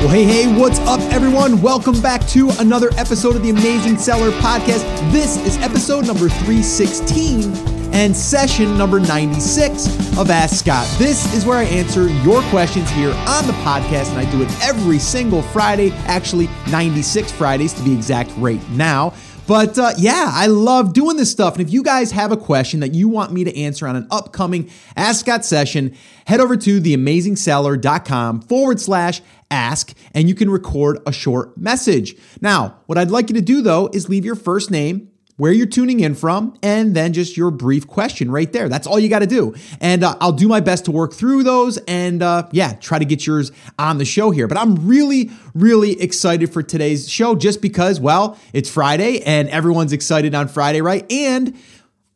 Well, 0.00 0.10
hey, 0.10 0.22
hey, 0.22 0.56
what's 0.56 0.78
up, 0.80 1.00
everyone? 1.12 1.60
Welcome 1.60 2.00
back 2.00 2.24
to 2.28 2.50
another 2.60 2.90
episode 2.96 3.34
of 3.34 3.42
the 3.42 3.50
Amazing 3.50 3.98
Seller 3.98 4.30
Podcast. 4.30 4.84
This 5.10 5.36
is 5.44 5.56
episode 5.58 6.06
number 6.06 6.28
316 6.28 7.52
and 7.92 8.16
session 8.16 8.78
number 8.78 9.00
96 9.00 10.16
of 10.16 10.30
Ask 10.30 10.64
Scott. 10.64 10.86
This 10.98 11.34
is 11.34 11.44
where 11.44 11.58
I 11.58 11.64
answer 11.64 12.06
your 12.22 12.42
questions 12.42 12.88
here 12.90 13.10
on 13.10 13.48
the 13.48 13.54
podcast, 13.64 14.10
and 14.10 14.20
I 14.20 14.30
do 14.30 14.40
it 14.40 14.48
every 14.62 15.00
single 15.00 15.42
Friday, 15.42 15.90
actually, 16.06 16.48
96 16.70 17.32
Fridays 17.32 17.72
to 17.72 17.82
be 17.82 17.92
exact 17.92 18.30
right 18.36 18.60
now. 18.70 19.12
But 19.48 19.78
uh, 19.78 19.94
yeah, 19.96 20.28
I 20.30 20.46
love 20.48 20.92
doing 20.92 21.16
this 21.16 21.32
stuff. 21.32 21.54
And 21.56 21.66
if 21.66 21.72
you 21.72 21.82
guys 21.82 22.10
have 22.10 22.32
a 22.32 22.36
question 22.36 22.80
that 22.80 22.92
you 22.92 23.08
want 23.08 23.32
me 23.32 23.44
to 23.44 23.58
answer 23.58 23.88
on 23.88 23.96
an 23.96 24.06
upcoming 24.10 24.70
Ask 24.94 25.20
Scott 25.20 25.42
session, 25.42 25.96
head 26.26 26.38
over 26.38 26.54
to 26.54 26.80
theamazingseller.com 26.82 28.42
forward 28.42 28.78
slash 28.78 29.22
ask 29.50 29.94
and 30.12 30.28
you 30.28 30.34
can 30.34 30.50
record 30.50 30.98
a 31.06 31.12
short 31.12 31.56
message. 31.56 32.14
Now, 32.42 32.80
what 32.84 32.98
I'd 32.98 33.10
like 33.10 33.30
you 33.30 33.34
to 33.36 33.40
do 33.40 33.62
though 33.62 33.88
is 33.90 34.10
leave 34.10 34.26
your 34.26 34.34
first 34.34 34.70
name 34.70 35.10
where 35.38 35.52
you're 35.52 35.66
tuning 35.66 36.00
in 36.00 36.14
from, 36.14 36.58
and 36.62 36.94
then 36.94 37.12
just 37.12 37.36
your 37.36 37.50
brief 37.50 37.86
question 37.86 38.30
right 38.30 38.52
there. 38.52 38.68
That's 38.68 38.86
all 38.86 38.98
you 38.98 39.08
got 39.08 39.20
to 39.20 39.26
do. 39.26 39.54
And 39.80 40.04
uh, 40.04 40.16
I'll 40.20 40.32
do 40.32 40.48
my 40.48 40.60
best 40.60 40.84
to 40.86 40.90
work 40.90 41.14
through 41.14 41.44
those 41.44 41.78
and, 41.88 42.22
uh, 42.22 42.48
yeah, 42.52 42.74
try 42.74 42.98
to 42.98 43.04
get 43.04 43.24
yours 43.24 43.52
on 43.78 43.98
the 43.98 44.04
show 44.04 44.30
here. 44.32 44.48
But 44.48 44.58
I'm 44.58 44.86
really, 44.86 45.30
really 45.54 46.00
excited 46.02 46.52
for 46.52 46.62
today's 46.62 47.08
show 47.08 47.36
just 47.36 47.62
because, 47.62 48.00
well, 48.00 48.36
it's 48.52 48.68
Friday 48.68 49.20
and 49.22 49.48
everyone's 49.48 49.92
excited 49.92 50.34
on 50.34 50.48
Friday, 50.48 50.80
right? 50.80 51.10
And 51.10 51.56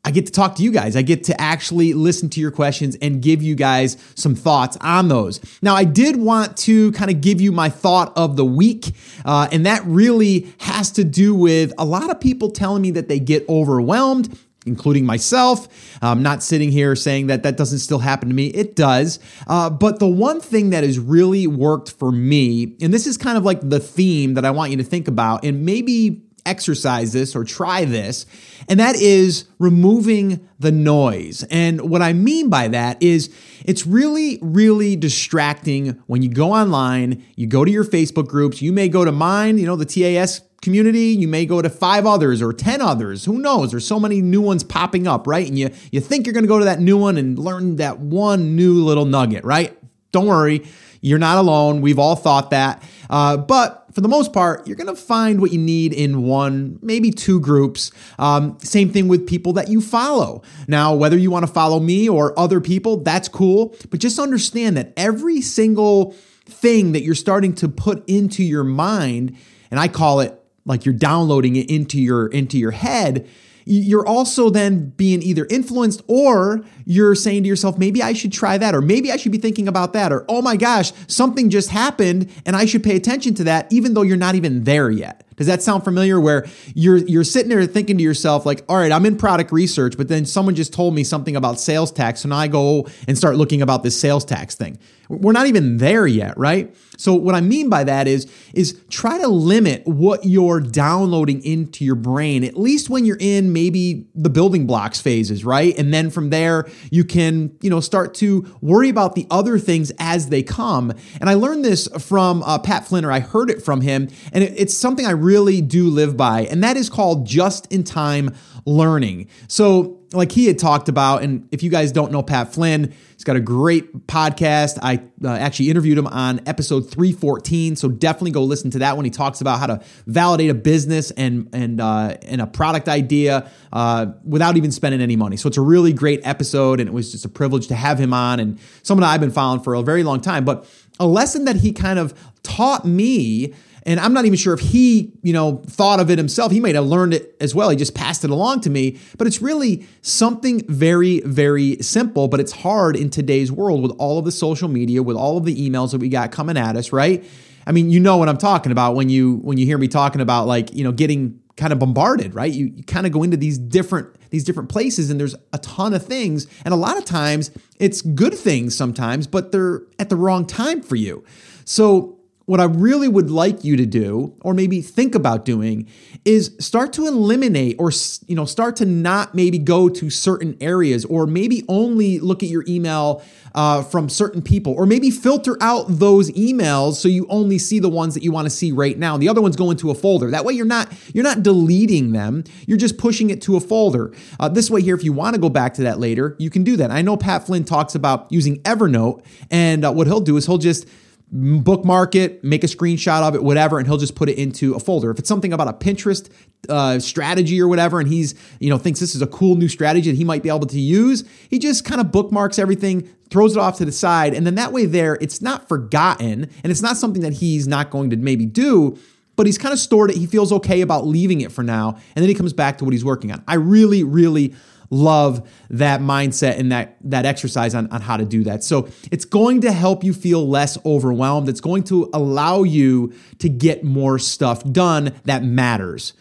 I 0.05 0.11
get 0.11 0.27
to 0.27 0.33
talk 0.33 0.57
to 0.57 0.63
you 0.63 0.73
guys. 0.73 0.97
I 0.97 1.03
get 1.03 1.25
to 1.25 1.41
actually 1.41 1.93
listen 1.93 2.29
to 2.31 2.41
your 2.41 2.51
questions 2.51 2.97
and 3.01 3.23
give 3.23 3.41
you 3.41 3.55
guys 3.55 3.97
some 4.17 4.35
thoughts 4.35 4.77
on 4.81 5.09
those. 5.09 5.41
Now, 5.63 5.77
I 5.77 5.85
did 5.85 6.17
want 6.17 6.57
to 6.59 6.91
kind 6.93 7.11
of 7.11 7.21
give 7.21 7.41
you 7.41 7.53
my 7.53 7.69
thought 7.69 8.13
of 8.17 8.37
the 8.37 8.45
week, 8.45 8.95
uh, 9.25 9.49
and 9.53 9.65
that 9.65 9.85
really 9.87 10.53
has 10.59 10.91
to 10.93 11.05
do 11.05 11.35
with 11.35 11.73
a 11.79 11.85
lot 11.85 12.11
of 12.11 12.21
people 12.21 12.51
telling 12.51 12.83
me 12.83 12.91
that 12.93 13.09
they 13.09 13.21
get 13.21 13.49
overwhelmed 13.49 14.37
including 14.65 15.05
myself. 15.05 15.99
I'm 16.01 16.23
not 16.23 16.43
sitting 16.43 16.71
here 16.71 16.95
saying 16.95 17.29
that 17.29 17.43
that 17.43 17.57
doesn't 17.57 17.81
still 17.81 17.99
happen 17.99 18.29
to 18.29 18.35
me. 18.35 18.47
It 18.47 18.77
does. 18.77 19.19
Uh, 19.47 19.71
but 19.71 19.99
the 19.99 20.07
one 20.07 20.41
thing 20.41 20.71
that 20.71 20.85
has 20.85 20.99
really 20.99 21.47
worked 21.47 21.91
for 21.91 22.13
me, 22.13 22.77
and 22.81 22.95
this 22.95 23.07
is 23.07 23.17
kind 23.17 23.37
of 23.37 23.45
like 23.45 23.59
the 23.69 23.81
theme 23.81 24.35
that 24.35 24.45
I 24.45 24.51
want 24.51 24.71
you 24.71 24.77
to 24.77 24.85
think 24.85 25.09
about, 25.09 25.45
and 25.45 25.65
maybe 25.65 26.23
exercise 26.47 27.13
this 27.13 27.35
or 27.35 27.45
try 27.45 27.85
this, 27.85 28.27
and 28.69 28.81
that 28.81 28.97
is 28.97 29.45
removing 29.59 30.49
the 30.59 30.73
noise. 30.73 31.45
And 31.51 31.91
what 31.91 32.03
I 32.03 32.13
mean 32.13 32.49
by 32.49 32.69
that 32.69 33.03
is 33.03 33.35
it's 33.65 33.87
really, 33.87 34.39
really 34.43 34.97
distracting 34.97 36.03
when 36.07 36.23
you 36.23 36.29
go 36.29 36.53
online, 36.53 37.25
you 37.37 37.47
go 37.47 37.65
to 37.65 37.71
your 37.71 37.85
Facebook 37.85 38.29
groups, 38.29 38.63
you 38.63 38.73
may 38.73 38.89
go 38.89 39.05
to 39.05 39.13
mine, 39.13 39.59
you 39.59 39.67
know, 39.67 39.77
the 39.77 39.85
TAS 39.85 40.41
community, 40.63 41.09
you 41.09 41.29
may 41.29 41.45
go 41.45 41.61
to 41.61 41.69
five 41.69 42.07
others 42.07 42.41
or 42.41 42.53
10 42.53 42.81
others. 42.81 43.25
Who 43.25 43.39
knows? 43.39 43.73
There's 43.73 43.87
so 43.87 44.01
many 44.01 44.23
new 44.23 44.41
ones 44.41 44.63
popping 44.65 45.07
up, 45.07 45.27
right? 45.27 45.47
And 45.47 45.59
you, 45.59 45.71
you 45.91 46.01
think 46.01 46.25
you're 46.25 46.33
going 46.33 46.45
to 46.45 46.49
go 46.49 46.61
to 46.61 46.65
that 46.65 46.81
new 46.81 46.97
one 46.97 47.19
and 47.19 47.39
learn 47.39 47.77
that 47.77 47.99
one 47.99 48.57
new 48.57 48.85
little 48.85 49.05
nugget, 49.05 49.45
right? 49.45 49.77
Don't 50.13 50.27
worry. 50.27 50.65
You're 51.01 51.19
not 51.19 51.39
alone. 51.39 51.81
We've 51.81 51.99
all 51.99 52.15
thought 52.15 52.51
that. 52.51 52.83
Uh, 53.11 53.37
but 53.37 53.82
for 53.93 54.01
the 54.01 54.09
most 54.09 54.33
part, 54.33 54.67
you're 54.67 54.77
to 54.77 54.95
find 54.95 55.41
what 55.41 55.53
you 55.53 55.59
need 55.59 55.93
in 55.93 56.23
one, 56.23 56.79
maybe 56.83 57.11
two 57.11 57.41
groups. 57.41 57.91
Um, 58.19 58.59
same 58.61 58.91
thing 58.91 59.09
with 59.09 59.27
people 59.27 59.53
that 59.55 59.69
you 59.69 59.81
follow. 59.81 60.43
Now, 60.67 60.95
whether 60.95 61.17
you 61.17 61.31
want 61.31 61.47
to 61.47 61.53
follow 61.53 61.79
me 61.79 62.09
or 62.09 62.39
other 62.39 62.61
people, 62.61 62.99
that's 62.99 63.29
cool. 63.29 63.77
But 63.91 64.01
just 64.01 64.19
understand 64.19 64.77
that 64.77 64.93
every 64.97 65.41
single 65.41 66.13
thing 66.47 66.93
that 66.93 67.03
you're 67.03 67.15
starting 67.15 67.55
to 67.57 67.69
put 67.69 68.09
into 68.09 68.43
your 68.43 68.65
mind, 68.65 69.37
and 69.71 69.79
I 69.79 69.89
call 69.89 70.21
it 70.21 70.39
like 70.65 70.85
you're 70.85 70.95
downloading 70.95 71.57
it 71.57 71.71
into 71.71 72.01
your 72.01 72.29
into 72.29 72.59
your 72.59 72.71
head 72.71 73.29
you're 73.65 74.07
also 74.07 74.51
then 74.51 74.91
being 74.91 75.23
either 75.23 75.47
influenced 75.51 76.03
or 76.07 76.65
you're 76.85 77.15
saying 77.15 77.45
to 77.45 77.49
yourself, 77.49 77.79
maybe 77.79 78.03
I 78.03 78.13
should 78.13 78.33
try 78.33 78.59
that, 78.59 78.75
or 78.75 78.81
maybe 78.81 79.13
I 79.13 79.17
should 79.17 79.33
be 79.33 79.39
thinking 79.39 79.69
about 79.69 79.93
that, 79.93 80.13
or 80.13 80.25
oh 80.29 80.43
my 80.43 80.57
gosh, 80.57 80.93
something 81.07 81.51
just 81.51 81.71
happened 81.71 82.31
and 82.45 82.57
I 82.57 82.65
should 82.65 82.83
pay 82.83 82.97
attention 82.97 83.35
to 83.35 83.45
that, 83.45 83.73
even 83.73 83.95
though 83.95 84.03
you're 84.03 84.17
not 84.17 84.35
even 84.35 84.65
there 84.65 84.91
yet. 84.91 85.25
Does 85.37 85.47
that 85.47 85.63
sound 85.63 85.85
familiar? 85.85 86.21
Where 86.21 86.47
you're 86.75 86.99
you're 86.99 87.25
sitting 87.25 87.49
there 87.49 87.65
thinking 87.67 87.99
to 87.99 88.03
yourself, 88.03 88.47
like, 88.47 88.65
all 88.69 88.77
right, 88.77 88.93
I'm 88.93 89.07
in 89.07 89.17
product 89.17 89.53
research, 89.53 89.97
but 89.97 90.09
then 90.09 90.25
someone 90.25 90.55
just 90.55 90.73
told 90.73 90.95
me 90.95 91.05
something 91.05 91.37
about 91.37 91.61
sales 91.61 91.93
tax, 91.93 92.25
now 92.25 92.37
I 92.37 92.49
go 92.49 92.87
and 93.07 93.17
start 93.17 93.37
looking 93.37 93.63
about 93.63 93.83
this 93.83 93.99
sales 93.99 94.25
tax 94.25 94.55
thing. 94.55 94.79
We're 95.09 95.33
not 95.33 95.47
even 95.47 95.77
there 95.77 96.07
yet, 96.07 96.39
right? 96.39 96.75
So 96.97 97.15
what 97.15 97.35
I 97.35 97.41
mean 97.41 97.69
by 97.69 97.85
that 97.85 98.07
is 98.07 98.31
is 98.55 98.81
try 98.89 99.19
to 99.19 99.29
limit 99.29 99.87
what 99.87 100.25
you're 100.25 100.61
downloading 100.61 101.43
into 101.43 101.85
your 101.85 101.97
brain, 101.97 102.45
at 102.45 102.57
least 102.57 102.89
when 102.89 103.05
you're 103.05 103.19
in 103.21 103.53
maybe 103.53 104.07
the 104.15 104.31
building 104.31 104.67
blocks 104.67 105.01
phases, 105.01 105.45
right? 105.45 105.77
And 105.77 105.93
then 105.93 106.11
from 106.11 106.31
there, 106.31 106.69
you 106.91 107.05
can, 107.05 107.57
you 107.61 107.71
know, 107.71 107.81
start 107.81 108.15
to 108.15 108.47
worry 108.61 108.89
about 108.89 109.15
the 109.15 109.27
other 109.31 109.59
things 109.59 109.93
as 109.99 110.29
they 110.29 110.43
come. 110.43 110.93
And 111.21 111.29
I 111.29 111.35
learned 111.35 111.65
this 111.65 111.89
from 111.99 112.43
uh, 112.45 112.59
Pat 112.59 112.87
Flynn, 112.87 113.05
or 113.05 113.13
I 113.13 113.21
heard 113.21 113.51
it 113.51 113.63
from 113.63 113.81
him, 113.81 114.09
and 114.33 114.45
it, 114.45 114.55
it's 114.57 114.77
something 114.77 115.05
I 115.05 115.11
really 115.23 115.61
do 115.61 115.89
live 115.89 116.17
by, 116.17 116.43
and 116.43 116.63
that 116.65 116.77
is 116.77 116.91
called 116.91 117.27
just 117.27 117.73
in 117.73 117.85
time 117.85 118.35
learning. 118.65 119.29
So 119.49 120.03
like 120.15 120.33
he 120.33 120.47
had 120.47 120.59
talked 120.59 120.89
about, 120.89 121.23
and 121.23 121.49
if 121.51 121.63
you 121.63 121.71
guys 121.71 121.93
don't 121.93 122.13
know 122.13 122.23
Pat 122.23 122.53
Flynn, 122.53 122.93
he's 123.15 123.25
got 123.25 123.37
a 123.37 123.41
great 123.41 124.07
podcast. 124.07 124.79
I 124.83 125.03
uh, 125.25 125.35
actually 125.35 125.71
interviewed 125.71 125.99
him 125.99 126.07
on 126.07 126.41
episode 126.47 126.91
314, 126.91 127.77
so 127.77 127.89
definitely 127.89 128.33
go 128.33 128.43
listen 128.43 128.71
to 128.73 128.81
that 128.81 128.97
one. 128.97 129.05
He 129.05 129.11
talks 129.11 129.41
about 129.41 129.59
how 129.59 129.67
to 129.67 129.81
validate 130.07 130.51
a 130.51 130.55
business 130.55 131.11
and 131.13 131.49
and 131.53 131.81
uh, 131.81 132.17
and 132.23 132.41
a 132.41 132.47
product 132.47 132.89
idea 132.89 133.51
uh, 133.73 134.07
without 134.25 134.57
even 134.57 134.71
spending 134.73 135.01
any 135.01 135.17
money. 135.17 135.37
So 135.37 135.49
it's 135.49 135.59
a 135.59 135.63
really 135.63 135.93
great 135.93 136.21
episode, 136.25 136.81
and 136.81 136.89
it 136.89 136.93
was 136.93 137.13
just 137.13 137.25
a 137.25 137.31
privilege 137.31 137.69
to 137.69 137.75
have 137.75 137.99
him 137.99 138.13
on, 138.13 138.41
and 138.41 138.59
someone 138.83 139.05
I've 139.05 139.21
been 139.21 139.31
following 139.31 139.63
for 139.63 139.75
a 139.75 139.83
very 139.83 140.03
long 140.03 140.21
time. 140.21 140.45
But 140.45 140.69
a 141.01 141.07
lesson 141.07 141.45
that 141.47 141.57
he 141.57 141.73
kind 141.73 141.99
of 141.99 142.15
taught 142.43 142.85
me 142.85 143.55
and 143.85 143.99
I'm 143.99 144.13
not 144.13 144.25
even 144.25 144.37
sure 144.37 144.55
if 144.55 144.61
he, 144.61 145.13
you 145.23 145.33
know, 145.33 145.63
thought 145.67 145.99
of 145.99 146.11
it 146.11 146.19
himself. 146.19 146.53
He 146.53 146.61
might 146.61 146.75
have 146.75 146.87
learned 146.87 147.15
it 147.15 147.37
as 147.41 147.55
well. 147.55 147.71
He 147.71 147.77
just 147.77 147.95
passed 147.95 148.25
it 148.25 148.31
along 148.31 148.61
to 148.63 148.71
me. 148.71 148.99
But 149.19 149.27
it's 149.27 149.43
really 149.43 149.87
something 150.03 150.65
very, 150.69 151.21
very 151.21 151.79
simple, 151.83 152.29
but 152.29 152.39
it's 152.39 152.53
hard 152.53 152.97
in 152.97 153.11
today's 153.11 153.51
world 153.51 153.83
with 153.83 153.93
all 153.99 154.19
of 154.19 154.25
the 154.25 154.33
social 154.33 154.69
media, 154.69 155.03
with 155.03 155.17
all 155.17 155.37
of 155.37 155.45
the 155.45 155.69
emails 155.69 155.91
that 155.93 155.99
we 155.99 156.09
got 156.09 156.31
coming 156.31 156.57
at 156.57 156.77
us, 156.77 156.93
right? 156.93 157.25
I 157.67 157.73
mean, 157.73 157.91
you 157.91 158.01
know 158.01 158.17
what 158.17 158.29
I'm 158.29 158.39
talking 158.39 158.73
about 158.73 158.95
when 158.95 159.09
you 159.09 159.37
when 159.37 159.59
you 159.59 159.67
hear 159.67 159.79
me 159.79 159.89
talking 159.89 160.21
about 160.21 160.47
like, 160.47 160.73
you 160.75 160.85
know, 160.85 160.93
getting 160.93 161.41
kind 161.57 161.73
of 161.73 161.79
bombarded, 161.79 162.35
right? 162.35 162.53
You, 162.53 162.67
you 162.67 162.83
kind 162.85 163.07
of 163.07 163.13
go 163.13 163.23
into 163.23 163.37
these 163.37 163.59
different 163.59 164.09
these 164.31 164.45
different 164.45 164.69
places 164.69 165.11
and 165.11 165.21
there's 165.21 165.35
a 165.53 165.59
ton 165.59 165.93
of 165.93 166.05
things 166.05 166.47
and 166.65 166.73
a 166.73 166.77
lot 166.77 166.97
of 166.97 167.05
times 167.05 167.51
it's 167.79 168.01
good 168.03 168.35
things 168.35 168.77
sometimes, 168.77 169.27
but 169.27 169.53
they're 169.53 169.83
at 169.99 170.09
the 170.09 170.17
wrong 170.17 170.47
time 170.47 170.83
for 170.83 170.97
you. 170.97 171.25
So 171.65 172.19
what 172.47 172.61
I 172.61 172.65
really 172.65 173.09
would 173.09 173.31
like 173.31 173.65
you 173.65 173.77
to 173.77 173.87
do, 173.87 174.35
or 174.41 174.55
maybe 174.55 174.83
think 174.83 175.15
about 175.15 175.45
doing, 175.45 175.89
is 176.25 176.55
start 176.59 176.93
to 176.95 177.07
eliminate 177.07 177.77
or 177.79 177.93
you 178.27 178.35
know 178.35 178.45
start 178.45 178.77
to 178.77 178.87
not 178.87 179.35
maybe 179.35 179.59
go 179.59 179.89
to 179.89 180.11
certain 180.11 180.57
areas, 180.61 181.05
or 181.05 181.27
maybe 181.27 181.65
only 181.69 182.19
look 182.19 182.43
at 182.43 182.49
your 182.49 182.65
email 182.67 183.23
uh, 183.55 183.83
from 183.83 184.09
certain 184.09 184.43
people, 184.43 184.73
or 184.73 184.87
maybe 184.87 185.11
filter 185.11 185.57
out 185.61 185.85
those 185.89 186.31
emails 186.33 186.95
so 186.95 187.09
you 187.09 187.27
only 187.29 187.59
see 187.59 187.79
the 187.79 187.89
ones 187.89 188.15
that 188.15 188.23
you 188.23 188.33
want 188.33 188.47
to 188.47 188.51
see 188.51 188.73
right 188.73 188.99
now. 188.99 189.17
The 189.17 189.29
other 189.29 189.41
ones 189.41 189.57
go 189.57 189.71
into 189.71 189.91
a 189.91 189.95
folder. 189.95 190.31
That 190.31 190.45
way, 190.45 190.55
you're 190.55 190.67
not 190.67 190.93
you're 191.15 191.25
not 191.25 191.43
deleting 191.43 192.13
them. 192.13 192.45
You're 192.67 192.79
just 192.79 192.99
pushing 192.99 193.31
it 193.31 193.43
to 193.43 193.57
a 193.57 193.61
folder. 193.61 194.13
Uh, 194.41 194.49
this 194.49 194.71
way, 194.71 194.83
here, 194.83 194.95
if 194.95 195.05
you 195.05 195.13
want 195.13 195.35
to 195.35 195.41
go 195.41 195.49
back 195.49 195.75
to 195.75 195.83
that 195.83 195.99
later, 196.01 196.37
you 196.39 196.51
can 196.51 196.65
do 196.65 196.77
that. 196.79 196.91
I 196.91 197.03
know 197.03 197.17
Pat 197.17 197.47
Flynn 197.47 197.65
talks 197.65 197.95
about 197.95 198.27
using 198.31 198.61
Evernote, 198.63 199.25
and 199.51 199.85
uh, 199.85 199.93
what 199.93 200.07
he'll 200.07 200.21
do 200.21 200.37
is 200.37 200.47
he'll 200.47 200.59
just 200.59 200.89
bookmark 201.33 202.15
it, 202.15 202.45
make 202.45 202.63
a 202.63 202.67
screenshot 202.67 203.23
of 203.23 203.35
it, 203.35 203.43
whatever, 203.43 203.79
and 203.79 203.87
he'll 203.87 203.97
just 203.97 204.15
put 204.15 204.29
it 204.29 204.37
into 204.39 204.75
a 204.75 204.81
folder. 204.81 205.11
If 205.11 205.19
it's 205.19 205.29
something 205.29 205.53
about 205.53 205.67
a 205.67 205.73
Pinterest 205.73 206.31
uh, 206.69 206.99
strategy 206.99 207.61
or 207.61 207.69
whatever, 207.69 207.99
and 208.01 208.09
he's 208.09 208.35
you 208.61 208.69
know 208.69 208.79
thinks 208.79 209.01
this 209.01 209.15
is 209.15 209.23
a 209.23 209.27
cool 209.27 209.57
new 209.57 209.69
strategy 209.69 210.11
that 210.11 210.17
he 210.17 210.25
might 210.25 210.43
be 210.43 210.51
able 210.51 210.67
to 210.67 210.81
use, 210.81 211.25
he 211.49 211.59
just 211.59 211.85
kind 211.85 212.01
of 212.01 212.13
bookmarks 212.13 212.59
everything, 212.59 213.09
throws 213.31 213.57
it 213.57 213.59
off 213.59 213.79
to 213.79 213.85
the 213.85 213.93
side, 213.93 214.35
and 214.35 214.47
then 214.47 214.57
that 214.57 214.73
way 214.73 214.85
there, 214.85 215.17
it's 215.21 215.41
not 215.41 215.69
forgotten, 215.69 216.51
and 216.63 216.71
it's 216.71 216.83
not 216.83 216.97
something 216.99 217.23
that 217.23 217.35
he's 217.35 217.67
not 217.67 217.91
going 217.91 218.11
to 218.11 218.17
maybe 218.17 218.47
do. 218.47 218.99
But 219.35 219.47
he's 219.47 219.57
kind 219.57 219.73
of 219.73 219.79
stored 219.79 220.11
it. 220.11 220.19
He 220.19 220.27
feels 220.27 220.53
okay 220.53 220.83
about 220.83 221.07
leaving 221.07 221.41
it 221.41 221.51
for 221.51 221.63
now. 221.63 221.97
And 222.15 222.23
then 222.23 222.29
he 222.29 222.35
comes 222.35 222.53
back 222.53 222.77
to 222.79 222.85
what 222.85 222.93
he's 222.93 223.05
working 223.05 223.33
on. 223.33 223.43
I 223.49 223.55
really, 223.55 224.05
really 224.05 224.55
love 224.93 225.49
that 225.71 226.01
mindset 226.01 226.59
and 226.59 226.71
that 226.71 226.97
that 227.01 227.25
exercise 227.25 227.75
on, 227.75 227.89
on 227.91 228.03
how 228.03 228.17
to 228.17 228.25
do 228.27 228.45
that. 228.45 228.63
So 228.63 228.89
it's 229.11 229.25
going 229.25 229.63
to 229.63 229.73
help 229.73 230.05
you 230.05 230.13
feel 230.13 230.47
less 230.47 230.77
overwhelmed. 230.85 231.49
It's 231.49 231.63
going 231.63 231.85
to 231.85 232.11
allow 232.13 232.63
you 232.63 233.15
to 233.39 233.49
get 233.49 233.83
more 233.83 234.19
stuff 234.19 234.63
done 234.71 235.15
that 235.25 235.43
matters. 235.43 236.13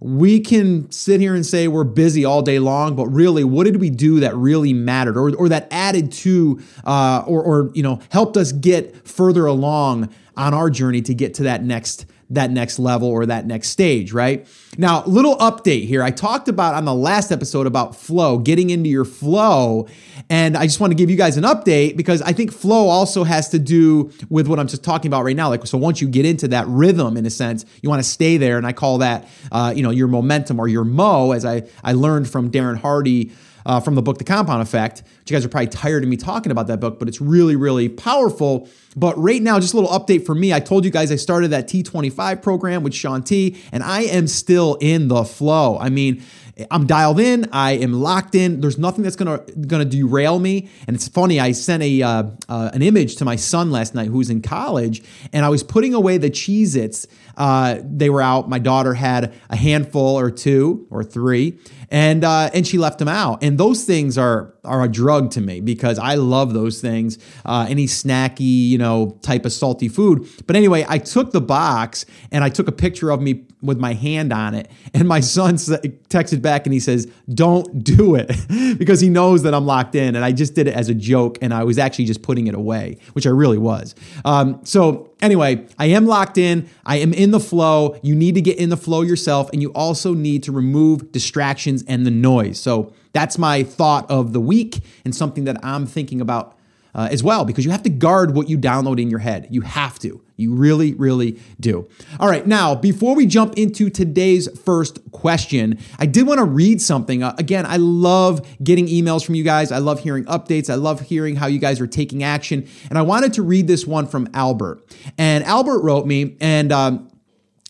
we 0.00 0.40
can 0.40 0.90
sit 0.90 1.20
here 1.20 1.34
and 1.34 1.44
say 1.44 1.68
we're 1.68 1.84
busy 1.84 2.24
all 2.24 2.40
day 2.40 2.58
long, 2.58 2.96
but 2.96 3.06
really, 3.08 3.44
what 3.44 3.64
did 3.64 3.80
we 3.80 3.90
do 3.90 4.20
that 4.20 4.34
really 4.34 4.72
mattered 4.72 5.16
or, 5.16 5.34
or 5.36 5.48
that 5.50 5.68
added 5.70 6.10
to 6.10 6.60
uh, 6.84 7.22
or, 7.26 7.42
or 7.42 7.70
you 7.74 7.82
know 7.82 8.00
helped 8.10 8.36
us 8.36 8.52
get 8.52 9.06
further 9.06 9.44
along 9.46 10.08
on 10.36 10.54
our 10.54 10.70
journey 10.70 11.02
to 11.02 11.14
get 11.14 11.34
to 11.34 11.42
that 11.42 11.62
next 11.62 12.06
that 12.30 12.50
next 12.50 12.78
level 12.78 13.08
or 13.08 13.26
that 13.26 13.44
next 13.46 13.68
stage, 13.68 14.12
right? 14.12 14.46
Now, 14.78 15.02
little 15.04 15.36
update 15.38 15.86
here. 15.86 16.00
I 16.00 16.12
talked 16.12 16.48
about 16.48 16.74
on 16.74 16.84
the 16.84 16.94
last 16.94 17.32
episode 17.32 17.66
about 17.66 17.96
flow, 17.96 18.38
getting 18.38 18.70
into 18.70 18.88
your 18.88 19.04
flow. 19.04 19.88
And 20.28 20.56
I 20.56 20.64
just 20.66 20.78
want 20.78 20.92
to 20.92 20.94
give 20.94 21.10
you 21.10 21.16
guys 21.16 21.36
an 21.36 21.42
update 21.42 21.96
because 21.96 22.22
I 22.22 22.32
think 22.32 22.52
flow 22.52 22.88
also 22.88 23.24
has 23.24 23.48
to 23.48 23.58
do 23.58 24.12
with 24.28 24.46
what 24.46 24.60
I'm 24.60 24.68
just 24.68 24.84
talking 24.84 25.08
about 25.08 25.24
right 25.24 25.34
now. 25.34 25.48
Like, 25.48 25.66
so 25.66 25.76
once 25.76 26.00
you 26.00 26.08
get 26.08 26.24
into 26.24 26.46
that 26.48 26.68
rhythm, 26.68 27.16
in 27.16 27.26
a 27.26 27.30
sense, 27.30 27.66
you 27.82 27.88
want 27.88 28.00
to 28.00 28.08
stay 28.08 28.36
there. 28.36 28.58
And 28.58 28.66
I 28.66 28.72
call 28.72 28.98
that, 28.98 29.28
uh, 29.50 29.72
you 29.74 29.82
know, 29.82 29.90
your 29.90 30.06
momentum 30.06 30.60
or 30.60 30.68
your 30.68 30.84
mo, 30.84 31.32
as 31.32 31.44
I, 31.44 31.64
I 31.82 31.94
learned 31.94 32.30
from 32.30 32.50
Darren 32.52 32.78
Hardy 32.78 33.32
uh, 33.66 33.80
from 33.80 33.94
the 33.94 34.02
book 34.02 34.18
The 34.18 34.24
Compound 34.24 34.62
Effect, 34.62 35.02
which 35.20 35.30
you 35.30 35.36
guys 35.36 35.44
are 35.44 35.48
probably 35.48 35.68
tired 35.68 36.02
of 36.02 36.08
me 36.08 36.16
talking 36.16 36.52
about 36.52 36.66
that 36.68 36.80
book, 36.80 36.98
but 36.98 37.08
it's 37.08 37.20
really, 37.20 37.56
really 37.56 37.88
powerful. 37.88 38.68
But 38.96 39.16
right 39.18 39.40
now, 39.40 39.60
just 39.60 39.74
a 39.74 39.76
little 39.78 39.90
update 39.90 40.26
for 40.26 40.34
me. 40.34 40.52
I 40.52 40.60
told 40.60 40.84
you 40.84 40.90
guys 40.90 41.12
I 41.12 41.16
started 41.16 41.48
that 41.48 41.68
T25 41.68 42.42
program 42.42 42.82
with 42.82 42.94
Shaun 42.94 43.22
T, 43.22 43.60
and 43.72 43.82
I 43.82 44.02
am 44.02 44.26
still 44.26 44.59
in 44.80 45.08
the 45.08 45.24
flow. 45.24 45.78
I 45.78 45.88
mean, 45.88 46.22
I'm 46.70 46.86
dialed 46.86 47.20
in. 47.20 47.48
I 47.52 47.72
am 47.72 47.92
locked 47.92 48.34
in. 48.34 48.60
There's 48.60 48.78
nothing 48.78 49.04
that's 49.04 49.16
gonna 49.16 49.38
gonna 49.66 49.84
derail 49.84 50.38
me. 50.38 50.68
And 50.86 50.96
it's 50.96 51.08
funny. 51.08 51.40
I 51.40 51.52
sent 51.52 51.82
a 51.82 52.02
uh, 52.02 52.24
uh, 52.48 52.70
an 52.74 52.82
image 52.82 53.16
to 53.16 53.24
my 53.24 53.36
son 53.36 53.70
last 53.70 53.94
night, 53.94 54.08
who's 54.08 54.30
in 54.30 54.42
college, 54.42 55.02
and 55.32 55.44
I 55.44 55.48
was 55.48 55.62
putting 55.62 55.94
away 55.94 56.18
the 56.18 56.30
Cheez-Its. 56.30 57.06
Uh, 57.36 57.78
they 57.82 58.10
were 58.10 58.20
out. 58.22 58.48
My 58.48 58.58
daughter 58.58 58.94
had 58.94 59.32
a 59.48 59.56
handful 59.56 60.18
or 60.18 60.30
two 60.30 60.86
or 60.90 61.02
three, 61.04 61.58
and 61.90 62.24
uh, 62.24 62.50
and 62.54 62.66
she 62.66 62.78
left 62.78 62.98
them 62.98 63.08
out. 63.08 63.42
And 63.42 63.58
those 63.58 63.84
things 63.84 64.16
are 64.16 64.54
are 64.64 64.82
a 64.82 64.88
drug 64.88 65.30
to 65.32 65.40
me 65.40 65.60
because 65.60 65.98
I 65.98 66.14
love 66.14 66.54
those 66.54 66.80
things. 66.80 67.18
Uh, 67.44 67.66
any 67.68 67.86
snacky, 67.86 68.68
you 68.68 68.78
know, 68.78 69.18
type 69.22 69.44
of 69.44 69.52
salty 69.52 69.88
food. 69.88 70.28
But 70.46 70.54
anyway, 70.56 70.84
I 70.88 70.98
took 70.98 71.32
the 71.32 71.40
box 71.40 72.04
and 72.30 72.44
I 72.44 72.48
took 72.48 72.68
a 72.68 72.72
picture 72.72 73.10
of 73.10 73.20
me 73.20 73.46
with 73.62 73.78
my 73.78 73.92
hand 73.92 74.32
on 74.32 74.54
it, 74.54 74.70
and 74.94 75.06
my 75.06 75.20
son 75.20 75.56
texted 75.56 76.40
back 76.40 76.66
and 76.66 76.72
he 76.72 76.80
says, 76.80 77.10
"Don't 77.32 77.82
do 77.82 78.14
it," 78.14 78.30
because 78.78 79.00
he 79.00 79.08
knows 79.08 79.42
that 79.42 79.54
I'm 79.54 79.66
locked 79.66 79.94
in. 79.94 80.14
And 80.14 80.24
I 80.24 80.32
just 80.32 80.54
did 80.54 80.68
it 80.68 80.74
as 80.74 80.88
a 80.88 80.94
joke, 80.94 81.38
and 81.42 81.52
I 81.52 81.64
was 81.64 81.78
actually 81.78 82.04
just 82.06 82.22
putting 82.22 82.46
it 82.46 82.54
away, 82.54 82.98
which 83.12 83.26
I 83.26 83.30
really 83.30 83.58
was. 83.58 83.94
Um, 84.24 84.60
so 84.64 85.10
anyway, 85.20 85.66
I 85.78 85.86
am 85.86 86.06
locked 86.06 86.38
in. 86.38 86.68
I 86.84 86.98
am 86.98 87.12
in 87.12 87.30
the 87.30 87.40
flow. 87.40 87.98
You 88.02 88.14
need 88.14 88.34
to 88.36 88.40
get 88.40 88.58
in 88.58 88.68
the 88.70 88.76
flow 88.76 89.02
yourself, 89.02 89.50
and 89.52 89.60
you 89.60 89.70
also 89.72 90.14
need 90.14 90.44
to 90.44 90.52
remove 90.52 91.12
distractions 91.12 91.79
and 91.86 92.06
the 92.06 92.10
noise. 92.10 92.58
So 92.60 92.92
that's 93.12 93.38
my 93.38 93.62
thought 93.62 94.10
of 94.10 94.32
the 94.32 94.40
week 94.40 94.80
and 95.04 95.14
something 95.14 95.44
that 95.44 95.56
I'm 95.64 95.86
thinking 95.86 96.20
about 96.20 96.56
uh, 96.94 97.08
as 97.10 97.22
well, 97.22 97.44
because 97.44 97.64
you 97.64 97.70
have 97.70 97.84
to 97.84 97.90
guard 97.90 98.34
what 98.34 98.48
you 98.48 98.58
download 98.58 99.00
in 99.00 99.10
your 99.10 99.20
head. 99.20 99.46
You 99.50 99.60
have 99.60 99.98
to. 100.00 100.20
You 100.36 100.54
really, 100.54 100.94
really 100.94 101.38
do. 101.60 101.86
All 102.18 102.28
right, 102.28 102.46
now, 102.46 102.74
before 102.74 103.14
we 103.14 103.26
jump 103.26 103.54
into 103.56 103.90
today's 103.90 104.48
first 104.60 104.98
question, 105.12 105.78
I 105.98 106.06
did 106.06 106.26
want 106.26 106.38
to 106.38 106.44
read 106.44 106.80
something. 106.80 107.22
Uh, 107.22 107.34
again, 107.38 107.66
I 107.66 107.76
love 107.76 108.44
getting 108.64 108.86
emails 108.86 109.24
from 109.24 109.34
you 109.34 109.44
guys. 109.44 109.70
I 109.70 109.78
love 109.78 110.00
hearing 110.00 110.24
updates. 110.24 110.70
I 110.70 110.76
love 110.76 111.00
hearing 111.02 111.36
how 111.36 111.46
you 111.46 111.58
guys 111.58 111.80
are 111.80 111.86
taking 111.86 112.24
action. 112.24 112.66
And 112.88 112.98
I 112.98 113.02
wanted 113.02 113.34
to 113.34 113.42
read 113.42 113.68
this 113.68 113.86
one 113.86 114.06
from 114.06 114.28
Albert. 114.34 114.82
And 115.18 115.44
Albert 115.44 115.82
wrote 115.82 116.06
me, 116.06 116.36
and 116.40 116.72
um, 116.72 117.10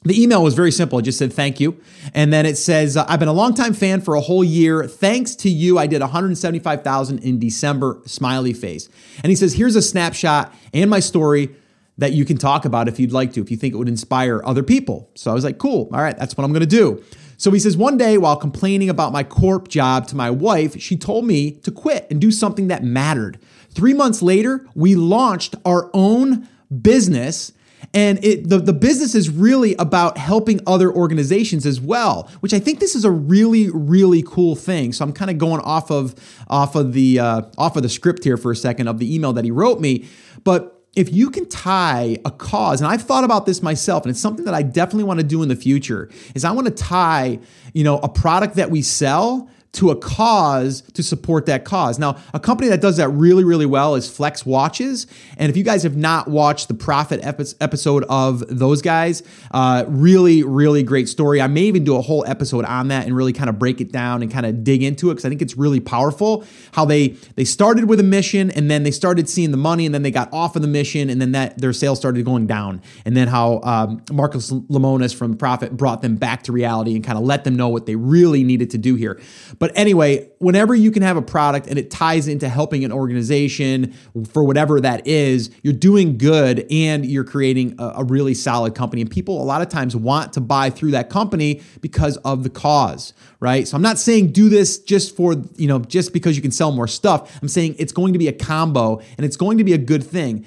the 0.03 0.21
email 0.21 0.43
was 0.43 0.55
very 0.55 0.73
simple. 0.73 0.99
It 0.99 1.03
just 1.03 1.19
said 1.19 1.33
thank 1.33 1.61
you. 1.61 1.79
And 2.15 2.33
then 2.33 2.47
it 2.47 2.57
says, 2.57 2.97
uh, 2.97 3.05
I've 3.07 3.19
been 3.19 3.29
a 3.29 3.35
longtime 3.35 3.75
fan 3.75 4.01
for 4.01 4.15
a 4.15 4.21
whole 4.21 4.43
year. 4.43 4.87
Thanks 4.87 5.35
to 5.37 5.51
you, 5.51 5.79
I 5.79 5.87
did 5.87 6.01
175,000 6.01 7.19
in 7.19 7.39
December, 7.39 8.01
smiley 8.07 8.55
face. 8.55 8.89
And 9.23 9.29
he 9.29 9.37
says, 9.37 9.53
here's 9.53 9.77
a 9.77 9.83
snapshot 9.83 10.55
and 10.73 10.89
my 10.89 11.01
story 11.01 11.55
that 11.99 12.15
you 12.15 12.25
can 12.25 12.39
talk 12.39 12.65
about 12.65 12.89
if 12.89 12.99
you'd 12.99 13.13
like 13.13 13.35
to, 13.35 13.43
if 13.43 13.51
you 13.51 13.59
think 13.59 13.75
it 13.75 13.77
would 13.77 13.89
inspire 13.89 14.41
other 14.43 14.63
people. 14.63 15.11
So 15.17 15.31
I 15.31 15.35
was 15.35 15.45
like, 15.45 15.59
cool. 15.59 15.91
All 15.93 16.01
right, 16.01 16.17
that's 16.17 16.35
what 16.35 16.45
I'm 16.45 16.53
going 16.53 16.61
to 16.61 16.67
do. 16.67 17.05
So 17.37 17.51
he 17.51 17.59
says, 17.59 17.77
one 17.77 17.99
day 17.99 18.17
while 18.17 18.37
complaining 18.37 18.89
about 18.89 19.13
my 19.13 19.23
corp 19.23 19.69
job 19.69 20.07
to 20.09 20.17
my 20.17 20.31
wife, 20.31 20.81
she 20.81 20.97
told 20.97 21.27
me 21.27 21.53
to 21.53 21.71
quit 21.71 22.07
and 22.11 22.19
do 22.19 22.31
something 22.31 22.69
that 22.69 22.83
mattered. 22.83 23.39
Three 23.71 23.93
months 23.93 24.23
later, 24.23 24.67
we 24.75 24.95
launched 24.95 25.57
our 25.67 25.91
own 25.93 26.49
business 26.83 27.53
and 27.93 28.25
it, 28.25 28.49
the, 28.49 28.59
the 28.59 28.73
business 28.73 29.15
is 29.15 29.29
really 29.29 29.75
about 29.75 30.17
helping 30.17 30.61
other 30.67 30.93
organizations 30.93 31.67
as 31.67 31.81
well, 31.81 32.31
which 32.41 32.55
I 32.55 32.61
think 32.61 32.79
this 32.79 32.95
is 32.95 33.05
a 33.05 33.11
really, 33.11 33.69
really 33.71 34.23
cool 34.23 34.55
thing. 34.55 34.93
So 34.93 35.05
I'm 35.05 35.13
kind 35.13 35.31
of 35.31 35.39
going 35.39 35.61
off 35.63 35.91
of 35.91 36.15
off 36.49 36.77
of 36.77 36.93
the 36.93 37.19
uh, 37.19 37.43
off 37.59 37.77
of 37.77 37.83
the 37.83 37.89
script 37.89 38.23
here 38.23 38.37
for 38.37 38.53
a 38.53 38.57
second 38.57 38.87
of 38.87 38.99
the 38.99 39.13
email 39.13 39.33
that 39.33 39.45
he 39.45 39.51
wrote 39.51 39.81
me. 39.81 40.07
But 40.45 40.77
if 40.95 41.13
you 41.13 41.31
can 41.31 41.49
tie 41.49 42.19
a 42.25 42.31
cause, 42.31 42.81
and 42.81 42.91
I've 42.91 43.03
thought 43.03 43.25
about 43.25 43.47
this 43.47 43.63
myself, 43.63 44.05
and 44.05 44.11
it's 44.11 44.21
something 44.21 44.45
that 44.45 44.55
I 44.55 44.63
definitely 44.63 45.05
want 45.05 45.21
to 45.21 45.27
do 45.27 45.43
in 45.43 45.49
the 45.49 45.57
future, 45.57 46.11
is 46.35 46.45
I 46.45 46.51
want 46.53 46.67
to 46.67 46.73
tie, 46.73 47.39
you 47.73 47.85
know, 47.85 47.99
a 47.99 48.09
product 48.09 48.57
that 48.57 48.71
we 48.71 48.83
sell 48.83 49.49
to 49.73 49.91
a 49.91 49.97
cause 49.97 50.81
to 50.95 51.03
support 51.03 51.47
that 51.47 51.65
cause. 51.65 51.99
Now, 51.99 52.17
a 52.35 52.41
company 52.41 52.69
that 52.71 52.81
does 52.81 52.97
that 52.97 53.09
really, 53.11 53.45
really 53.45 53.67
well 53.67 53.95
is 53.95 54.11
Flex 54.11 54.45
Watches. 54.45 55.07
And 55.37 55.49
if 55.49 55.57
you 55.57 55.63
guys 55.63 55.85
have 55.85 55.97
not 55.97 56.29
watched 56.29 56.69
the 56.69 56.75
profit 56.75 57.21
episode 57.23 58.05
of 58.09 58.45
those 58.49 58.83
guys, 58.83 59.23
uh, 59.53 59.85
really, 59.87 60.43
really 60.43 60.83
great 60.83 61.09
story. 61.09 61.41
I 61.41 61.47
may 61.47 61.63
even 61.63 61.85
do 61.85 61.97
a 61.97 62.01
whole 62.01 62.25
episode 62.27 62.65
on 62.65 62.89
that 62.89 63.07
and 63.07 63.17
really 63.17 63.33
kind 63.33 63.49
of 63.49 63.59
break 63.59 63.81
it 63.81 63.93
down 63.93 64.23
and 64.23 64.31
kind 64.31 64.45
of 64.45 64.65
dig 64.65 64.83
into 64.83 65.11
it 65.11 65.15
because 65.15 65.25
I 65.25 65.29
think 65.29 65.41
it's 65.43 65.57
really 65.57 65.81
powerful 65.81 66.45
how 66.73 66.85
they 66.85 67.09
they 67.37 67.45
started 67.45 67.89
with 67.89 68.01
a 68.01 68.05
mission 68.05 68.51
and 68.51 68.71
then 68.71 68.83
they 68.83 68.91
started 68.91 69.29
seeing 69.29 69.51
the 69.51 69.57
money 69.57 69.87
and 69.87 69.95
then 69.95 70.03
they 70.03 70.11
got 70.11 70.33
off 70.33 70.57
of 70.57 70.63
the 70.63 70.69
mission 70.69 71.09
and 71.11 71.21
then 71.21 71.33
that 71.33 71.59
their 71.59 71.73
sales 71.73 71.99
started 71.99 72.25
going 72.25 72.47
down 72.47 72.83
and 73.05 73.17
then 73.17 73.29
how 73.29 73.61
um, 73.63 74.03
Marcus 74.11 74.51
Lemonis 74.51 75.15
from 75.15 75.37
Profit 75.37 75.77
brought 75.77 76.03
them 76.03 76.17
back 76.17 76.43
to 76.45 76.53
reality 76.53 76.95
and 76.95 77.05
kind 77.05 77.19
of 77.19 77.25
let 77.25 77.45
them 77.45 77.55
know 77.55 77.69
what 77.69 77.87
they 77.87 77.95
really 77.97 78.43
needed 78.43 78.71
to 78.71 78.79
do 78.79 78.97
here. 78.97 79.21
But 79.61 79.73
anyway, 79.77 80.27
whenever 80.39 80.75
you 80.75 80.91
can 80.91 81.03
have 81.03 81.19
a 81.19 81.23
product 81.23 81.67
and 81.67 81.79
it 81.79 81.91
ties 81.91 82.27
into 82.29 82.49
helping 82.49 82.83
an 82.83 82.91
organization 82.91 83.93
for 84.33 84.43
whatever 84.43 84.81
that 84.81 85.07
is, 85.07 85.51
you're 85.63 85.75
doing 85.75 86.17
good 86.17 86.67
and 86.71 87.05
you're 87.05 87.25
creating 87.25 87.77
a, 87.79 87.93
a, 87.97 88.05
really 88.05 88.33
solid 88.33 88.75
company. 88.75 89.03
And 89.03 89.11
people 89.11 89.41
a 89.41 89.45
lot 89.45 89.61
of 89.61 89.69
times 89.69 89.95
want 89.95 90.33
to 90.33 90.41
buy 90.41 90.71
through 90.71 90.93
that 90.93 91.11
company 91.11 91.61
because 91.83 92.17
of 92.19 92.43
the 92.43 92.49
cause, 92.49 93.13
right? 93.39 93.69
So 93.69 93.77
I'm 93.77 93.83
not 93.83 93.99
saying 93.99 94.33
do 94.33 94.49
this 94.49 94.79
just 94.79 95.15
for, 95.15 95.35
you 95.57 95.69
know, 95.69 95.81
just 95.81 96.15
because 96.15 96.37
you 96.37 96.43
can 96.43 96.53
sell 96.53 96.73
more 96.73 96.89
stuff. 96.89 97.39
I'm 97.43 97.49
saying 97.49 97.77
it's 97.79 97.93
going 97.93 98.15
to 98.15 98.19
be 98.19 98.29
a 98.29 98.33
combo 98.33 99.03
and 99.19 99.27
it's 99.27 99.37
going 99.37 99.59
to 99.59 99.65
be 99.65 99.75
a 99.75 99.79
good 99.79 100.03
thing 100.03 100.47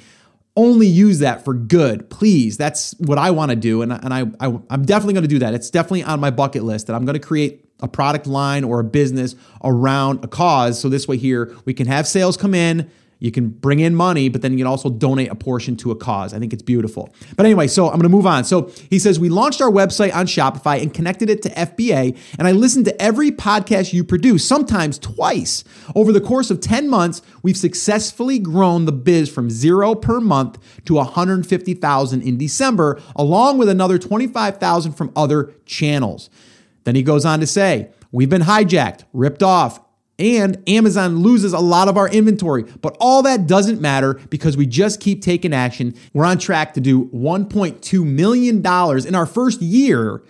only 0.55 0.87
use 0.87 1.19
that 1.19 1.43
for 1.43 1.53
good 1.53 2.09
please 2.09 2.57
that's 2.57 2.93
what 2.99 3.17
i 3.17 3.31
want 3.31 3.49
to 3.49 3.55
do 3.55 3.81
and, 3.81 3.91
and 3.91 4.13
I, 4.13 4.21
I 4.39 4.47
i'm 4.69 4.85
definitely 4.85 5.13
going 5.13 5.23
to 5.23 5.27
do 5.27 5.39
that 5.39 5.53
it's 5.53 5.69
definitely 5.69 6.03
on 6.03 6.19
my 6.19 6.29
bucket 6.29 6.63
list 6.63 6.87
that 6.87 6.95
i'm 6.95 7.05
going 7.05 7.19
to 7.19 7.25
create 7.25 7.63
a 7.83 7.87
product 7.87 8.25
line 8.25 8.63
or 8.63 8.79
a 8.79 8.83
business 8.83 9.35
around 9.63 10.23
a 10.23 10.27
cause. 10.27 10.79
So 10.79 10.89
this 10.89 11.07
way 11.07 11.17
here, 11.17 11.53
we 11.65 11.73
can 11.73 11.85
have 11.87 12.07
sales 12.07 12.37
come 12.37 12.55
in, 12.55 12.89
you 13.23 13.31
can 13.31 13.47
bring 13.47 13.79
in 13.79 13.95
money, 13.95 14.27
but 14.27 14.41
then 14.41 14.51
you 14.51 14.57
can 14.57 14.67
also 14.67 14.89
donate 14.89 15.31
a 15.31 15.35
portion 15.35 15.77
to 15.77 15.91
a 15.91 15.95
cause. 15.95 16.33
I 16.33 16.39
think 16.39 16.51
it's 16.51 16.61
beautiful. 16.61 17.07
But 17.37 17.45
anyway, 17.45 17.67
so 17.67 17.85
I'm 17.85 17.93
going 17.93 18.01
to 18.01 18.09
move 18.09 18.25
on. 18.25 18.43
So 18.43 18.69
he 18.89 18.99
says, 18.99 19.17
We 19.17 19.29
launched 19.29 19.61
our 19.61 19.71
website 19.71 20.13
on 20.13 20.25
Shopify 20.25 20.81
and 20.81 20.93
connected 20.93 21.29
it 21.29 21.41
to 21.43 21.49
FBA, 21.51 22.17
and 22.37 22.49
I 22.49 22.51
listened 22.51 22.83
to 22.83 23.01
every 23.01 23.31
podcast 23.31 23.93
you 23.93 24.03
produce, 24.03 24.45
sometimes 24.45 24.99
twice. 24.99 25.63
Over 25.95 26.11
the 26.11 26.19
course 26.19 26.51
of 26.51 26.59
10 26.59 26.89
months, 26.89 27.21
we've 27.43 27.55
successfully 27.55 28.39
grown 28.39 28.83
the 28.83 28.91
biz 28.91 29.29
from 29.29 29.49
zero 29.49 29.95
per 29.95 30.19
month 30.19 30.59
to 30.83 30.95
150,000 30.95 32.21
in 32.21 32.37
December, 32.37 33.01
along 33.15 33.57
with 33.57 33.69
another 33.69 33.97
25,000 33.97 34.91
from 34.91 35.13
other 35.15 35.53
channels. 35.65 36.29
Then 36.83 36.95
he 36.95 37.03
goes 37.03 37.23
on 37.23 37.39
to 37.39 37.47
say, 37.47 37.89
We've 38.11 38.29
been 38.29 38.41
hijacked, 38.41 39.05
ripped 39.13 39.41
off, 39.41 39.79
and 40.19 40.61
Amazon 40.67 41.19
loses 41.19 41.53
a 41.53 41.59
lot 41.59 41.87
of 41.87 41.97
our 41.97 42.07
inventory. 42.07 42.63
But 42.63 42.95
all 42.99 43.23
that 43.23 43.47
doesn't 43.47 43.81
matter 43.81 44.15
because 44.29 44.55
we 44.55 44.65
just 44.65 44.99
keep 44.99 45.21
taking 45.21 45.53
action. 45.53 45.95
We're 46.13 46.25
on 46.25 46.37
track 46.37 46.73
to 46.75 46.81
do 46.81 47.05
$1.2 47.07 48.05
million 48.05 48.57
in 48.57 49.15
our 49.15 49.25
first 49.25 49.61
year. 49.61 50.21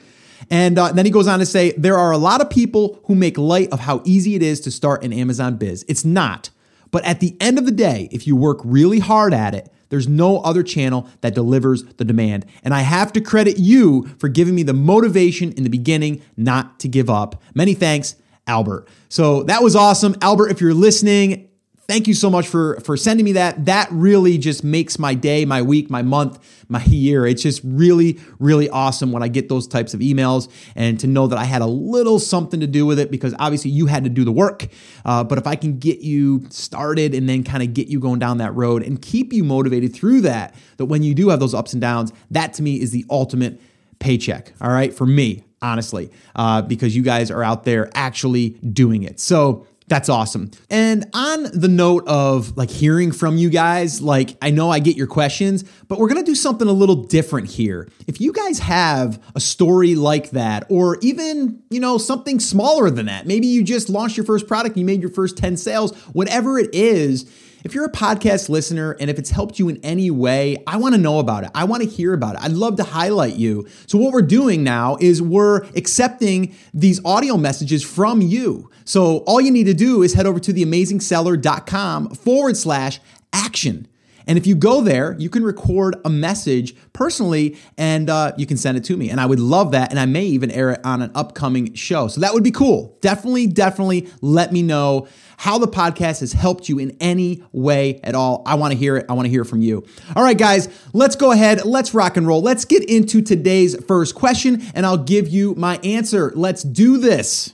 And 0.49 0.77
uh, 0.77 0.91
then 0.91 1.05
he 1.05 1.11
goes 1.11 1.27
on 1.27 1.39
to 1.39 1.45
say, 1.45 1.71
There 1.71 1.97
are 1.97 2.11
a 2.11 2.17
lot 2.17 2.41
of 2.41 2.49
people 2.49 3.01
who 3.05 3.15
make 3.15 3.37
light 3.37 3.71
of 3.71 3.81
how 3.81 4.01
easy 4.05 4.35
it 4.35 4.43
is 4.43 4.59
to 4.61 4.71
start 4.71 5.03
an 5.03 5.13
Amazon 5.13 5.57
biz. 5.57 5.85
It's 5.87 6.05
not. 6.05 6.49
But 6.91 7.03
at 7.05 7.19
the 7.19 7.35
end 7.39 7.57
of 7.57 7.65
the 7.65 7.71
day, 7.71 8.07
if 8.11 8.27
you 8.27 8.35
work 8.35 8.59
really 8.63 8.99
hard 8.99 9.33
at 9.33 9.55
it, 9.55 9.73
there's 9.89 10.07
no 10.07 10.39
other 10.39 10.63
channel 10.63 11.07
that 11.21 11.35
delivers 11.35 11.83
the 11.83 12.05
demand. 12.05 12.45
And 12.63 12.73
I 12.73 12.81
have 12.81 13.13
to 13.13 13.21
credit 13.21 13.57
you 13.57 14.07
for 14.17 14.27
giving 14.27 14.55
me 14.55 14.63
the 14.63 14.73
motivation 14.73 15.51
in 15.53 15.63
the 15.63 15.69
beginning 15.69 16.21
not 16.35 16.79
to 16.79 16.87
give 16.87 17.09
up. 17.09 17.41
Many 17.53 17.73
thanks, 17.73 18.15
Albert. 18.47 18.87
So 19.09 19.43
that 19.43 19.63
was 19.63 19.75
awesome. 19.75 20.15
Albert, 20.21 20.49
if 20.49 20.61
you're 20.61 20.73
listening, 20.73 21.49
Thank 21.85 22.07
you 22.07 22.13
so 22.13 22.29
much 22.29 22.47
for 22.47 22.79
for 22.79 22.95
sending 22.95 23.25
me 23.25 23.33
that. 23.33 23.65
That 23.65 23.89
really 23.91 24.37
just 24.37 24.63
makes 24.63 24.97
my 24.97 25.13
day, 25.13 25.43
my 25.43 25.61
week, 25.61 25.89
my 25.89 26.01
month, 26.01 26.39
my 26.69 26.81
year. 26.85 27.25
It's 27.25 27.41
just 27.41 27.59
really 27.63 28.21
really 28.39 28.69
awesome 28.69 29.11
when 29.11 29.21
I 29.21 29.27
get 29.27 29.49
those 29.49 29.67
types 29.67 29.93
of 29.93 29.99
emails 29.99 30.49
and 30.77 30.97
to 31.01 31.07
know 31.07 31.27
that 31.27 31.37
I 31.37 31.43
had 31.43 31.61
a 31.61 31.65
little 31.65 32.19
something 32.19 32.61
to 32.61 32.67
do 32.67 32.85
with 32.85 32.99
it 32.99 33.11
because 33.11 33.35
obviously 33.37 33.71
you 33.71 33.87
had 33.87 34.05
to 34.05 34.09
do 34.09 34.23
the 34.23 34.31
work. 34.31 34.67
Uh, 35.03 35.25
but 35.25 35.37
if 35.37 35.45
I 35.45 35.55
can 35.55 35.77
get 35.77 35.99
you 35.99 36.45
started 36.49 37.13
and 37.13 37.27
then 37.27 37.43
kind 37.43 37.61
of 37.61 37.73
get 37.73 37.89
you 37.89 37.99
going 37.99 38.19
down 38.19 38.37
that 38.37 38.55
road 38.55 38.81
and 38.81 39.01
keep 39.01 39.33
you 39.33 39.43
motivated 39.43 39.93
through 39.93 40.21
that, 40.21 40.55
that 40.77 40.85
when 40.85 41.03
you 41.03 41.13
do 41.13 41.29
have 41.29 41.41
those 41.41 41.53
ups 41.53 41.73
and 41.73 41.81
downs, 41.81 42.13
that 42.31 42.53
to 42.53 42.63
me 42.63 42.79
is 42.79 42.91
the 42.91 43.05
ultimate 43.09 43.59
paycheck. 43.99 44.53
All 44.61 44.71
right, 44.71 44.93
for 44.93 45.05
me 45.05 45.43
honestly, 45.63 46.11
uh, 46.35 46.61
because 46.61 46.95
you 46.95 47.01
guys 47.01 47.31
are 47.31 47.43
out 47.43 47.63
there 47.63 47.89
actually 47.95 48.49
doing 48.49 49.03
it. 49.03 49.19
So 49.19 49.65
that's 49.87 50.09
awesome. 50.09 50.51
And 50.69 51.05
on 51.13 51.43
the 51.43 51.67
note 51.67 52.07
of 52.07 52.55
like 52.57 52.69
hearing 52.69 53.11
from 53.11 53.37
you 53.37 53.49
guys, 53.49 54.01
like 54.01 54.35
I 54.41 54.49
know 54.49 54.69
I 54.69 54.79
get 54.79 54.95
your 54.95 55.07
questions, 55.07 55.63
but 55.87 55.99
we're 55.99 56.07
going 56.07 56.23
to 56.23 56.29
do 56.29 56.35
something 56.35 56.67
a 56.67 56.73
little 56.73 56.95
different 56.95 57.49
here. 57.49 57.89
If 58.07 58.21
you 58.21 58.31
guys 58.31 58.59
have 58.59 59.21
a 59.35 59.39
story 59.39 59.95
like 59.95 60.31
that 60.31 60.65
or 60.69 60.97
even, 61.01 61.61
you 61.69 61.79
know, 61.79 61.97
something 61.97 62.39
smaller 62.39 62.89
than 62.89 63.07
that, 63.07 63.27
maybe 63.27 63.47
you 63.47 63.63
just 63.63 63.89
launched 63.89 64.17
your 64.17 64.25
first 64.25 64.47
product, 64.47 64.77
you 64.77 64.85
made 64.85 65.01
your 65.01 65.11
first 65.11 65.37
10 65.37 65.57
sales, 65.57 65.95
whatever 66.13 66.57
it 66.57 66.73
is, 66.73 67.29
if 67.63 67.73
you're 67.73 67.85
a 67.85 67.91
podcast 67.91 68.49
listener 68.49 68.91
and 68.99 69.09
if 69.09 69.17
it's 69.17 69.29
helped 69.29 69.57
you 69.57 69.69
in 69.69 69.77
any 69.83 70.11
way, 70.11 70.57
I 70.67 70.77
want 70.77 70.95
to 70.95 71.01
know 71.01 71.19
about 71.19 71.43
it. 71.43 71.51
I 71.55 71.63
want 71.63 71.83
to 71.83 71.89
hear 71.89 72.13
about 72.13 72.35
it. 72.35 72.41
I'd 72.41 72.51
love 72.51 72.75
to 72.77 72.83
highlight 72.83 73.35
you. 73.35 73.67
So, 73.87 73.97
what 73.97 74.11
we're 74.11 74.21
doing 74.21 74.63
now 74.63 74.97
is 74.99 75.21
we're 75.21 75.63
accepting 75.75 76.55
these 76.73 77.03
audio 77.05 77.37
messages 77.37 77.83
from 77.83 78.21
you. 78.21 78.69
So, 78.85 79.19
all 79.19 79.39
you 79.39 79.51
need 79.51 79.65
to 79.65 79.73
do 79.73 80.03
is 80.03 80.13
head 80.13 80.25
over 80.25 80.39
to 80.41 80.53
theamazingseller.com 80.53 82.15
forward 82.15 82.57
slash 82.57 82.99
action. 83.31 83.87
And 84.27 84.37
if 84.37 84.47
you 84.47 84.55
go 84.55 84.81
there, 84.81 85.15
you 85.19 85.29
can 85.29 85.43
record 85.43 85.95
a 86.05 86.09
message 86.09 86.75
personally 86.93 87.57
and 87.77 88.09
uh, 88.09 88.33
you 88.37 88.45
can 88.45 88.57
send 88.57 88.77
it 88.77 88.83
to 88.85 88.97
me. 88.97 89.09
And 89.09 89.19
I 89.19 89.25
would 89.25 89.39
love 89.39 89.71
that. 89.71 89.91
And 89.91 89.99
I 89.99 90.05
may 90.05 90.25
even 90.25 90.51
air 90.51 90.71
it 90.71 90.81
on 90.83 91.01
an 91.01 91.11
upcoming 91.15 91.73
show. 91.73 92.07
So 92.07 92.21
that 92.21 92.33
would 92.33 92.43
be 92.43 92.51
cool. 92.51 92.97
Definitely, 93.01 93.47
definitely 93.47 94.09
let 94.21 94.51
me 94.51 94.61
know 94.61 95.07
how 95.37 95.57
the 95.57 95.67
podcast 95.67 96.21
has 96.21 96.33
helped 96.33 96.69
you 96.69 96.79
in 96.79 96.95
any 96.99 97.43
way 97.51 97.99
at 98.03 98.15
all. 98.15 98.43
I 98.45 98.55
want 98.55 98.71
to 98.71 98.77
hear 98.77 98.97
it. 98.97 99.05
I 99.09 99.13
want 99.13 99.25
to 99.25 99.29
hear 99.29 99.43
from 99.43 99.61
you. 99.61 99.85
All 100.15 100.23
right, 100.23 100.37
guys, 100.37 100.69
let's 100.93 101.15
go 101.15 101.31
ahead. 101.31 101.65
Let's 101.65 101.93
rock 101.93 102.17
and 102.17 102.25
roll. 102.27 102.41
Let's 102.41 102.65
get 102.65 102.83
into 102.89 103.21
today's 103.21 103.75
first 103.85 104.15
question 104.15 104.61
and 104.73 104.85
I'll 104.85 104.97
give 104.97 105.27
you 105.27 105.55
my 105.55 105.77
answer. 105.83 106.31
Let's 106.35 106.63
do 106.63 106.97
this. 106.97 107.53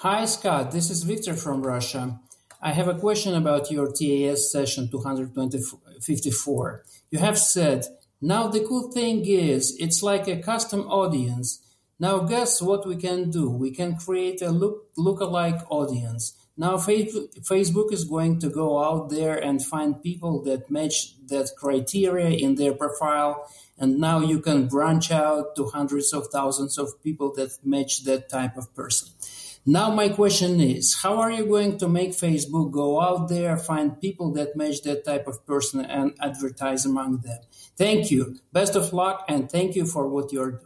Hi, 0.00 0.24
Scott. 0.24 0.72
This 0.72 0.90
is 0.90 1.02
Victor 1.02 1.34
from 1.34 1.62
Russia. 1.62 2.20
I 2.60 2.72
have 2.72 2.88
a 2.88 2.98
question 2.98 3.34
about 3.34 3.70
your 3.70 3.92
TAS 3.92 4.50
session 4.50 4.88
254. 4.90 6.84
You 7.10 7.18
have 7.18 7.38
said, 7.38 7.84
now 8.20 8.48
the 8.48 8.60
cool 8.60 8.90
thing 8.90 9.26
is, 9.26 9.76
it's 9.78 10.02
like 10.02 10.26
a 10.26 10.40
custom 10.40 10.80
audience. 10.88 11.62
Now 11.98 12.20
guess 12.20 12.62
what 12.62 12.86
we 12.86 12.96
can 12.96 13.30
do? 13.30 13.50
We 13.50 13.70
can 13.70 13.96
create 13.96 14.42
a 14.42 14.50
look 14.50 14.94
lookalike 14.96 15.66
audience. 15.68 16.34
Now 16.56 16.76
Facebook 16.76 17.92
is 17.92 18.04
going 18.04 18.38
to 18.40 18.48
go 18.48 18.82
out 18.82 19.10
there 19.10 19.36
and 19.36 19.62
find 19.62 20.02
people 20.02 20.42
that 20.44 20.70
match 20.70 21.14
that 21.28 21.50
criteria 21.58 22.30
in 22.30 22.54
their 22.54 22.72
profile. 22.72 23.46
And 23.78 23.98
now 23.98 24.20
you 24.20 24.40
can 24.40 24.68
branch 24.68 25.10
out 25.10 25.54
to 25.56 25.66
hundreds 25.66 26.14
of 26.14 26.28
thousands 26.28 26.78
of 26.78 27.02
people 27.02 27.34
that 27.34 27.58
match 27.62 28.04
that 28.04 28.30
type 28.30 28.56
of 28.56 28.74
person. 28.74 29.10
Now, 29.68 29.90
my 29.90 30.08
question 30.10 30.60
is 30.60 30.94
how 31.02 31.18
are 31.18 31.30
you 31.32 31.44
going 31.44 31.76
to 31.78 31.88
make 31.88 32.10
Facebook 32.10 32.70
go 32.70 33.00
out 33.00 33.28
there, 33.28 33.56
find 33.56 34.00
people 34.00 34.32
that 34.34 34.54
match 34.54 34.82
that 34.82 35.04
type 35.04 35.26
of 35.26 35.44
person, 35.44 35.84
and 35.84 36.14
advertise 36.20 36.86
among 36.86 37.18
them? 37.18 37.40
Thank 37.76 38.12
you. 38.12 38.36
Best 38.52 38.76
of 38.76 38.92
luck, 38.92 39.24
and 39.28 39.50
thank 39.50 39.74
you 39.74 39.84
for 39.84 40.06
what 40.06 40.32
you're 40.32 40.52
doing. 40.52 40.62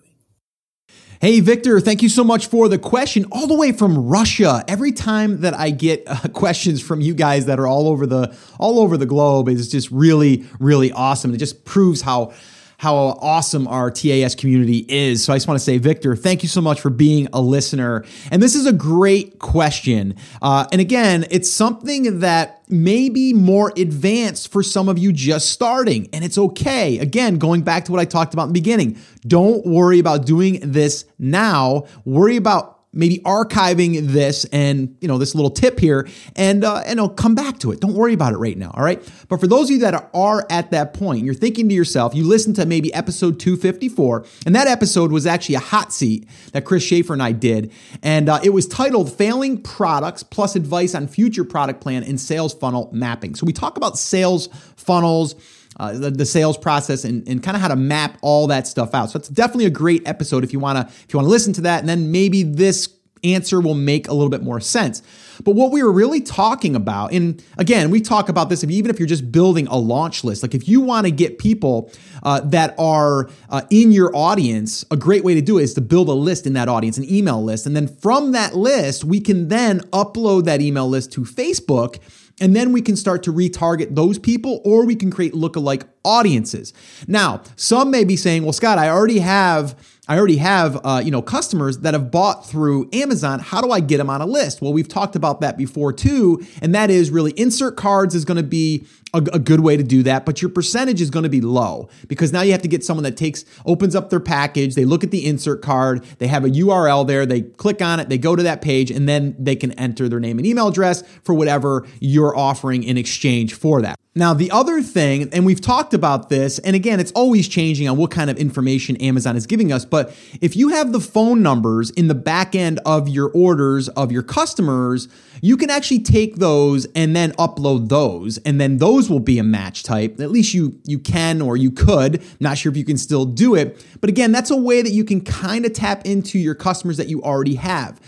Hey, 1.18 1.40
Victor, 1.40 1.80
thank 1.80 2.02
you 2.02 2.10
so 2.10 2.24
much 2.24 2.48
for 2.48 2.68
the 2.68 2.78
question 2.78 3.24
all 3.32 3.46
the 3.46 3.54
way 3.54 3.72
from 3.72 4.06
Russia. 4.06 4.64
Every 4.68 4.92
time 4.92 5.40
that 5.40 5.54
I 5.54 5.70
get 5.70 6.02
uh, 6.06 6.28
questions 6.34 6.82
from 6.82 7.00
you 7.00 7.14
guys 7.14 7.46
that 7.46 7.58
are 7.58 7.66
all 7.66 7.88
over 7.88 8.06
the 8.06 8.36
all 8.58 8.80
over 8.80 8.98
the 8.98 9.06
globe 9.06 9.48
is 9.48 9.70
just 9.70 9.90
really 9.90 10.44
really 10.58 10.92
awesome. 10.92 11.32
It 11.32 11.38
just 11.38 11.64
proves 11.64 12.02
how 12.02 12.32
how 12.80 12.96
awesome 12.96 13.68
our 13.68 13.90
TAS 13.90 14.34
community 14.34 14.86
is. 14.88 15.22
So 15.22 15.34
I 15.34 15.36
just 15.36 15.46
want 15.46 15.60
to 15.60 15.62
say, 15.62 15.76
Victor, 15.76 16.16
thank 16.16 16.42
you 16.42 16.48
so 16.48 16.62
much 16.62 16.80
for 16.80 16.88
being 16.88 17.28
a 17.34 17.38
listener. 17.38 18.06
And 18.30 18.42
this 18.42 18.54
is 18.54 18.64
a 18.64 18.72
great 18.72 19.38
question. 19.38 20.16
Uh, 20.40 20.66
and 20.72 20.80
again, 20.80 21.26
it's 21.30 21.50
something 21.50 22.20
that 22.20 22.62
may 22.70 23.10
be 23.10 23.34
more 23.34 23.70
advanced 23.76 24.50
for 24.50 24.62
some 24.62 24.88
of 24.88 24.96
you 24.96 25.12
just 25.12 25.50
starting, 25.50 26.08
and 26.14 26.24
it's 26.24 26.38
okay. 26.38 26.98
Again, 27.00 27.36
going 27.36 27.60
back 27.60 27.84
to 27.84 27.92
what 27.92 28.00
I 28.00 28.06
talked 28.06 28.32
about 28.32 28.44
in 28.44 28.48
the 28.48 28.60
beginning, 28.60 28.96
don't 29.26 29.66
worry 29.66 29.98
about 29.98 30.24
doing 30.24 30.60
this 30.62 31.04
now. 31.18 31.84
Worry 32.06 32.36
about 32.36 32.79
maybe 32.92 33.18
archiving 33.20 34.08
this 34.08 34.44
and 34.46 34.96
you 35.00 35.06
know 35.06 35.16
this 35.16 35.34
little 35.34 35.50
tip 35.50 35.78
here 35.78 36.08
and 36.34 36.64
uh, 36.64 36.82
and 36.84 36.98
I'll 36.98 37.08
come 37.08 37.34
back 37.34 37.58
to 37.60 37.70
it. 37.70 37.80
Don't 37.80 37.94
worry 37.94 38.14
about 38.14 38.32
it 38.32 38.38
right 38.38 38.56
now, 38.56 38.72
all 38.74 38.82
right? 38.82 39.00
But 39.28 39.40
for 39.40 39.46
those 39.46 39.66
of 39.66 39.70
you 39.70 39.78
that 39.80 40.10
are 40.12 40.46
at 40.50 40.70
that 40.72 40.94
point, 40.94 41.24
you're 41.24 41.34
thinking 41.34 41.68
to 41.68 41.74
yourself, 41.74 42.14
you 42.14 42.24
listen 42.24 42.52
to 42.54 42.66
maybe 42.66 42.92
episode 42.92 43.38
254, 43.38 44.26
and 44.46 44.54
that 44.56 44.66
episode 44.66 45.12
was 45.12 45.26
actually 45.26 45.54
a 45.54 45.60
hot 45.60 45.92
seat 45.92 46.28
that 46.52 46.64
Chris 46.64 46.82
Shaffer 46.82 47.12
and 47.12 47.22
I 47.22 47.32
did, 47.32 47.72
and 48.02 48.28
uh, 48.28 48.40
it 48.42 48.50
was 48.50 48.66
titled 48.66 49.12
"Failing 49.12 49.62
Products 49.62 50.22
Plus 50.22 50.56
Advice 50.56 50.94
on 50.94 51.06
Future 51.06 51.44
Product 51.44 51.80
Plan 51.80 52.02
and 52.02 52.20
Sales 52.20 52.54
Funnel 52.54 52.90
Mapping." 52.92 53.34
So 53.34 53.46
we 53.46 53.52
talk 53.52 53.76
about 53.76 53.98
sales 53.98 54.48
funnels 54.76 55.34
uh, 55.80 55.92
the, 55.94 56.10
the, 56.10 56.26
sales 56.26 56.58
process 56.58 57.04
and, 57.04 57.26
and 57.26 57.42
kind 57.42 57.56
of 57.56 57.62
how 57.62 57.68
to 57.68 57.74
map 57.74 58.18
all 58.20 58.46
that 58.46 58.66
stuff 58.66 58.94
out. 58.94 59.08
So 59.10 59.18
it's 59.18 59.30
definitely 59.30 59.64
a 59.64 59.70
great 59.70 60.06
episode 60.06 60.44
if 60.44 60.52
you 60.52 60.58
want 60.58 60.76
to 60.76 60.94
if 60.94 61.06
you 61.10 61.16
want 61.16 61.24
to 61.24 61.30
listen 61.30 61.54
to 61.54 61.62
that, 61.62 61.80
and 61.80 61.88
then 61.88 62.12
maybe 62.12 62.42
this 62.42 62.94
answer 63.24 63.60
will 63.60 63.74
make 63.74 64.06
a 64.06 64.12
little 64.12 64.28
bit 64.28 64.42
more 64.42 64.60
sense. 64.60 65.02
But 65.42 65.54
what 65.54 65.72
we 65.72 65.82
were 65.82 65.92
really 65.92 66.20
talking 66.20 66.76
about, 66.76 67.12
and 67.12 67.42
again, 67.56 67.90
we 67.90 68.02
talk 68.02 68.28
about 68.28 68.50
this 68.50 68.62
even 68.62 68.90
if 68.90 68.98
you're 68.98 69.08
just 69.08 69.32
building 69.32 69.66
a 69.68 69.78
launch 69.78 70.22
list, 70.22 70.42
like 70.42 70.54
if 70.54 70.68
you 70.68 70.82
want 70.82 71.06
to 71.06 71.10
get 71.10 71.38
people 71.38 71.90
uh, 72.22 72.40
that 72.40 72.74
are 72.78 73.30
uh, 73.48 73.62
in 73.70 73.90
your 73.90 74.14
audience, 74.14 74.84
a 74.90 74.98
great 74.98 75.24
way 75.24 75.34
to 75.34 75.40
do 75.40 75.58
it 75.58 75.62
is 75.62 75.74
to 75.74 75.80
build 75.80 76.08
a 76.08 76.12
list 76.12 76.46
in 76.46 76.52
that 76.52 76.68
audience, 76.68 76.98
an 76.98 77.10
email 77.10 77.42
list. 77.42 77.64
And 77.64 77.74
then 77.74 77.88
from 77.88 78.32
that 78.32 78.54
list, 78.54 79.02
we 79.02 79.18
can 79.18 79.48
then 79.48 79.80
upload 79.92 80.44
that 80.44 80.60
email 80.60 80.88
list 80.88 81.10
to 81.12 81.22
Facebook 81.22 82.00
and 82.40 82.56
then 82.56 82.72
we 82.72 82.80
can 82.80 82.96
start 82.96 83.22
to 83.24 83.32
retarget 83.32 83.94
those 83.94 84.18
people 84.18 84.60
or 84.64 84.86
we 84.86 84.96
can 84.96 85.10
create 85.10 85.34
lookalike 85.34 85.84
audiences. 86.04 86.72
Now, 87.06 87.42
some 87.56 87.90
may 87.90 88.04
be 88.04 88.16
saying, 88.16 88.42
well, 88.42 88.52
Scott, 88.52 88.78
I 88.78 88.88
already 88.88 89.18
have 89.18 89.76
I 90.08 90.18
already 90.18 90.38
have 90.38 90.80
uh, 90.84 91.00
you 91.04 91.12
know 91.12 91.22
customers 91.22 91.78
that 91.78 91.94
have 91.94 92.10
bought 92.10 92.44
through 92.44 92.88
Amazon. 92.92 93.38
How 93.38 93.60
do 93.60 93.70
I 93.70 93.78
get 93.78 93.98
them 93.98 94.10
on 94.10 94.20
a 94.20 94.26
list? 94.26 94.60
Well, 94.60 94.72
we've 94.72 94.88
talked 94.88 95.14
about 95.14 95.40
that 95.40 95.56
before 95.56 95.92
too, 95.92 96.44
and 96.60 96.74
that 96.74 96.90
is 96.90 97.10
really 97.10 97.30
insert 97.36 97.76
cards 97.76 98.16
is 98.16 98.24
going 98.24 98.36
to 98.36 98.42
be 98.42 98.86
a, 99.12 99.18
a, 99.32 99.38
good 99.38 99.60
way 99.60 99.76
to 99.76 99.82
do 99.82 100.02
that, 100.04 100.24
but 100.24 100.40
your 100.40 100.50
percentage 100.50 101.00
is 101.00 101.10
going 101.10 101.22
to 101.24 101.28
be 101.28 101.40
low 101.40 101.88
because 102.08 102.32
now 102.32 102.42
you 102.42 102.52
have 102.52 102.62
to 102.62 102.68
get 102.68 102.84
someone 102.84 103.04
that 103.04 103.16
takes 103.16 103.44
opens 103.66 103.94
up 103.94 104.10
their 104.10 104.20
package, 104.20 104.74
they 104.74 104.84
look 104.84 105.04
at 105.04 105.10
the 105.10 105.26
insert 105.26 105.62
card, 105.62 106.04
they 106.18 106.26
have 106.26 106.44
a 106.44 106.48
URL 106.48 107.06
there, 107.06 107.26
they 107.26 107.42
click 107.42 107.82
on 107.82 108.00
it, 108.00 108.08
they 108.08 108.18
go 108.18 108.36
to 108.36 108.42
that 108.42 108.62
page, 108.62 108.90
and 108.90 109.08
then 109.08 109.34
they 109.38 109.56
can 109.56 109.72
enter 109.72 110.08
their 110.08 110.20
name 110.20 110.38
and 110.38 110.46
email 110.46 110.68
address 110.68 111.02
for 111.22 111.34
whatever 111.34 111.86
you're 112.00 112.36
offering 112.36 112.82
in 112.82 112.96
exchange 112.96 113.54
for 113.54 113.82
that. 113.82 113.96
Now, 114.16 114.34
the 114.34 114.50
other 114.50 114.82
thing, 114.82 115.28
and 115.32 115.46
we've 115.46 115.60
talked 115.60 115.94
about 115.94 116.30
this, 116.30 116.58
and 116.58 116.74
again, 116.74 116.98
it's 116.98 117.12
always 117.12 117.46
changing 117.46 117.88
on 117.88 117.96
what 117.96 118.10
kind 118.10 118.28
of 118.28 118.36
information 118.38 118.96
Amazon 118.96 119.36
is 119.36 119.46
giving 119.46 119.72
us, 119.72 119.84
but 119.84 120.16
if 120.40 120.56
you 120.56 120.70
have 120.70 120.90
the 120.90 120.98
phone 120.98 121.42
numbers 121.42 121.90
in 121.90 122.08
the 122.08 122.14
back 122.14 122.56
end 122.56 122.80
of 122.84 123.08
your 123.08 123.30
orders 123.30 123.88
of 123.90 124.10
your 124.10 124.24
customers, 124.24 125.08
you 125.40 125.56
can 125.56 125.70
actually 125.70 126.00
take 126.00 126.36
those 126.36 126.86
and 126.94 127.14
then 127.14 127.32
upload 127.32 127.88
those, 127.88 128.38
and 128.38 128.60
then 128.60 128.78
those 128.78 129.10
will 129.10 129.20
be 129.20 129.38
a 129.38 129.44
match 129.44 129.82
type. 129.82 130.20
At 130.20 130.30
least 130.30 130.54
you 130.54 130.78
you 130.84 130.98
can 130.98 131.40
or 131.40 131.56
you 131.56 131.70
could. 131.70 132.22
Not 132.40 132.58
sure 132.58 132.70
if 132.70 132.76
you 132.76 132.84
can 132.84 132.98
still 132.98 133.24
do 133.24 133.54
it, 133.54 133.84
but 134.00 134.10
again, 134.10 134.32
that's 134.32 134.50
a 134.50 134.56
way 134.56 134.82
that 134.82 134.92
you 134.92 135.04
can 135.04 135.20
kind 135.20 135.64
of 135.64 135.72
tap 135.72 136.06
into 136.06 136.38
your 136.38 136.54
customers 136.54 136.96
that 136.96 137.08
you 137.08 137.22
already 137.22 137.56
have. 137.56 138.00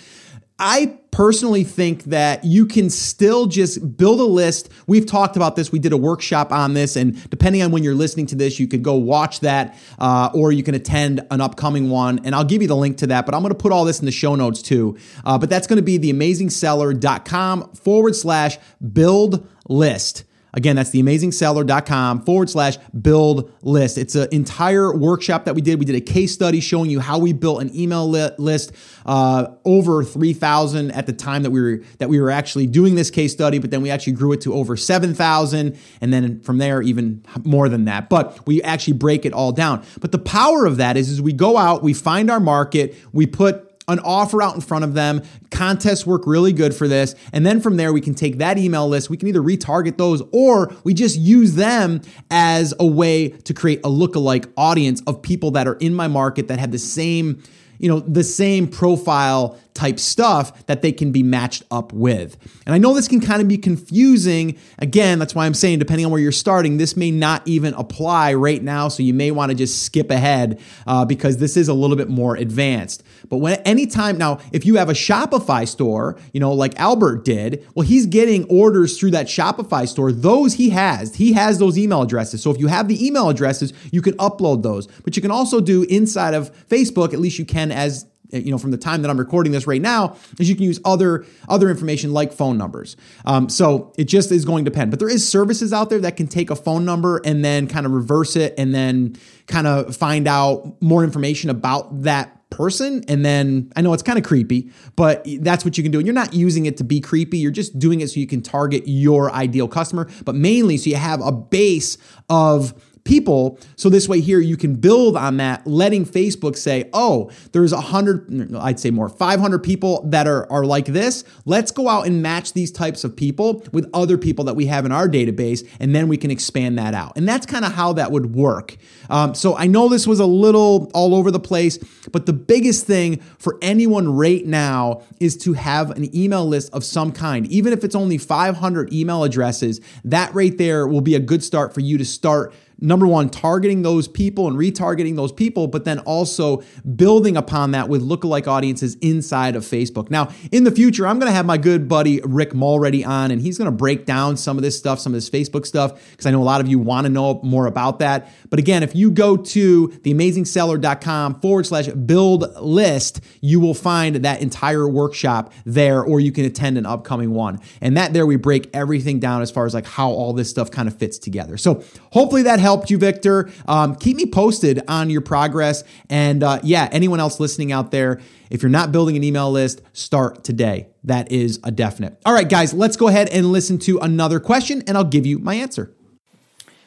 I 0.58 0.98
personally 1.12 1.62
think 1.62 2.04
that 2.04 2.42
you 2.42 2.66
can 2.66 2.90
still 2.90 3.46
just 3.46 3.96
build 3.96 4.18
a 4.18 4.24
list. 4.24 4.70
We've 4.86 5.06
talked 5.06 5.36
about 5.36 5.54
this. 5.54 5.70
We 5.70 5.78
did 5.78 5.92
a 5.92 5.96
workshop 5.96 6.50
on 6.50 6.74
this, 6.74 6.96
and 6.96 7.30
depending 7.30 7.62
on 7.62 7.70
when 7.70 7.84
you're 7.84 7.94
listening 7.94 8.26
to 8.26 8.34
this, 8.34 8.58
you 8.58 8.66
could 8.66 8.82
go 8.82 8.94
watch 8.94 9.40
that, 9.40 9.78
uh, 9.98 10.30
or 10.34 10.50
you 10.50 10.62
can 10.62 10.74
attend 10.74 11.24
an 11.30 11.40
upcoming 11.40 11.90
one. 11.90 12.20
And 12.24 12.34
I'll 12.34 12.44
give 12.44 12.62
you 12.62 12.68
the 12.68 12.76
link 12.76 12.96
to 12.98 13.06
that. 13.08 13.26
But 13.26 13.34
I'm 13.34 13.42
going 13.42 13.54
to 13.54 13.58
put 13.58 13.72
all 13.72 13.84
this 13.84 14.00
in 14.00 14.06
the 14.06 14.12
show 14.12 14.34
notes 14.34 14.62
too. 14.62 14.96
Uh, 15.24 15.38
but 15.38 15.48
that's 15.50 15.66
going 15.66 15.76
to 15.76 15.82
be 15.82 15.98
theamazingseller.com 15.98 17.72
forward 17.74 18.16
slash 18.16 18.58
build 18.92 19.46
list. 19.68 20.24
Again, 20.54 20.76
that's 20.76 20.90
theamazingseller.com 20.90 22.24
forward 22.24 22.50
slash 22.50 22.76
build 23.00 23.50
list. 23.62 23.96
It's 23.96 24.14
an 24.14 24.28
entire 24.32 24.94
workshop 24.94 25.46
that 25.46 25.54
we 25.54 25.62
did. 25.62 25.78
We 25.78 25.86
did 25.86 25.96
a 25.96 26.00
case 26.00 26.32
study 26.34 26.60
showing 26.60 26.90
you 26.90 27.00
how 27.00 27.18
we 27.18 27.32
built 27.32 27.62
an 27.62 27.74
email 27.74 28.08
li- 28.08 28.30
list 28.36 28.72
uh, 29.06 29.46
over 29.64 30.04
3,000 30.04 30.90
at 30.90 31.06
the 31.06 31.12
time 31.14 31.42
that 31.44 31.50
we 31.50 31.60
were 31.60 31.82
that 31.98 32.08
we 32.10 32.20
were 32.20 32.30
actually 32.30 32.66
doing 32.66 32.94
this 32.96 33.10
case 33.10 33.32
study, 33.32 33.58
but 33.58 33.70
then 33.70 33.80
we 33.80 33.90
actually 33.90 34.12
grew 34.12 34.32
it 34.32 34.42
to 34.42 34.52
over 34.52 34.76
7,000, 34.76 35.78
and 36.00 36.12
then 36.12 36.40
from 36.40 36.58
there 36.58 36.82
even 36.82 37.24
more 37.44 37.68
than 37.68 37.86
that. 37.86 38.10
But 38.10 38.46
we 38.46 38.62
actually 38.62 38.94
break 38.94 39.24
it 39.24 39.32
all 39.32 39.52
down. 39.52 39.84
But 40.00 40.12
the 40.12 40.18
power 40.18 40.66
of 40.66 40.76
that 40.76 40.96
is, 40.96 41.08
is 41.08 41.22
we 41.22 41.32
go 41.32 41.56
out, 41.56 41.82
we 41.82 41.94
find 41.94 42.30
our 42.30 42.40
market, 42.40 42.94
we 43.12 43.26
put 43.26 43.71
an 43.88 43.98
offer 44.00 44.42
out 44.42 44.54
in 44.54 44.60
front 44.60 44.84
of 44.84 44.94
them. 44.94 45.22
Contests 45.50 46.06
work 46.06 46.26
really 46.26 46.52
good 46.52 46.74
for 46.74 46.86
this. 46.86 47.14
And 47.32 47.44
then 47.44 47.60
from 47.60 47.76
there, 47.76 47.92
we 47.92 48.00
can 48.00 48.14
take 48.14 48.38
that 48.38 48.58
email 48.58 48.88
list, 48.88 49.10
we 49.10 49.16
can 49.16 49.28
either 49.28 49.42
retarget 49.42 49.98
those 49.98 50.22
or 50.32 50.72
we 50.84 50.94
just 50.94 51.18
use 51.18 51.54
them 51.54 52.00
as 52.30 52.74
a 52.78 52.86
way 52.86 53.28
to 53.28 53.54
create 53.54 53.80
a 53.80 53.88
lookalike 53.88 54.50
audience 54.56 55.02
of 55.06 55.20
people 55.22 55.50
that 55.52 55.66
are 55.66 55.74
in 55.74 55.94
my 55.94 56.08
market 56.08 56.48
that 56.48 56.58
have 56.58 56.72
the 56.72 56.78
same 56.78 57.42
you 57.82 57.88
know, 57.88 57.98
the 57.98 58.22
same 58.22 58.68
profile 58.68 59.58
type 59.74 59.98
stuff 59.98 60.66
that 60.66 60.82
they 60.82 60.92
can 60.92 61.10
be 61.10 61.24
matched 61.24 61.64
up 61.72 61.92
with. 61.92 62.36
And 62.64 62.74
I 62.76 62.78
know 62.78 62.94
this 62.94 63.08
can 63.08 63.20
kind 63.20 63.42
of 63.42 63.48
be 63.48 63.58
confusing. 63.58 64.56
Again, 64.78 65.18
that's 65.18 65.34
why 65.34 65.46
I'm 65.46 65.54
saying, 65.54 65.80
depending 65.80 66.06
on 66.06 66.12
where 66.12 66.20
you're 66.20 66.30
starting, 66.30 66.76
this 66.76 66.96
may 66.96 67.10
not 67.10 67.42
even 67.44 67.74
apply 67.74 68.34
right 68.34 68.62
now. 68.62 68.86
So 68.86 69.02
you 69.02 69.12
may 69.12 69.32
want 69.32 69.50
to 69.50 69.56
just 69.56 69.82
skip 69.82 70.12
ahead 70.12 70.60
uh, 70.86 71.04
because 71.04 71.38
this 71.38 71.56
is 71.56 71.68
a 71.68 71.74
little 71.74 71.96
bit 71.96 72.08
more 72.08 72.36
advanced. 72.36 73.02
But 73.28 73.38
when 73.38 73.60
anytime 73.62 74.18
now, 74.18 74.38
if 74.52 74.66
you 74.66 74.76
have 74.76 74.88
a 74.88 74.94
Shopify 74.94 75.66
store, 75.66 76.16
you 76.32 76.40
know, 76.40 76.52
like 76.52 76.78
Albert 76.78 77.24
did, 77.24 77.66
well, 77.74 77.86
he's 77.86 78.06
getting 78.06 78.44
orders 78.44 78.98
through 78.98 79.12
that 79.12 79.26
Shopify 79.26 79.88
store. 79.88 80.12
Those 80.12 80.54
he 80.54 80.70
has, 80.70 81.14
he 81.14 81.32
has 81.32 81.58
those 81.58 81.78
email 81.78 82.02
addresses. 82.02 82.42
So 82.42 82.50
if 82.50 82.58
you 82.58 82.66
have 82.68 82.88
the 82.88 83.04
email 83.04 83.28
addresses, 83.28 83.72
you 83.90 84.02
can 84.02 84.14
upload 84.14 84.62
those. 84.62 84.86
But 85.02 85.16
you 85.16 85.22
can 85.22 85.30
also 85.30 85.60
do 85.60 85.82
inside 85.84 86.34
of 86.34 86.52
Facebook, 86.68 87.12
at 87.12 87.20
least 87.20 87.38
you 87.38 87.44
can 87.44 87.70
as 87.70 88.06
you 88.32 88.50
know 88.50 88.58
from 88.58 88.70
the 88.70 88.76
time 88.76 89.02
that 89.02 89.10
I'm 89.10 89.18
recording 89.18 89.52
this 89.52 89.66
right 89.66 89.80
now 89.80 90.16
is 90.38 90.48
you 90.48 90.54
can 90.54 90.64
use 90.64 90.80
other 90.84 91.24
other 91.48 91.70
information 91.70 92.12
like 92.12 92.32
phone 92.32 92.58
numbers. 92.58 92.96
Um, 93.24 93.48
so 93.48 93.92
it 93.96 94.04
just 94.04 94.32
is 94.32 94.44
going 94.44 94.64
to 94.64 94.70
depend. 94.70 94.90
But 94.90 95.00
there 95.00 95.10
is 95.10 95.28
services 95.28 95.72
out 95.72 95.90
there 95.90 96.00
that 96.00 96.16
can 96.16 96.26
take 96.26 96.50
a 96.50 96.56
phone 96.56 96.84
number 96.84 97.20
and 97.24 97.44
then 97.44 97.66
kind 97.66 97.86
of 97.86 97.92
reverse 97.92 98.36
it 98.36 98.54
and 98.58 98.74
then 98.74 99.16
kind 99.46 99.66
of 99.66 99.96
find 99.96 100.26
out 100.26 100.80
more 100.80 101.04
information 101.04 101.50
about 101.50 102.02
that 102.02 102.38
person 102.52 103.02
and 103.08 103.24
then 103.24 103.72
I 103.74 103.80
know 103.80 103.92
it's 103.94 104.02
kind 104.02 104.18
of 104.18 104.24
creepy, 104.24 104.70
but 104.94 105.26
that's 105.40 105.64
what 105.64 105.78
you 105.78 105.82
can 105.82 105.90
do. 105.90 105.98
And 105.98 106.06
you're 106.06 106.14
not 106.14 106.34
using 106.34 106.66
it 106.66 106.76
to 106.76 106.84
be 106.84 107.00
creepy. 107.00 107.38
You're 107.38 107.50
just 107.50 107.78
doing 107.78 108.02
it 108.02 108.10
so 108.10 108.20
you 108.20 108.26
can 108.26 108.42
target 108.42 108.84
your 108.86 109.32
ideal 109.32 109.66
customer, 109.66 110.08
but 110.24 110.34
mainly 110.34 110.76
so 110.76 110.90
you 110.90 110.96
have 110.96 111.20
a 111.22 111.32
base 111.32 111.96
of 112.28 112.74
people. 113.04 113.58
So 113.76 113.88
this 113.88 114.08
way 114.08 114.20
here, 114.20 114.40
you 114.40 114.56
can 114.56 114.74
build 114.76 115.16
on 115.16 115.36
that, 115.38 115.66
letting 115.66 116.04
Facebook 116.04 116.56
say, 116.56 116.88
oh, 116.92 117.30
there's 117.52 117.72
a 117.72 117.80
hundred, 117.80 118.54
I'd 118.56 118.78
say 118.78 118.90
more, 118.90 119.08
500 119.08 119.58
people 119.60 120.02
that 120.08 120.26
are, 120.26 120.50
are 120.50 120.64
like 120.64 120.86
this. 120.86 121.24
Let's 121.44 121.70
go 121.72 121.88
out 121.88 122.06
and 122.06 122.22
match 122.22 122.52
these 122.52 122.70
types 122.70 123.04
of 123.04 123.16
people 123.16 123.64
with 123.72 123.88
other 123.92 124.16
people 124.16 124.44
that 124.44 124.54
we 124.54 124.66
have 124.66 124.84
in 124.86 124.92
our 124.92 125.08
database. 125.08 125.68
And 125.80 125.94
then 125.94 126.08
we 126.08 126.16
can 126.16 126.30
expand 126.30 126.78
that 126.78 126.94
out. 126.94 127.16
And 127.16 127.28
that's 127.28 127.46
kind 127.46 127.64
of 127.64 127.72
how 127.72 127.92
that 127.94 128.12
would 128.12 128.34
work. 128.34 128.76
Um, 129.10 129.34
so 129.34 129.56
I 129.56 129.66
know 129.66 129.88
this 129.88 130.06
was 130.06 130.20
a 130.20 130.26
little 130.26 130.90
all 130.94 131.14
over 131.14 131.30
the 131.30 131.40
place, 131.40 131.78
but 132.12 132.26
the 132.26 132.32
biggest 132.32 132.86
thing 132.86 133.18
for 133.38 133.58
anyone 133.62 134.14
right 134.14 134.44
now 134.46 135.02
is 135.20 135.36
to 135.38 135.54
have 135.54 135.90
an 135.90 136.14
email 136.14 136.46
list 136.46 136.72
of 136.72 136.84
some 136.84 137.12
kind. 137.12 137.46
Even 137.48 137.72
if 137.72 137.84
it's 137.84 137.94
only 137.94 138.18
500 138.18 138.92
email 138.92 139.24
addresses, 139.24 139.80
that 140.04 140.32
right 140.34 140.56
there 140.56 140.86
will 140.86 141.00
be 141.00 141.14
a 141.14 141.20
good 141.20 141.42
start 141.42 141.74
for 141.74 141.80
you 141.80 141.98
to 141.98 142.04
start 142.04 142.54
number 142.82 143.06
one, 143.06 143.30
targeting 143.30 143.82
those 143.82 144.08
people 144.08 144.48
and 144.48 144.56
retargeting 144.56 145.16
those 145.16 145.32
people, 145.32 145.68
but 145.68 145.84
then 145.84 146.00
also 146.00 146.62
building 146.96 147.36
upon 147.36 147.70
that 147.70 147.88
with 147.88 148.02
lookalike 148.02 148.46
audiences 148.46 148.96
inside 148.96 149.56
of 149.56 149.62
Facebook. 149.62 150.10
Now, 150.10 150.30
in 150.50 150.64
the 150.64 150.70
future, 150.70 151.06
I'm 151.06 151.18
going 151.18 151.30
to 151.30 151.34
have 151.34 151.46
my 151.46 151.56
good 151.56 151.88
buddy 151.88 152.20
Rick 152.24 152.54
Mulready 152.54 153.04
on, 153.04 153.30
and 153.30 153.40
he's 153.40 153.56
going 153.56 153.70
to 153.70 153.76
break 153.76 154.04
down 154.04 154.36
some 154.36 154.58
of 154.58 154.62
this 154.62 154.76
stuff, 154.76 154.98
some 154.98 155.14
of 155.14 155.16
this 155.16 155.30
Facebook 155.30 155.64
stuff, 155.64 156.10
because 156.10 156.26
I 156.26 156.32
know 156.32 156.42
a 156.42 156.44
lot 156.44 156.60
of 156.60 156.68
you 156.68 156.78
want 156.78 157.06
to 157.06 157.10
know 157.10 157.40
more 157.42 157.66
about 157.66 158.00
that. 158.00 158.30
But 158.50 158.58
again, 158.58 158.82
if 158.82 158.94
you 158.94 159.10
go 159.10 159.36
to 159.36 159.88
theamazingseller.com 159.88 161.40
forward 161.40 161.66
slash 161.66 161.86
build 161.88 162.52
list, 162.60 163.20
you 163.40 163.60
will 163.60 163.74
find 163.74 164.16
that 164.16 164.42
entire 164.42 164.88
workshop 164.88 165.52
there, 165.64 166.02
or 166.02 166.20
you 166.20 166.32
can 166.32 166.44
attend 166.44 166.76
an 166.76 166.84
upcoming 166.84 167.32
one. 167.32 167.60
And 167.80 167.96
that 167.96 168.12
there 168.12 168.26
we 168.26 168.36
break 168.36 168.68
everything 168.74 169.20
down 169.20 169.40
as 169.40 169.50
far 169.50 169.66
as 169.66 169.72
like 169.72 169.86
how 169.86 170.10
all 170.10 170.32
this 170.32 170.50
stuff 170.50 170.70
kind 170.70 170.88
of 170.88 170.96
fits 170.96 171.18
together. 171.18 171.56
So 171.56 171.84
hopefully 172.10 172.42
that 172.42 172.58
helps 172.58 172.71
helped 172.72 172.88
you, 172.88 172.96
Victor. 172.96 173.50
Um, 173.68 173.96
keep 173.96 174.16
me 174.16 174.24
posted 174.24 174.80
on 174.88 175.10
your 175.10 175.20
progress. 175.20 175.84
And 176.08 176.42
uh, 176.42 176.58
yeah, 176.62 176.88
anyone 176.90 177.20
else 177.20 177.38
listening 177.38 177.70
out 177.70 177.90
there, 177.90 178.18
if 178.48 178.62
you're 178.62 178.70
not 178.70 178.92
building 178.92 179.14
an 179.14 179.22
email 179.22 179.50
list, 179.50 179.82
start 179.92 180.42
today. 180.42 180.88
That 181.04 181.30
is 181.30 181.60
a 181.64 181.70
definite. 181.70 182.16
All 182.24 182.32
right, 182.32 182.48
guys, 182.48 182.72
let's 182.72 182.96
go 182.96 183.08
ahead 183.08 183.28
and 183.28 183.52
listen 183.52 183.78
to 183.80 183.98
another 183.98 184.40
question, 184.40 184.82
and 184.86 184.96
I'll 184.96 185.04
give 185.04 185.26
you 185.26 185.38
my 185.38 185.54
answer. 185.54 185.92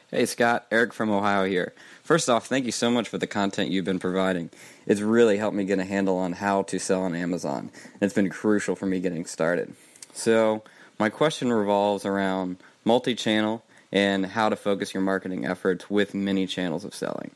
Hey, 0.10 0.26
Scott, 0.26 0.66
Eric 0.72 0.92
from 0.92 1.12
Ohio 1.12 1.46
here. 1.46 1.76
First 2.02 2.32
off, 2.32 2.48
thank 2.48 2.66
you 2.66 2.72
so 2.72 2.90
much 2.90 3.08
for 3.08 3.20
the 3.20 3.28
content 3.28 3.70
you've 3.70 3.86
been 3.86 4.00
providing. 4.00 4.50
It's 4.88 5.02
really 5.02 5.38
helped 5.38 5.56
me 5.56 5.66
get 5.66 5.78
a 5.78 5.84
handle 5.84 6.18
on 6.18 6.34
how 6.34 6.64
to 6.64 6.80
sell 6.80 7.04
on 7.04 7.14
Amazon. 7.14 7.70
It's 8.02 8.14
been 8.16 8.32
crucial 8.32 8.76
for 8.76 8.88
me 8.88 9.00
getting 9.02 9.26
started. 9.26 9.76
So, 10.14 10.64
my 10.98 11.10
question 11.10 11.54
revolves 11.54 12.06
around 12.06 12.58
multi 12.84 13.14
channel 13.14 13.65
and 13.96 14.26
how 14.26 14.50
to 14.50 14.58
focus 14.58 14.94
your 14.94 15.02
marketing 15.02 15.46
efforts 15.46 15.90
with 15.90 16.14
many 16.14 16.46
channels 16.46 16.84
of 16.84 16.94
selling. 16.94 17.32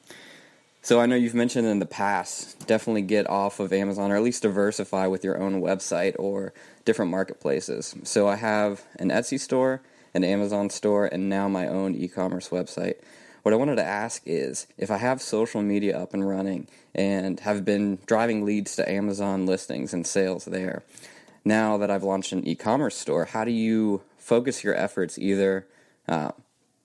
So 0.81 0.99
I 0.99 1.05
know 1.05 1.15
you've 1.15 1.33
mentioned 1.33 1.65
in 1.65 1.79
the 1.79 1.85
past, 1.85 2.67
definitely 2.67 3.01
get 3.01 3.29
off 3.29 3.61
of 3.61 3.71
Amazon 3.71 4.11
or 4.11 4.17
at 4.17 4.23
least 4.23 4.43
diversify 4.43 5.07
with 5.07 5.23
your 5.23 5.41
own 5.41 5.61
website 5.61 6.15
or 6.19 6.53
different 6.83 7.11
marketplaces. 7.11 7.95
So 8.03 8.27
I 8.27 8.35
have 8.35 8.83
an 8.97 9.09
Etsy 9.09 9.39
store, 9.39 9.81
an 10.13 10.25
Amazon 10.25 10.69
store, 10.69 11.05
and 11.05 11.29
now 11.29 11.47
my 11.47 11.65
own 11.65 11.95
e-commerce 11.95 12.49
website. 12.49 12.95
What 13.43 13.53
I 13.53 13.57
wanted 13.57 13.77
to 13.77 13.85
ask 13.85 14.21
is 14.25 14.67
if 14.77 14.91
I 14.91 14.97
have 14.97 15.21
social 15.21 15.61
media 15.61 15.97
up 15.97 16.13
and 16.13 16.27
running 16.27 16.67
and 16.93 17.39
have 17.39 17.63
been 17.63 17.99
driving 18.05 18.45
leads 18.45 18.75
to 18.75 18.89
Amazon 18.89 19.45
listings 19.45 19.93
and 19.93 20.05
sales 20.05 20.43
there, 20.43 20.83
now 21.45 21.77
that 21.77 21.89
I've 21.89 22.03
launched 22.03 22.33
an 22.33 22.45
e-commerce 22.45 22.97
store, 22.97 23.25
how 23.25 23.45
do 23.45 23.51
you 23.51 24.01
focus 24.17 24.61
your 24.61 24.75
efforts 24.75 25.17
either 25.17 25.65
uh, 26.07 26.31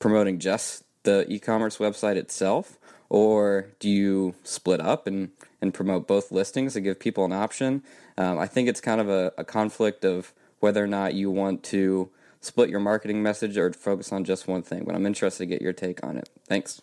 promoting 0.05 0.39
just 0.39 0.85
the 1.05 1.25
e-commerce 1.33 1.79
website 1.79 2.17
itself 2.17 2.79
or 3.09 3.69
do 3.79 3.89
you 3.89 4.35
split 4.43 4.79
up 4.79 5.07
and, 5.07 5.31
and 5.63 5.73
promote 5.73 6.07
both 6.07 6.31
listings 6.31 6.75
to 6.75 6.81
give 6.83 7.01
people 7.01 7.25
an 7.25 7.33
option 7.33 7.83
um, 8.19 8.39
i 8.39 8.47
think 8.47 8.69
it's 8.69 8.83
kind 8.83 9.01
of 9.01 9.09
a, 9.09 9.33
a, 9.39 9.45
conflict 9.45 10.05
of 10.05 10.35
whether 10.61 10.85
or 10.85 10.87
not 10.87 11.15
you 11.15 11.31
want 11.31 11.63
to 11.63 12.11
split 12.43 12.69
your 12.69 12.81
marketing 12.81 13.23
message 13.23 13.57
or 13.57 13.73
focus 13.73 14.13
on 14.13 14.25
just 14.25 14.47
one 14.47 14.63
thing 14.63 14.85
but 14.85 14.95
i'm 14.95 15.07
interested 15.07 15.45
to 15.45 15.47
get 15.47 15.63
your 15.63 15.73
take 15.73 16.05
on 16.05 16.19
it 16.19 16.29
thanks 16.47 16.83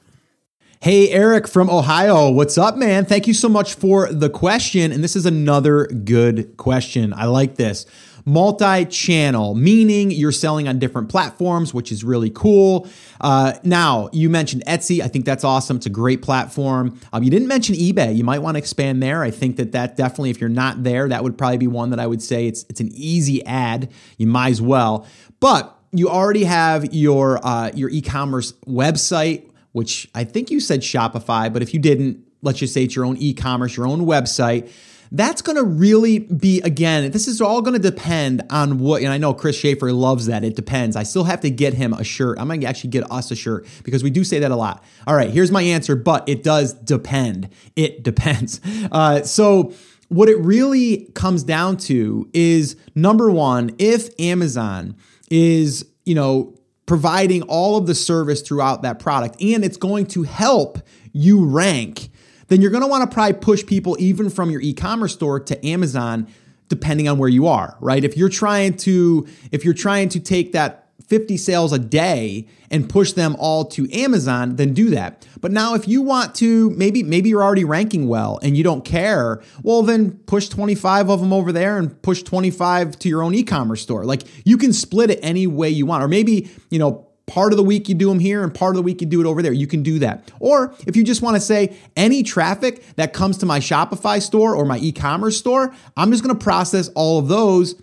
Hey, 0.83 1.11
Eric 1.11 1.47
from 1.47 1.69
Ohio. 1.69 2.31
What's 2.31 2.57
up, 2.57 2.75
man? 2.75 3.05
Thank 3.05 3.27
you 3.27 3.35
so 3.35 3.47
much 3.47 3.75
for 3.75 4.11
the 4.11 4.31
question. 4.31 4.91
And 4.91 5.03
this 5.03 5.15
is 5.15 5.27
another 5.27 5.85
good 5.85 6.57
question. 6.57 7.13
I 7.13 7.25
like 7.25 7.57
this 7.57 7.85
multi 8.25 8.85
channel, 8.85 9.55
meaning 9.55 10.11
you're 10.11 10.31
selling 10.31 10.67
on 10.67 10.79
different 10.79 11.09
platforms, 11.09 11.73
which 11.73 11.91
is 11.91 12.03
really 12.03 12.29
cool. 12.29 12.87
Uh, 13.19 13.53
now, 13.63 14.09
you 14.11 14.29
mentioned 14.29 14.63
Etsy. 14.65 15.01
I 15.01 15.07
think 15.07 15.25
that's 15.25 15.43
awesome. 15.43 15.77
It's 15.77 15.85
a 15.85 15.91
great 15.91 16.21
platform. 16.21 16.99
Um, 17.13 17.23
you 17.23 17.29
didn't 17.29 17.47
mention 17.47 17.75
eBay. 17.75 18.15
You 18.15 18.23
might 18.23 18.39
want 18.39 18.55
to 18.55 18.59
expand 18.59 19.01
there. 19.01 19.23
I 19.23 19.31
think 19.31 19.57
that 19.57 19.71
that 19.73 19.97
definitely, 19.97 20.29
if 20.29 20.39
you're 20.39 20.49
not 20.49 20.83
there, 20.83 21.07
that 21.09 21.23
would 21.23 21.37
probably 21.37 21.57
be 21.57 21.67
one 21.67 21.89
that 21.91 21.99
I 21.99 22.07
would 22.07 22.21
say 22.21 22.47
it's, 22.47 22.65
it's 22.69 22.79
an 22.79 22.89
easy 22.93 23.45
ad. 23.45 23.91
You 24.17 24.27
might 24.27 24.49
as 24.49 24.61
well. 24.61 25.05
But 25.39 25.77
you 25.91 26.09
already 26.09 26.45
have 26.45 26.93
your 26.93 27.45
uh, 27.45 27.71
your 27.73 27.89
e-commerce 27.89 28.53
website, 28.65 29.49
which 29.73 30.09
I 30.15 30.23
think 30.23 30.49
you 30.49 30.59
said 30.59 30.81
Shopify, 30.81 31.51
but 31.51 31.61
if 31.61 31.73
you 31.73 31.79
didn't, 31.79 32.25
let's 32.41 32.59
just 32.59 32.73
say 32.73 32.83
it's 32.83 32.95
your 32.95 33.05
own 33.05 33.17
e-commerce, 33.17 33.75
your 33.75 33.87
own 33.87 34.05
website 34.05 34.71
that's 35.11 35.41
going 35.41 35.57
to 35.57 35.63
really 35.63 36.19
be, 36.19 36.61
again, 36.61 37.11
this 37.11 37.27
is 37.27 37.41
all 37.41 37.61
going 37.61 37.73
to 37.73 37.91
depend 37.91 38.43
on 38.49 38.79
what, 38.79 39.01
and 39.01 39.11
I 39.11 39.17
know 39.17 39.33
Chris 39.33 39.57
Shaffer 39.57 39.91
loves 39.91 40.27
that. 40.27 40.45
It 40.45 40.55
depends. 40.55 40.95
I 40.95 41.03
still 41.03 41.25
have 41.25 41.41
to 41.41 41.49
get 41.49 41.73
him 41.73 41.91
a 41.91 42.03
shirt. 42.03 42.39
I'm 42.39 42.47
going 42.47 42.61
to 42.61 42.67
actually 42.67 42.91
get 42.91 43.11
us 43.11 43.29
a 43.29 43.35
shirt 43.35 43.67
because 43.83 44.03
we 44.03 44.09
do 44.09 44.23
say 44.23 44.39
that 44.39 44.51
a 44.51 44.55
lot. 44.55 44.83
All 45.05 45.15
right, 45.15 45.29
here's 45.29 45.51
my 45.51 45.61
answer, 45.61 45.97
but 45.97 46.27
it 46.29 46.43
does 46.43 46.73
depend. 46.73 47.49
It 47.75 48.03
depends. 48.03 48.61
Uh, 48.91 49.21
so, 49.21 49.73
what 50.09 50.27
it 50.27 50.37
really 50.39 51.09
comes 51.13 51.43
down 51.43 51.77
to 51.77 52.29
is 52.33 52.75
number 52.95 53.29
one, 53.31 53.73
if 53.77 54.09
Amazon 54.19 54.95
is, 55.29 55.85
you 56.03 56.15
know, 56.15 56.57
providing 56.85 57.41
all 57.43 57.77
of 57.77 57.87
the 57.87 57.95
service 57.95 58.41
throughout 58.41 58.81
that 58.81 58.99
product 58.99 59.41
and 59.41 59.63
it's 59.63 59.77
going 59.77 60.05
to 60.07 60.23
help 60.23 60.79
you 61.13 61.45
rank 61.45 62.10
then 62.51 62.61
you're 62.61 62.69
going 62.69 62.83
to 62.83 62.87
want 62.87 63.09
to 63.09 63.13
probably 63.13 63.31
push 63.39 63.65
people 63.65 63.95
even 63.97 64.29
from 64.29 64.51
your 64.51 64.59
e-commerce 64.59 65.13
store 65.13 65.39
to 65.39 65.65
Amazon 65.65 66.27
depending 66.67 67.07
on 67.07 67.17
where 67.17 67.29
you 67.29 67.47
are, 67.47 67.77
right? 67.79 68.03
If 68.03 68.17
you're 68.17 68.29
trying 68.29 68.75
to 68.77 69.25
if 69.53 69.63
you're 69.63 69.73
trying 69.73 70.09
to 70.09 70.19
take 70.19 70.51
that 70.51 70.89
50 71.07 71.37
sales 71.37 71.71
a 71.71 71.79
day 71.79 72.47
and 72.69 72.89
push 72.89 73.13
them 73.13 73.37
all 73.39 73.65
to 73.65 73.89
Amazon, 73.93 74.57
then 74.57 74.73
do 74.73 74.89
that. 74.89 75.25
But 75.39 75.51
now 75.51 75.75
if 75.75 75.87
you 75.87 76.01
want 76.01 76.35
to 76.35 76.69
maybe 76.71 77.03
maybe 77.03 77.29
you're 77.29 77.43
already 77.43 77.63
ranking 77.63 78.09
well 78.09 78.37
and 78.43 78.57
you 78.57 78.65
don't 78.65 78.83
care, 78.83 79.41
well 79.63 79.81
then 79.81 80.11
push 80.11 80.49
25 80.49 81.09
of 81.09 81.21
them 81.21 81.31
over 81.31 81.53
there 81.53 81.77
and 81.77 82.01
push 82.01 82.21
25 82.21 82.99
to 82.99 83.07
your 83.07 83.23
own 83.23 83.33
e-commerce 83.33 83.81
store. 83.81 84.03
Like 84.03 84.23
you 84.45 84.57
can 84.57 84.73
split 84.73 85.09
it 85.09 85.19
any 85.23 85.47
way 85.47 85.69
you 85.69 85.85
want. 85.85 86.03
Or 86.03 86.09
maybe, 86.09 86.49
you 86.69 86.79
know, 86.79 87.10
part 87.31 87.53
of 87.53 87.57
the 87.57 87.63
week 87.63 87.87
you 87.87 87.95
do 87.95 88.09
them 88.09 88.19
here 88.19 88.43
and 88.43 88.53
part 88.53 88.71
of 88.71 88.75
the 88.75 88.81
week 88.81 88.99
you 88.99 89.07
do 89.07 89.21
it 89.21 89.25
over 89.25 89.41
there. 89.41 89.53
You 89.53 89.65
can 89.65 89.83
do 89.83 89.99
that. 89.99 90.29
Or 90.41 90.75
if 90.85 90.97
you 90.97 91.03
just 91.03 91.21
want 91.21 91.37
to 91.37 91.39
say 91.39 91.77
any 91.95 92.23
traffic 92.23 92.83
that 92.97 93.13
comes 93.13 93.37
to 93.37 93.45
my 93.45 93.59
Shopify 93.59 94.21
store 94.21 94.53
or 94.53 94.65
my 94.65 94.77
e-commerce 94.79 95.37
store, 95.37 95.73
I'm 95.95 96.11
just 96.11 96.23
going 96.23 96.37
to 96.37 96.43
process 96.43 96.89
all 96.89 97.19
of 97.19 97.29
those 97.29 97.81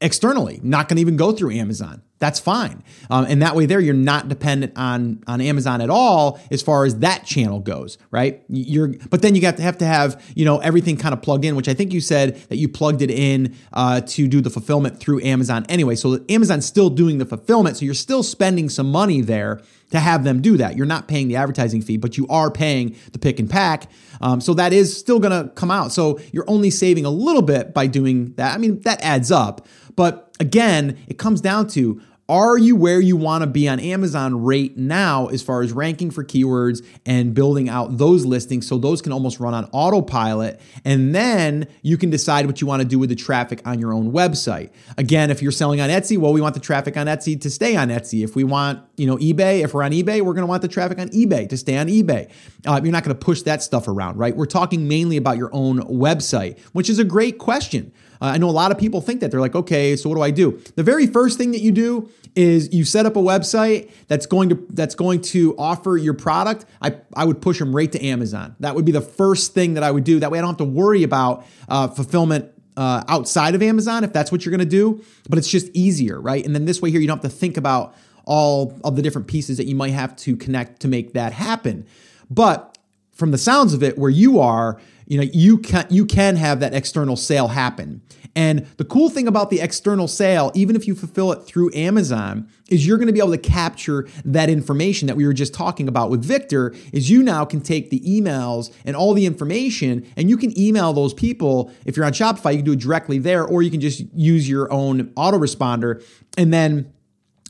externally, 0.00 0.60
not 0.62 0.88
going 0.88 0.98
to 0.98 1.00
even 1.00 1.16
go 1.16 1.32
through 1.32 1.50
Amazon. 1.50 2.00
That's 2.18 2.40
fine. 2.40 2.82
Um, 3.10 3.26
and 3.28 3.42
that 3.42 3.54
way 3.54 3.66
there, 3.66 3.78
you're 3.78 3.92
not 3.92 4.28
dependent 4.28 4.72
on, 4.76 5.22
on 5.26 5.42
Amazon 5.42 5.82
at 5.82 5.90
all 5.90 6.40
as 6.50 6.62
far 6.62 6.86
as 6.86 7.00
that 7.00 7.26
channel 7.26 7.60
goes, 7.60 7.98
right? 8.10 8.42
You're, 8.48 8.94
but 9.10 9.20
then 9.20 9.34
you 9.34 9.42
got 9.42 9.58
to 9.58 9.62
have 9.62 9.78
to 9.78 9.84
have, 9.84 10.22
you 10.34 10.46
know, 10.46 10.58
everything 10.58 10.96
kind 10.96 11.12
of 11.12 11.20
plugged 11.20 11.44
in, 11.44 11.56
which 11.56 11.68
I 11.68 11.74
think 11.74 11.92
you 11.92 12.00
said 12.00 12.36
that 12.48 12.56
you 12.56 12.70
plugged 12.70 13.02
it 13.02 13.10
in 13.10 13.54
uh, 13.74 14.00
to 14.00 14.28
do 14.28 14.40
the 14.40 14.48
fulfillment 14.48 14.98
through 14.98 15.22
Amazon 15.24 15.66
anyway. 15.68 15.94
So 15.94 16.24
Amazon's 16.30 16.64
still 16.64 16.88
doing 16.88 17.18
the 17.18 17.26
fulfillment. 17.26 17.76
So 17.76 17.84
you're 17.84 17.94
still 17.94 18.22
spending 18.22 18.70
some 18.70 18.90
money 18.90 19.20
there 19.20 19.60
to 19.90 20.00
have 20.00 20.24
them 20.24 20.40
do 20.40 20.56
that. 20.56 20.76
You're 20.76 20.86
not 20.86 21.08
paying 21.08 21.28
the 21.28 21.36
advertising 21.36 21.82
fee, 21.82 21.96
but 21.96 22.16
you 22.16 22.26
are 22.28 22.50
paying 22.50 22.96
the 23.12 23.18
pick 23.18 23.38
and 23.38 23.48
pack. 23.48 23.90
Um, 24.20 24.40
so 24.40 24.54
that 24.54 24.72
is 24.72 24.96
still 24.96 25.20
going 25.20 25.32
to 25.32 25.50
come 25.50 25.70
out. 25.70 25.92
So 25.92 26.18
you're 26.32 26.48
only 26.48 26.70
saving 26.70 27.04
a 27.04 27.10
little 27.10 27.42
bit 27.42 27.72
by 27.74 27.86
doing 27.86 28.32
that. 28.34 28.54
I 28.54 28.58
mean, 28.58 28.80
that 28.80 29.00
adds 29.02 29.30
up. 29.30 29.66
But 29.96 30.34
again, 30.38 30.98
it 31.08 31.18
comes 31.18 31.40
down 31.40 31.68
to 31.68 32.00
are 32.28 32.58
you 32.58 32.74
where 32.74 33.00
you 33.00 33.16
want 33.16 33.42
to 33.42 33.46
be 33.46 33.68
on 33.68 33.78
Amazon 33.78 34.42
right 34.42 34.76
now 34.76 35.28
as 35.28 35.42
far 35.42 35.62
as 35.62 35.72
ranking 35.72 36.10
for 36.10 36.24
keywords 36.24 36.84
and 37.04 37.32
building 37.32 37.68
out 37.68 37.98
those 37.98 38.26
listings 38.26 38.66
so 38.66 38.78
those 38.78 39.00
can 39.00 39.12
almost 39.12 39.38
run 39.38 39.54
on 39.54 39.68
autopilot? 39.70 40.60
And 40.84 41.14
then 41.14 41.68
you 41.82 41.96
can 41.96 42.10
decide 42.10 42.46
what 42.46 42.60
you 42.60 42.66
want 42.66 42.82
to 42.82 42.88
do 42.88 42.98
with 42.98 43.10
the 43.10 43.14
traffic 43.14 43.62
on 43.64 43.78
your 43.78 43.92
own 43.92 44.10
website. 44.10 44.70
Again, 44.98 45.30
if 45.30 45.40
you're 45.40 45.52
selling 45.52 45.80
on 45.80 45.88
Etsy, 45.88 46.18
well, 46.18 46.32
we 46.32 46.40
want 46.40 46.54
the 46.54 46.60
traffic 46.60 46.96
on 46.96 47.06
Etsy 47.06 47.40
to 47.40 47.48
stay 47.48 47.76
on 47.76 47.90
Etsy. 47.90 48.24
If 48.24 48.34
we 48.34 48.42
want, 48.42 48.82
you 48.96 49.06
know, 49.06 49.18
eBay, 49.18 49.62
if 49.62 49.72
we're 49.72 49.84
on 49.84 49.92
eBay, 49.92 50.20
we're 50.20 50.34
going 50.34 50.42
to 50.42 50.46
want 50.46 50.62
the 50.62 50.68
traffic 50.68 50.98
on 50.98 51.10
eBay 51.10 51.48
to 51.48 51.56
stay 51.56 51.76
on 51.76 51.86
eBay. 51.86 52.28
Uh, 52.66 52.80
you're 52.82 52.92
not 52.92 53.04
going 53.04 53.16
to 53.16 53.24
push 53.24 53.42
that 53.42 53.62
stuff 53.62 53.86
around, 53.86 54.16
right? 54.16 54.34
We're 54.34 54.46
talking 54.46 54.88
mainly 54.88 55.16
about 55.16 55.36
your 55.36 55.50
own 55.52 55.78
website, 55.82 56.58
which 56.72 56.90
is 56.90 56.98
a 56.98 57.04
great 57.04 57.38
question. 57.38 57.92
Uh, 58.20 58.26
I 58.26 58.38
know 58.38 58.48
a 58.48 58.52
lot 58.52 58.72
of 58.72 58.78
people 58.78 59.00
think 59.00 59.20
that 59.20 59.30
they're 59.30 59.40
like, 59.40 59.54
okay, 59.54 59.96
so 59.96 60.08
what 60.08 60.16
do 60.16 60.22
I 60.22 60.30
do? 60.30 60.60
The 60.74 60.82
very 60.82 61.06
first 61.06 61.38
thing 61.38 61.52
that 61.52 61.60
you 61.60 61.72
do 61.72 62.10
is 62.34 62.72
you 62.72 62.84
set 62.84 63.06
up 63.06 63.16
a 63.16 63.20
website 63.20 63.90
that's 64.08 64.26
going 64.26 64.50
to 64.50 64.66
that's 64.70 64.94
going 64.94 65.22
to 65.22 65.56
offer 65.58 65.96
your 65.96 66.14
product. 66.14 66.66
I 66.82 66.96
I 67.14 67.24
would 67.24 67.40
push 67.40 67.58
them 67.58 67.74
right 67.74 67.90
to 67.92 68.04
Amazon. 68.04 68.56
That 68.60 68.74
would 68.74 68.84
be 68.84 68.92
the 68.92 69.00
first 69.00 69.54
thing 69.54 69.74
that 69.74 69.82
I 69.82 69.90
would 69.90 70.04
do. 70.04 70.20
That 70.20 70.30
way, 70.30 70.38
I 70.38 70.42
don't 70.42 70.50
have 70.50 70.58
to 70.58 70.64
worry 70.64 71.02
about 71.02 71.44
uh, 71.68 71.88
fulfillment 71.88 72.52
uh, 72.76 73.02
outside 73.08 73.54
of 73.54 73.62
Amazon 73.62 74.04
if 74.04 74.12
that's 74.12 74.30
what 74.30 74.44
you're 74.44 74.50
going 74.50 74.58
to 74.60 74.66
do. 74.66 75.02
But 75.28 75.38
it's 75.38 75.48
just 75.48 75.68
easier, 75.74 76.20
right? 76.20 76.44
And 76.44 76.54
then 76.54 76.66
this 76.66 76.82
way 76.82 76.90
here, 76.90 77.00
you 77.00 77.06
don't 77.06 77.22
have 77.22 77.30
to 77.30 77.36
think 77.36 77.56
about 77.56 77.94
all 78.26 78.78
of 78.84 78.96
the 78.96 79.02
different 79.02 79.28
pieces 79.28 79.56
that 79.56 79.66
you 79.66 79.74
might 79.74 79.92
have 79.92 80.14
to 80.16 80.36
connect 80.36 80.80
to 80.80 80.88
make 80.88 81.12
that 81.14 81.32
happen. 81.32 81.86
But 82.28 82.76
from 83.12 83.30
the 83.30 83.38
sounds 83.38 83.72
of 83.72 83.82
it, 83.82 83.96
where 83.96 84.10
you 84.10 84.40
are, 84.40 84.78
you 85.06 85.18
know 85.18 85.26
you 85.32 85.58
can 85.58 85.86
you 85.90 86.04
can 86.04 86.36
have 86.36 86.60
that 86.60 86.74
external 86.74 87.16
sale 87.16 87.48
happen. 87.48 88.02
And 88.34 88.66
the 88.76 88.84
cool 88.84 89.08
thing 89.08 89.26
about 89.26 89.48
the 89.48 89.60
external 89.60 90.08
sale 90.08 90.52
even 90.54 90.76
if 90.76 90.86
you 90.86 90.94
fulfill 90.94 91.32
it 91.32 91.44
through 91.46 91.70
amazon 91.74 92.48
is 92.68 92.86
you're 92.86 92.98
going 92.98 93.06
to 93.06 93.12
be 93.12 93.18
able 93.18 93.30
to 93.30 93.38
capture 93.38 94.06
that 94.24 94.50
information 94.50 95.06
that 95.06 95.16
we 95.16 95.26
were 95.26 95.32
just 95.32 95.54
talking 95.54 95.88
about 95.88 96.10
with 96.10 96.22
victor 96.22 96.74
is 96.92 97.08
you 97.08 97.22
now 97.22 97.44
can 97.44 97.60
take 97.60 97.88
the 97.90 98.00
emails 98.00 98.72
and 98.84 98.94
all 98.94 99.14
the 99.14 99.24
information 99.24 100.06
and 100.16 100.28
you 100.28 100.36
can 100.36 100.58
email 100.58 100.92
those 100.92 101.14
people. 101.14 101.72
If 101.86 101.96
you're 101.96 102.04
on 102.04 102.12
shopify 102.12 102.50
you 102.52 102.58
can 102.58 102.66
do 102.66 102.72
it 102.72 102.80
directly 102.80 103.18
there 103.18 103.44
or 103.44 103.62
you 103.62 103.70
can 103.70 103.80
just 103.80 104.04
use 104.12 104.48
your 104.48 104.70
own 104.72 105.04
autoresponder. 105.14 106.04
And 106.36 106.52
then 106.52 106.92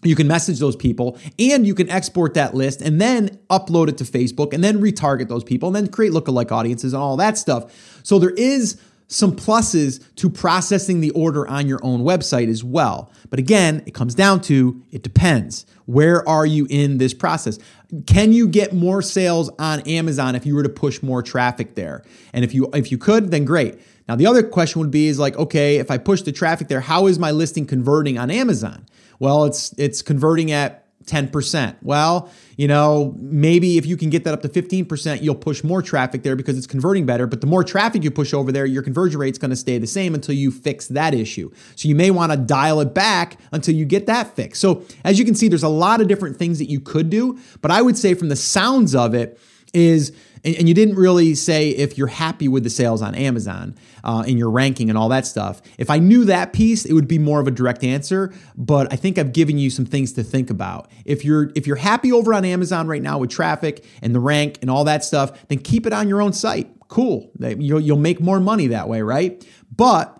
you 0.08 0.16
can 0.16 0.28
message 0.28 0.58
those 0.58 0.76
people 0.76 1.18
and 1.38 1.66
you 1.66 1.74
can 1.74 1.88
export 1.90 2.34
that 2.34 2.54
list 2.54 2.80
and 2.80 3.00
then 3.00 3.38
upload 3.50 3.88
it 3.88 3.98
to 3.98 4.04
Facebook 4.04 4.52
and 4.52 4.62
then 4.62 4.80
retarget 4.80 5.28
those 5.28 5.44
people 5.44 5.68
and 5.68 5.76
then 5.76 5.88
create 5.88 6.12
lookalike 6.12 6.52
audiences 6.52 6.92
and 6.92 7.02
all 7.02 7.16
that 7.16 7.38
stuff. 7.38 8.00
So 8.02 8.18
there 8.18 8.30
is 8.30 8.80
some 9.08 9.34
pluses 9.36 10.02
to 10.16 10.28
processing 10.28 11.00
the 11.00 11.10
order 11.10 11.46
on 11.46 11.68
your 11.68 11.78
own 11.84 12.02
website 12.02 12.48
as 12.48 12.64
well. 12.64 13.10
But 13.30 13.38
again, 13.38 13.82
it 13.86 13.94
comes 13.94 14.14
down 14.14 14.40
to 14.42 14.82
it 14.90 15.02
depends. 15.02 15.64
Where 15.86 16.28
are 16.28 16.44
you 16.44 16.66
in 16.68 16.98
this 16.98 17.14
process? 17.14 17.58
Can 18.06 18.32
you 18.32 18.48
get 18.48 18.72
more 18.72 19.02
sales 19.02 19.50
on 19.58 19.80
Amazon 19.82 20.34
if 20.34 20.44
you 20.44 20.56
were 20.56 20.64
to 20.64 20.68
push 20.68 21.02
more 21.02 21.22
traffic 21.22 21.76
there? 21.76 22.02
And 22.32 22.44
if 22.44 22.52
you 22.52 22.68
if 22.74 22.90
you 22.90 22.98
could, 22.98 23.30
then 23.30 23.44
great. 23.44 23.78
Now 24.08 24.16
the 24.16 24.26
other 24.26 24.42
question 24.42 24.80
would 24.80 24.90
be 24.90 25.06
is 25.06 25.18
like, 25.18 25.36
okay, 25.36 25.76
if 25.76 25.90
I 25.90 25.98
push 25.98 26.22
the 26.22 26.32
traffic 26.32 26.66
there, 26.66 26.80
how 26.80 27.06
is 27.06 27.18
my 27.18 27.30
listing 27.30 27.66
converting 27.66 28.18
on 28.18 28.30
Amazon? 28.30 28.86
Well, 29.18 29.44
it's 29.44 29.74
it's 29.78 30.02
converting 30.02 30.52
at 30.52 30.86
10%. 31.06 31.76
Well, 31.82 32.30
you 32.56 32.66
know, 32.66 33.14
maybe 33.18 33.78
if 33.78 33.86
you 33.86 33.96
can 33.96 34.10
get 34.10 34.24
that 34.24 34.34
up 34.34 34.42
to 34.42 34.48
15%, 34.48 35.22
you'll 35.22 35.36
push 35.36 35.62
more 35.62 35.80
traffic 35.80 36.22
there 36.22 36.34
because 36.34 36.58
it's 36.58 36.66
converting 36.66 37.06
better. 37.06 37.26
But 37.26 37.40
the 37.40 37.46
more 37.46 37.62
traffic 37.62 38.02
you 38.02 38.10
push 38.10 38.34
over 38.34 38.50
there, 38.50 38.66
your 38.66 38.82
conversion 38.82 39.20
rate's 39.20 39.38
going 39.38 39.50
to 39.50 39.56
stay 39.56 39.78
the 39.78 39.86
same 39.86 40.14
until 40.14 40.34
you 40.34 40.50
fix 40.50 40.88
that 40.88 41.14
issue. 41.14 41.50
So 41.76 41.88
you 41.88 41.94
may 41.94 42.10
want 42.10 42.32
to 42.32 42.38
dial 42.38 42.80
it 42.80 42.92
back 42.92 43.38
until 43.52 43.74
you 43.74 43.84
get 43.84 44.06
that 44.06 44.34
fixed. 44.34 44.60
So 44.60 44.84
as 45.04 45.18
you 45.18 45.24
can 45.24 45.34
see, 45.34 45.48
there's 45.48 45.62
a 45.62 45.68
lot 45.68 46.00
of 46.00 46.08
different 46.08 46.36
things 46.36 46.58
that 46.58 46.68
you 46.68 46.80
could 46.80 47.08
do. 47.08 47.38
But 47.62 47.70
I 47.70 47.82
would 47.82 47.96
say 47.96 48.14
from 48.14 48.28
the 48.28 48.36
sounds 48.36 48.94
of 48.94 49.14
it, 49.14 49.38
is 49.74 50.12
and, 50.46 50.68
you 50.68 50.74
didn't 50.74 50.94
really 50.94 51.34
say 51.34 51.70
if 51.70 51.98
you're 51.98 52.06
happy 52.06 52.48
with 52.48 52.62
the 52.62 52.70
sales 52.70 53.02
on 53.02 53.14
Amazon 53.14 53.74
uh, 54.04 54.24
in 54.26 54.38
your 54.38 54.50
ranking 54.50 54.88
and 54.88 54.96
all 54.96 55.08
that 55.08 55.26
stuff. 55.26 55.60
If 55.78 55.90
I 55.90 55.98
knew 55.98 56.24
that 56.26 56.52
piece, 56.52 56.84
it 56.84 56.92
would 56.92 57.08
be 57.08 57.18
more 57.18 57.40
of 57.40 57.48
a 57.48 57.50
direct 57.50 57.82
answer. 57.82 58.32
But 58.56 58.92
I 58.92 58.96
think 58.96 59.18
I've 59.18 59.32
given 59.32 59.58
you 59.58 59.70
some 59.70 59.84
things 59.84 60.12
to 60.14 60.22
think 60.22 60.50
about. 60.50 60.90
If 61.04 61.24
you're 61.24 61.50
if 61.54 61.66
you're 61.66 61.76
happy 61.76 62.12
over 62.12 62.32
on 62.32 62.44
Amazon 62.44 62.86
right 62.86 63.02
now 63.02 63.18
with 63.18 63.30
traffic 63.30 63.84
and 64.02 64.14
the 64.14 64.20
rank 64.20 64.58
and 64.60 64.70
all 64.70 64.84
that 64.84 65.04
stuff, 65.04 65.48
then 65.48 65.58
keep 65.58 65.86
it 65.86 65.92
on 65.92 66.08
your 66.08 66.22
own 66.22 66.32
site. 66.32 66.70
Cool, 66.88 67.32
you'll, 67.40 67.80
you'll 67.80 67.96
make 67.98 68.20
more 68.20 68.38
money 68.38 68.68
that 68.68 68.88
way, 68.88 69.02
right? 69.02 69.44
But 69.74 70.16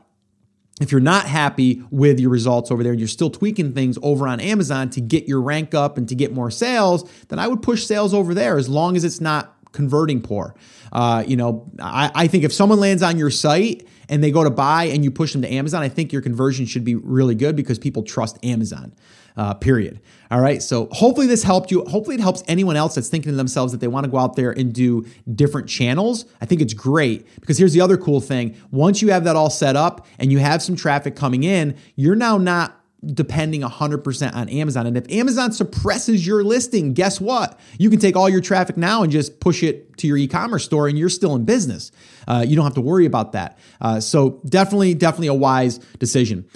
if 0.81 0.93
you're 0.93 1.01
not 1.01 1.27
happy 1.27 1.83
with 1.91 2.21
your 2.21 2.31
results 2.31 2.71
over 2.71 2.83
there 2.83 2.93
and 2.93 3.01
you're 3.01 3.09
still 3.09 3.31
tweaking 3.31 3.73
things 3.73 3.99
over 4.03 4.29
on 4.29 4.41
Amazon 4.41 4.91
to 4.91 5.01
get 5.01 5.27
your 5.27 5.41
rank 5.41 5.75
up 5.75 5.97
and 5.97 6.07
to 6.09 6.15
get 6.15 6.33
more 6.33 6.51
sales, 6.51 7.11
then 7.29 7.39
I 7.39 7.49
would 7.49 7.63
push 7.63 7.87
sales 7.87 8.13
over 8.13 8.35
there 8.35 8.59
as 8.59 8.69
long 8.69 8.95
as 8.97 9.05
it's 9.05 9.21
not 9.21 9.56
converting 9.77 10.23
poor. 10.23 10.57
Uh, 10.91 11.23
you 11.27 11.37
know, 11.37 11.71
I, 11.79 12.11
I 12.15 12.27
think 12.27 12.43
if 12.45 12.53
someone 12.53 12.81
lands 12.81 13.03
on 13.03 13.19
your 13.19 13.31
site 13.31 13.87
and 14.09 14.25
they 14.25 14.31
go 14.31 14.43
to 14.43 14.51
buy 14.51 14.85
and 14.85 15.05
you 15.05 15.11
push 15.11 15.33
them 15.33 15.43
to 15.43 15.53
Amazon, 15.53 15.83
I 15.83 15.91
think 15.91 16.13
your 16.13 16.23
conversion 16.23 16.65
should 16.65 16.85
be 16.85 16.95
really 16.95 17.35
good 17.35 17.55
because 17.55 17.79
people 17.79 18.03
trust 18.03 18.43
Amazon. 18.45 18.95
Uh, 19.37 19.53
period. 19.53 20.01
All 20.31 20.41
right. 20.41 20.63
So 20.63 20.89
hopefully 20.93 21.27
this 21.27 21.43
helped 21.43 21.71
you. 21.71 21.85
Hopefully 21.85 22.17
it 22.17 22.23
helps 22.23 22.43
anyone 22.49 22.75
else 22.75 22.95
that's 22.95 23.11
thinking 23.11 23.33
to 23.33 23.37
themselves 23.37 23.71
that 23.73 23.83
they 23.83 23.87
want 23.87 24.05
to 24.05 24.11
go 24.11 24.17
out 24.17 24.35
there 24.35 24.51
and 24.51 24.73
do 24.73 25.05
different 25.35 25.69
channels. 25.69 26.25
I 26.41 26.47
think 26.47 26.63
it's 26.63 26.73
great 26.73 27.27
because 27.39 27.59
here's 27.59 27.75
the 27.75 27.83
other 27.83 27.99
cool 27.99 28.23
thing. 28.23 28.57
Once 28.71 29.03
you 29.03 29.13
have 29.13 29.25
that 29.25 29.37
all 29.37 29.51
set 29.51 29.77
up 29.77 30.07
and 30.19 30.33
you 30.33 30.39
have 30.39 30.63
some 30.63 30.75
traffic 30.75 31.17
coming 31.17 31.45
in, 31.45 31.77
you're 31.97 32.17
now 32.17 32.39
not 32.39 32.81
depending 33.15 33.63
100% 33.63 34.35
on 34.35 34.49
Amazon. 34.49 34.87
And 34.87 34.97
if 34.97 35.11
Amazon 35.11 35.53
suppresses 35.53 36.27
your 36.27 36.45
listing, 36.45 36.93
guess 36.93 37.21
what? 37.21 37.59
You 37.79 37.91
can 37.91 37.99
take 37.99 38.17
all 38.17 38.29
your 38.29 38.41
traffic 38.41 38.77
now 38.77 39.03
and 39.03 39.13
just 39.13 39.41
push 39.41 39.63
it 39.63 39.97
to 39.99 40.07
your 40.07 40.17
e 40.17 40.27
commerce 40.27 40.65
store 40.65 40.89
and 40.89 40.99
you're 40.99 41.09
still 41.09 41.35
in 41.35 41.45
business. 41.45 41.93
Uh, 42.27 42.45
you 42.47 42.57
don't 42.57 42.65
have 42.65 42.75
to 42.75 42.81
worry 42.81 43.07
about 43.07 43.33
that. 43.33 43.59
Uh, 43.81 44.01
so, 44.01 44.41
definitely, 44.47 44.95
definitely 44.95 45.29
a 45.29 45.35
wise 45.35 45.79
decision. 45.99 46.49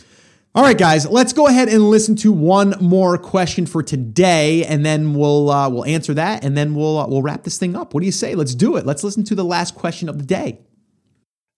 All 0.52 0.64
right, 0.64 0.76
guys, 0.76 1.06
let's 1.06 1.32
go 1.32 1.46
ahead 1.46 1.68
and 1.68 1.90
listen 1.90 2.16
to 2.16 2.32
one 2.32 2.74
more 2.80 3.16
question 3.16 3.66
for 3.66 3.84
today, 3.84 4.64
and 4.64 4.84
then 4.84 5.14
we'll 5.14 5.48
uh, 5.48 5.68
we'll 5.68 5.84
answer 5.84 6.12
that, 6.14 6.44
and 6.44 6.56
then 6.56 6.74
we'll 6.74 6.98
uh, 6.98 7.06
we'll 7.06 7.22
wrap 7.22 7.44
this 7.44 7.56
thing 7.56 7.76
up. 7.76 7.94
What 7.94 8.00
do 8.00 8.06
you 8.06 8.12
say? 8.12 8.34
Let's 8.34 8.56
do 8.56 8.76
it. 8.76 8.84
Let's 8.84 9.04
listen 9.04 9.22
to 9.26 9.36
the 9.36 9.44
last 9.44 9.76
question 9.76 10.08
of 10.08 10.18
the 10.18 10.24
day. 10.24 10.58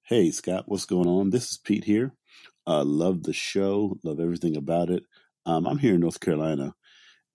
Hey, 0.02 0.30
Scott, 0.30 0.64
what's 0.66 0.84
going 0.84 1.08
on? 1.08 1.30
This 1.30 1.52
is 1.52 1.56
Pete 1.56 1.84
here. 1.84 2.12
Uh, 2.66 2.84
love 2.84 3.22
the 3.24 3.32
show, 3.32 3.98
love 4.04 4.20
everything 4.20 4.56
about 4.56 4.90
it. 4.90 5.04
Um, 5.46 5.66
I'm 5.66 5.78
here 5.78 5.94
in 5.94 6.00
North 6.00 6.20
Carolina, 6.20 6.74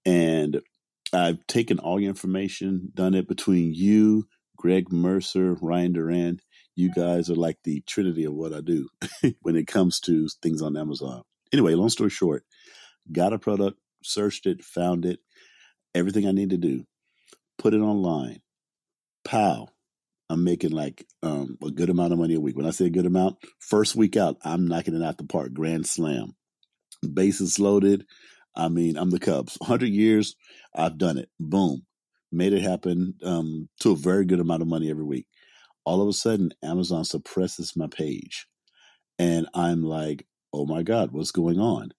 and 0.05 0.61
I've 1.13 1.45
taken 1.47 1.79
all 1.79 1.99
your 1.99 2.09
information, 2.09 2.91
done 2.93 3.13
it 3.13 3.27
between 3.27 3.73
you, 3.73 4.27
Greg 4.57 4.91
Mercer, 4.91 5.55
Ryan 5.61 5.93
Moran. 5.93 6.39
You 6.75 6.91
guys 6.93 7.29
are 7.29 7.35
like 7.35 7.57
the 7.63 7.81
trinity 7.87 8.25
of 8.25 8.33
what 8.33 8.53
I 8.53 8.61
do 8.61 8.87
when 9.41 9.55
it 9.55 9.67
comes 9.67 9.99
to 10.01 10.29
things 10.41 10.61
on 10.61 10.77
Amazon. 10.77 11.23
Anyway, 11.51 11.73
long 11.73 11.89
story 11.89 12.09
short, 12.09 12.43
got 13.11 13.33
a 13.33 13.39
product, 13.39 13.77
searched 14.03 14.45
it, 14.45 14.63
found 14.63 15.05
it, 15.05 15.19
everything 15.95 16.27
I 16.27 16.31
need 16.31 16.51
to 16.51 16.57
do, 16.57 16.85
put 17.57 17.73
it 17.73 17.81
online. 17.81 18.41
Pow, 19.25 19.67
I'm 20.29 20.43
making 20.43 20.71
like 20.71 21.05
um, 21.23 21.57
a 21.63 21.71
good 21.71 21.89
amount 21.89 22.13
of 22.13 22.19
money 22.19 22.35
a 22.35 22.39
week. 22.39 22.57
When 22.57 22.65
I 22.65 22.71
say 22.71 22.85
a 22.85 22.89
good 22.89 23.05
amount, 23.05 23.37
first 23.59 23.95
week 23.95 24.17
out, 24.17 24.37
I'm 24.43 24.67
knocking 24.67 24.95
it 24.95 25.03
out 25.03 25.17
the 25.17 25.23
park, 25.23 25.53
grand 25.53 25.87
slam. 25.87 26.35
Bases 27.13 27.59
loaded. 27.59 28.05
I 28.55 28.69
mean, 28.69 28.97
I'm 28.97 29.11
the 29.11 29.19
Cubs. 29.19 29.55
100 29.59 29.87
years, 29.87 30.35
I've 30.75 30.97
done 30.97 31.17
it. 31.17 31.29
Boom. 31.39 31.83
Made 32.31 32.53
it 32.53 32.61
happen 32.61 33.15
um, 33.23 33.69
to 33.81 33.91
a 33.91 33.95
very 33.95 34.25
good 34.25 34.39
amount 34.39 34.61
of 34.61 34.67
money 34.67 34.89
every 34.89 35.05
week. 35.05 35.27
All 35.85 36.01
of 36.01 36.09
a 36.09 36.13
sudden, 36.13 36.51
Amazon 36.61 37.05
suppresses 37.05 37.75
my 37.77 37.87
page. 37.87 38.47
And 39.19 39.47
I'm 39.53 39.83
like, 39.83 40.25
oh 40.51 40.65
my 40.65 40.83
God, 40.83 41.11
what's 41.11 41.31
going 41.31 41.59
on? 41.59 41.91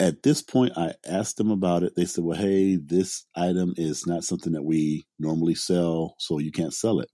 At 0.00 0.22
this 0.22 0.42
point, 0.42 0.78
I 0.78 0.94
asked 1.06 1.36
them 1.36 1.50
about 1.50 1.82
it. 1.82 1.94
They 1.96 2.04
said, 2.04 2.24
well, 2.24 2.38
hey, 2.38 2.76
this 2.76 3.26
item 3.34 3.74
is 3.76 4.06
not 4.06 4.24
something 4.24 4.52
that 4.52 4.62
we 4.62 5.06
normally 5.18 5.56
sell, 5.56 6.14
so 6.18 6.38
you 6.38 6.52
can't 6.52 6.72
sell 6.72 7.00
it. 7.00 7.10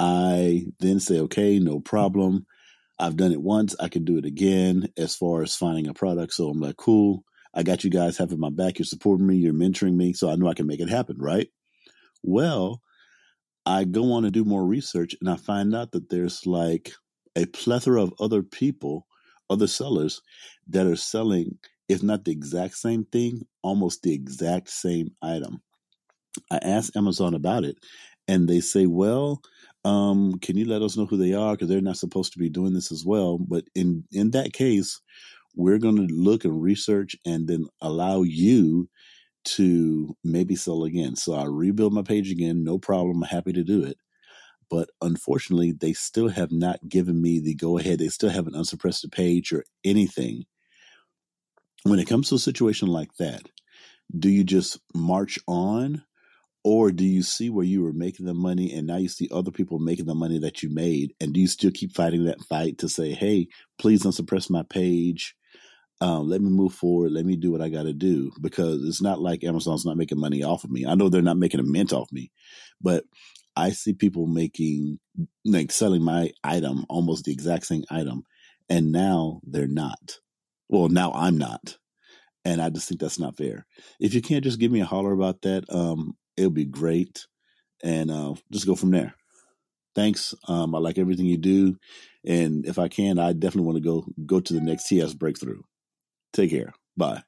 I 0.00 0.64
then 0.80 0.98
say, 0.98 1.20
okay, 1.20 1.58
no 1.58 1.78
problem. 1.78 2.46
I've 2.98 3.16
done 3.16 3.32
it 3.32 3.42
once. 3.42 3.76
I 3.78 3.88
can 3.88 4.04
do 4.04 4.16
it 4.16 4.24
again 4.24 4.88
as 4.96 5.14
far 5.14 5.42
as 5.42 5.54
finding 5.54 5.88
a 5.88 5.94
product. 5.94 6.32
So 6.32 6.48
I'm 6.48 6.58
like, 6.58 6.76
cool. 6.78 7.22
I 7.54 7.62
got 7.62 7.84
you 7.84 7.90
guys 7.90 8.16
having 8.16 8.40
my 8.40 8.48
back. 8.48 8.78
You're 8.78 8.86
supporting 8.86 9.26
me. 9.26 9.36
You're 9.36 9.52
mentoring 9.52 9.94
me. 9.94 10.14
So 10.14 10.30
I 10.30 10.36
know 10.36 10.48
I 10.48 10.54
can 10.54 10.66
make 10.66 10.80
it 10.80 10.88
happen, 10.88 11.16
right? 11.18 11.48
Well, 12.22 12.80
I 13.66 13.84
go 13.84 14.12
on 14.12 14.22
to 14.22 14.30
do 14.30 14.44
more 14.44 14.64
research 14.64 15.14
and 15.20 15.28
I 15.28 15.36
find 15.36 15.74
out 15.74 15.92
that 15.92 16.08
there's 16.08 16.46
like 16.46 16.92
a 17.36 17.44
plethora 17.44 18.02
of 18.02 18.14
other 18.18 18.42
people, 18.42 19.06
other 19.50 19.66
sellers 19.66 20.22
that 20.68 20.86
are 20.86 20.96
selling, 20.96 21.58
if 21.88 22.02
not 22.02 22.24
the 22.24 22.32
exact 22.32 22.76
same 22.76 23.04
thing, 23.04 23.42
almost 23.62 24.02
the 24.02 24.14
exact 24.14 24.70
same 24.70 25.10
item. 25.20 25.60
I 26.50 26.58
asked 26.62 26.96
Amazon 26.96 27.34
about 27.34 27.64
it 27.64 27.76
and 28.28 28.48
they 28.48 28.60
say, 28.60 28.86
well, 28.86 29.42
um, 29.84 30.38
can 30.40 30.56
you 30.56 30.66
let 30.66 30.82
us 30.82 30.96
know 30.96 31.06
who 31.06 31.16
they 31.16 31.32
are? 31.32 31.52
Because 31.52 31.68
they're 31.68 31.80
not 31.80 31.96
supposed 31.96 32.32
to 32.34 32.38
be 32.38 32.48
doing 32.48 32.74
this 32.74 32.92
as 32.92 33.04
well. 33.04 33.38
But 33.38 33.64
in, 33.74 34.04
in 34.12 34.32
that 34.32 34.52
case, 34.52 35.00
we're 35.54 35.78
going 35.78 35.96
to 35.96 36.14
look 36.14 36.44
and 36.44 36.62
research 36.62 37.16
and 37.24 37.48
then 37.48 37.66
allow 37.80 38.22
you 38.22 38.88
to 39.42 40.14
maybe 40.22 40.54
sell 40.54 40.84
again. 40.84 41.16
So 41.16 41.34
I 41.34 41.44
rebuild 41.44 41.92
my 41.92 42.02
page 42.02 42.30
again, 42.30 42.62
no 42.62 42.78
problem. 42.78 43.22
I'm 43.22 43.28
happy 43.28 43.52
to 43.54 43.64
do 43.64 43.84
it. 43.84 43.96
But 44.68 44.90
unfortunately, 45.00 45.72
they 45.72 45.94
still 45.94 46.28
have 46.28 46.52
not 46.52 46.88
given 46.88 47.20
me 47.20 47.40
the 47.40 47.54
go 47.54 47.78
ahead. 47.78 47.98
They 47.98 48.08
still 48.08 48.30
haven't 48.30 48.54
unsuppressed 48.54 49.02
the 49.02 49.08
page 49.08 49.52
or 49.52 49.64
anything. 49.84 50.44
When 51.82 51.98
it 51.98 52.06
comes 52.06 52.28
to 52.28 52.36
a 52.36 52.38
situation 52.38 52.88
like 52.88 53.14
that, 53.18 53.42
do 54.16 54.28
you 54.28 54.44
just 54.44 54.78
march 54.94 55.38
on 55.48 56.04
or 56.62 56.90
do 56.90 57.04
you 57.04 57.22
see 57.22 57.48
where 57.48 57.64
you 57.64 57.82
were 57.82 57.92
making 57.92 58.26
the 58.26 58.34
money 58.34 58.72
and 58.72 58.86
now 58.86 58.96
you 58.96 59.08
see 59.08 59.28
other 59.32 59.50
people 59.50 59.78
making 59.78 60.04
the 60.04 60.14
money 60.14 60.38
that 60.40 60.62
you 60.62 60.68
made? 60.68 61.14
And 61.20 61.32
do 61.32 61.40
you 61.40 61.46
still 61.46 61.70
keep 61.70 61.94
fighting 61.94 62.24
that 62.24 62.42
fight 62.42 62.78
to 62.78 62.88
say, 62.88 63.12
hey, 63.12 63.48
please 63.78 64.02
don't 64.02 64.12
suppress 64.12 64.50
my 64.50 64.62
page? 64.68 65.34
Um, 66.02 66.28
let 66.28 66.40
me 66.40 66.50
move 66.50 66.74
forward. 66.74 67.12
Let 67.12 67.24
me 67.24 67.36
do 67.36 67.50
what 67.50 67.62
I 67.62 67.68
got 67.68 67.84
to 67.84 67.92
do 67.92 68.32
because 68.40 68.84
it's 68.84 69.02
not 69.02 69.20
like 69.20 69.44
Amazon's 69.44 69.84
not 69.84 69.96
making 69.96 70.20
money 70.20 70.42
off 70.42 70.64
of 70.64 70.70
me. 70.70 70.86
I 70.86 70.94
know 70.94 71.08
they're 71.08 71.22
not 71.22 71.36
making 71.38 71.60
a 71.60 71.64
mint 71.64 71.92
off 71.92 72.10
me, 72.12 72.30
but 72.80 73.04
I 73.56 73.70
see 73.70 73.92
people 73.92 74.26
making, 74.26 74.98
like 75.44 75.72
selling 75.72 76.02
my 76.02 76.32
item, 76.44 76.84
almost 76.88 77.24
the 77.24 77.32
exact 77.32 77.66
same 77.66 77.84
item. 77.90 78.22
And 78.68 78.92
now 78.92 79.40
they're 79.44 79.66
not. 79.66 80.18
Well, 80.68 80.88
now 80.88 81.12
I'm 81.12 81.36
not. 81.36 81.76
And 82.44 82.62
I 82.62 82.70
just 82.70 82.88
think 82.88 83.00
that's 83.00 83.18
not 83.18 83.36
fair. 83.36 83.66
If 83.98 84.14
you 84.14 84.22
can't 84.22 84.44
just 84.44 84.60
give 84.60 84.72
me 84.72 84.80
a 84.80 84.86
holler 84.86 85.12
about 85.12 85.42
that, 85.42 85.64
um, 85.68 86.16
it'll 86.40 86.50
be 86.50 86.64
great. 86.64 87.26
And 87.82 88.10
uh, 88.10 88.34
just 88.52 88.66
go 88.66 88.74
from 88.74 88.90
there. 88.90 89.14
Thanks. 89.94 90.34
Um, 90.48 90.74
I 90.74 90.78
like 90.78 90.98
everything 90.98 91.26
you 91.26 91.38
do. 91.38 91.76
And 92.26 92.66
if 92.66 92.78
I 92.78 92.88
can, 92.88 93.18
I 93.18 93.32
definitely 93.32 93.66
want 93.66 93.76
to 93.76 93.84
go 93.84 94.04
go 94.26 94.40
to 94.40 94.52
the 94.52 94.60
next 94.60 94.88
TS 94.88 95.14
breakthrough. 95.14 95.62
Take 96.32 96.50
care. 96.50 96.72
Bye. 96.96 97.22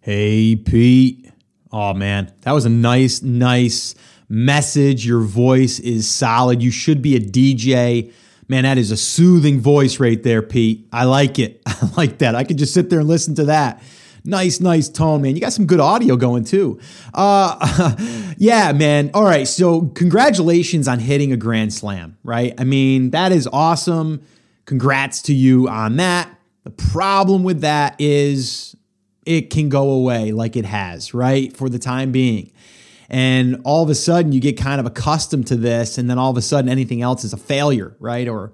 Hey, 0.00 0.56
Pete. 0.56 1.30
Oh, 1.70 1.94
man. 1.94 2.32
That 2.42 2.52
was 2.52 2.64
a 2.64 2.70
nice, 2.70 3.22
nice 3.22 3.94
message. 4.28 5.06
Your 5.06 5.20
voice 5.20 5.78
is 5.78 6.08
solid. 6.10 6.62
You 6.62 6.70
should 6.70 7.02
be 7.02 7.16
a 7.16 7.20
DJ. 7.20 8.12
Man, 8.48 8.64
that 8.64 8.78
is 8.78 8.90
a 8.90 8.96
soothing 8.96 9.60
voice 9.60 10.00
right 10.00 10.22
there, 10.22 10.42
Pete. 10.42 10.88
I 10.92 11.04
like 11.04 11.38
it. 11.38 11.62
I 11.66 11.90
like 11.96 12.18
that. 12.18 12.34
I 12.34 12.44
could 12.44 12.58
just 12.58 12.74
sit 12.74 12.90
there 12.90 13.00
and 13.00 13.08
listen 13.08 13.34
to 13.36 13.44
that. 13.46 13.82
Nice, 14.24 14.60
nice 14.60 14.88
tone, 14.88 15.22
man. 15.22 15.34
You 15.34 15.40
got 15.40 15.52
some 15.52 15.66
good 15.66 15.80
audio 15.80 16.16
going 16.16 16.44
too. 16.44 16.80
Uh, 17.14 17.94
yeah, 18.38 18.72
man. 18.72 19.10
All 19.14 19.24
right. 19.24 19.46
So, 19.46 19.82
congratulations 19.82 20.88
on 20.88 20.98
hitting 20.98 21.32
a 21.32 21.36
grand 21.36 21.72
slam, 21.72 22.18
right? 22.24 22.54
I 22.58 22.64
mean, 22.64 23.10
that 23.10 23.32
is 23.32 23.48
awesome. 23.52 24.22
Congrats 24.64 25.22
to 25.22 25.34
you 25.34 25.68
on 25.68 25.96
that. 25.96 26.30
The 26.64 26.70
problem 26.70 27.42
with 27.42 27.62
that 27.62 27.96
is 27.98 28.76
it 29.24 29.50
can 29.50 29.68
go 29.68 29.90
away 29.90 30.32
like 30.32 30.56
it 30.56 30.64
has, 30.64 31.14
right? 31.14 31.56
For 31.56 31.68
the 31.68 31.78
time 31.78 32.12
being. 32.12 32.52
And 33.08 33.62
all 33.64 33.82
of 33.82 33.88
a 33.88 33.94
sudden, 33.94 34.32
you 34.32 34.40
get 34.40 34.58
kind 34.58 34.80
of 34.80 34.86
accustomed 34.86 35.46
to 35.46 35.56
this, 35.56 35.96
and 35.96 36.10
then 36.10 36.18
all 36.18 36.30
of 36.30 36.36
a 36.36 36.42
sudden, 36.42 36.70
anything 36.70 37.00
else 37.00 37.24
is 37.24 37.32
a 37.32 37.38
failure, 37.38 37.96
right? 38.00 38.28
Or 38.28 38.52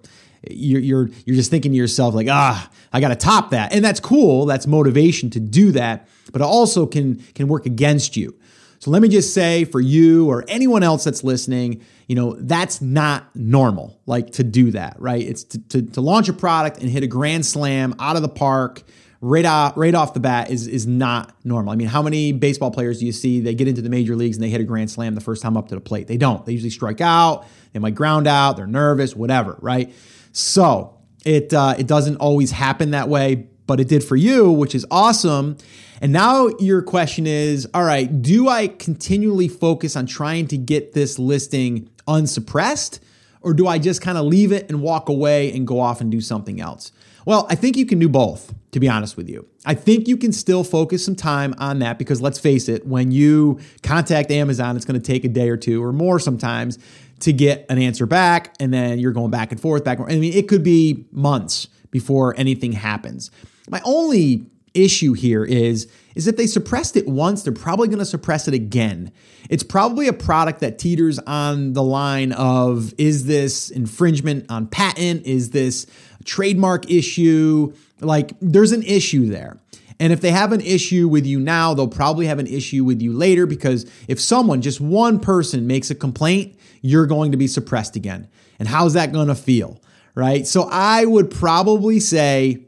you're 0.50 0.80
you're 0.80 1.09
you're 1.24 1.37
just 1.37 1.50
thinking 1.50 1.72
to 1.72 1.76
yourself 1.76 2.14
like 2.14 2.28
ah 2.30 2.70
I 2.92 3.00
got 3.00 3.09
to 3.09 3.16
top 3.16 3.50
that 3.50 3.72
and 3.72 3.85
that's 3.85 4.00
cool 4.00 4.46
that's 4.46 4.66
motivation 4.66 5.30
to 5.30 5.40
do 5.40 5.72
that 5.72 6.09
but 6.33 6.40
it 6.40 6.44
also 6.44 6.87
can 6.87 7.16
can 7.35 7.48
work 7.48 7.66
against 7.66 8.16
you 8.16 8.38
so 8.78 8.90
let 8.90 9.00
me 9.02 9.09
just 9.09 9.33
say 9.33 9.64
for 9.64 9.80
you 9.80 10.28
or 10.28 10.44
anyone 10.48 10.83
else 10.83 11.04
that's 11.04 11.24
listening 11.24 11.83
you 12.07 12.16
know 12.16 12.35
that's 12.35 12.80
not 12.80 13.35
normal 13.35 13.98
like 14.07 14.30
to 14.33 14.44
do 14.44 14.70
that 14.70 14.96
right 14.98 15.26
it's 15.26 15.44
to, 15.44 15.59
to, 15.68 15.83
to 15.83 16.00
launch 16.00 16.28
a 16.28 16.33
product 16.33 16.78
and 16.80 16.90
hit 16.90 17.02
a 17.02 17.09
grand 17.09 17.46
slam 17.46 17.94
out 17.98 18.16
of 18.16 18.22
the 18.22 18.28
park 18.28 18.83
right 19.24 19.46
off 19.46 19.72
right 19.76 19.94
off 19.94 20.12
the 20.12 20.20
bat 20.20 20.50
is 20.50 20.66
is 20.66 20.87
not 20.87 21.35
normal. 21.44 21.72
I 21.72 21.76
mean, 21.76 21.88
how 21.88 22.02
many 22.02 22.33
baseball 22.33 22.70
players 22.70 23.00
do 23.00 23.07
you 23.07 23.12
see 23.12 23.40
they 23.40 23.54
get 23.54 23.66
into 23.66 23.80
the 23.80 23.88
major 23.88 24.14
leagues 24.16 24.37
and 24.37 24.44
they 24.44 24.50
hit 24.50 24.61
a 24.61 24.64
grand 24.64 24.90
slam 24.90 25.14
the 25.14 25.20
first 25.20 25.42
time 25.42 25.57
up 25.57 25.68
to 25.68 25.74
the 25.74 25.80
plate? 25.80 26.07
They 26.07 26.18
don't. 26.18 26.44
They 26.44 26.52
usually 26.52 26.70
strike 26.70 27.00
out, 27.00 27.46
they 27.72 27.78
might 27.78 27.94
ground 27.94 28.26
out, 28.26 28.57
they're 28.57 28.66
nervous, 28.66 29.16
whatever, 29.16 29.57
right? 29.62 29.94
So 30.34 30.98
it 31.24 31.54
uh, 31.54 31.76
it 31.78 31.86
doesn't 31.86 32.16
always 32.16 32.50
happen 32.50 32.90
that 32.90 33.08
way, 33.08 33.46
but 33.66 33.80
it 33.80 33.88
did 33.88 34.04
for 34.04 34.16
you, 34.16 34.50
which 34.50 34.74
is 34.74 34.84
awesome. 34.90 35.56
And 36.00 36.12
now 36.12 36.48
your 36.58 36.82
question 36.82 37.26
is, 37.26 37.66
all 37.72 37.84
right, 37.84 38.20
do 38.20 38.48
I 38.48 38.66
continually 38.66 39.48
focus 39.48 39.96
on 39.96 40.06
trying 40.06 40.48
to 40.48 40.58
get 40.58 40.92
this 40.92 41.18
listing 41.18 41.88
unsuppressed, 42.06 43.00
or 43.40 43.54
do 43.54 43.68
I 43.68 43.78
just 43.78 44.02
kind 44.02 44.18
of 44.18 44.26
leave 44.26 44.52
it 44.52 44.68
and 44.68 44.82
walk 44.82 45.08
away 45.08 45.52
and 45.52 45.66
go 45.66 45.80
off 45.80 46.00
and 46.00 46.10
do 46.10 46.20
something 46.20 46.60
else? 46.60 46.90
Well, 47.24 47.46
I 47.48 47.54
think 47.54 47.76
you 47.76 47.86
can 47.86 47.98
do 47.98 48.08
both, 48.08 48.52
to 48.72 48.80
be 48.80 48.88
honest 48.88 49.16
with 49.16 49.30
you. 49.30 49.46
I 49.64 49.72
think 49.74 50.08
you 50.08 50.18
can 50.18 50.32
still 50.32 50.62
focus 50.62 51.02
some 51.02 51.16
time 51.16 51.54
on 51.56 51.78
that 51.78 51.96
because 51.96 52.20
let's 52.20 52.38
face 52.38 52.68
it, 52.68 52.86
when 52.86 53.12
you 53.12 53.60
contact 53.82 54.30
Amazon, 54.30 54.76
it's 54.76 54.84
going 54.84 55.00
to 55.00 55.06
take 55.06 55.24
a 55.24 55.28
day 55.28 55.48
or 55.48 55.56
two 55.56 55.82
or 55.82 55.92
more 55.92 56.18
sometimes 56.18 56.78
to 57.20 57.33
get 57.33 57.66
an 57.68 57.79
answer 57.79 58.07
back. 58.07 58.55
And 58.61 58.72
then 58.72 58.98
you're 58.98 59.12
going 59.12 59.31
back 59.31 59.53
and 59.53 59.61
forth, 59.61 59.85
back 59.85 59.98
and 59.98 60.07
forth. 60.07 60.16
I 60.16 60.20
mean, 60.20 60.33
it 60.33 60.48
could 60.48 60.62
be 60.62 61.07
months 61.12 61.68
before 61.90 62.35
anything 62.37 62.72
happens. 62.72 63.31
My 63.68 63.81
only 63.85 64.46
issue 64.74 65.12
here 65.12 65.44
is 65.44 65.88
is 66.14 66.29
if 66.29 66.37
they 66.37 66.46
suppressed 66.46 66.96
it 66.96 67.09
once, 67.09 67.42
they're 67.42 67.53
probably 67.53 67.88
going 67.88 67.98
to 67.98 68.05
suppress 68.05 68.46
it 68.46 68.55
again. 68.55 69.11
It's 69.50 69.64
probably 69.64 70.07
a 70.07 70.12
product 70.12 70.61
that 70.61 70.79
teeters 70.79 71.18
on 71.20 71.72
the 71.72 71.83
line 71.83 72.33
of 72.33 72.94
is 72.98 73.27
this 73.27 73.70
infringement 73.70 74.46
on 74.48 74.66
patent? 74.68 75.27
Is 75.27 75.50
this 75.50 75.87
trademark 76.24 76.88
issue? 76.90 77.72
Like 78.00 78.33
there's 78.40 78.72
an 78.72 78.83
issue 78.83 79.27
there. 79.27 79.59
And 80.00 80.12
if 80.12 80.20
they 80.20 80.33
have 80.33 80.53
an 80.53 80.61
issue 80.61 81.09
with 81.09 81.24
you 81.24 81.38
now, 81.38 81.74
they'll 81.74 81.87
probably 81.87 82.27
have 82.27 82.38
an 82.38 82.46
issue 82.46 82.85
with 82.85 83.00
you 83.00 83.12
later 83.12 83.46
because 83.46 83.87
if 84.09 84.20
someone, 84.20 84.61
just 84.61 84.81
one 84.81 85.20
person, 85.20 85.66
makes 85.66 85.90
a 85.90 85.94
complaint, 85.94 86.57
you're 86.84 87.06
going 87.06 87.32
to 87.32 87.38
be 87.38 87.46
suppressed 87.46 87.96
again. 87.96 88.28
And 88.58 88.68
how's 88.68 88.92
that 88.92 89.10
going 89.10 89.28
to 89.28 89.34
feel? 89.34 89.80
Right. 90.14 90.46
So 90.46 90.68
I 90.70 91.06
would 91.06 91.30
probably 91.30 91.98
say, 91.98 92.66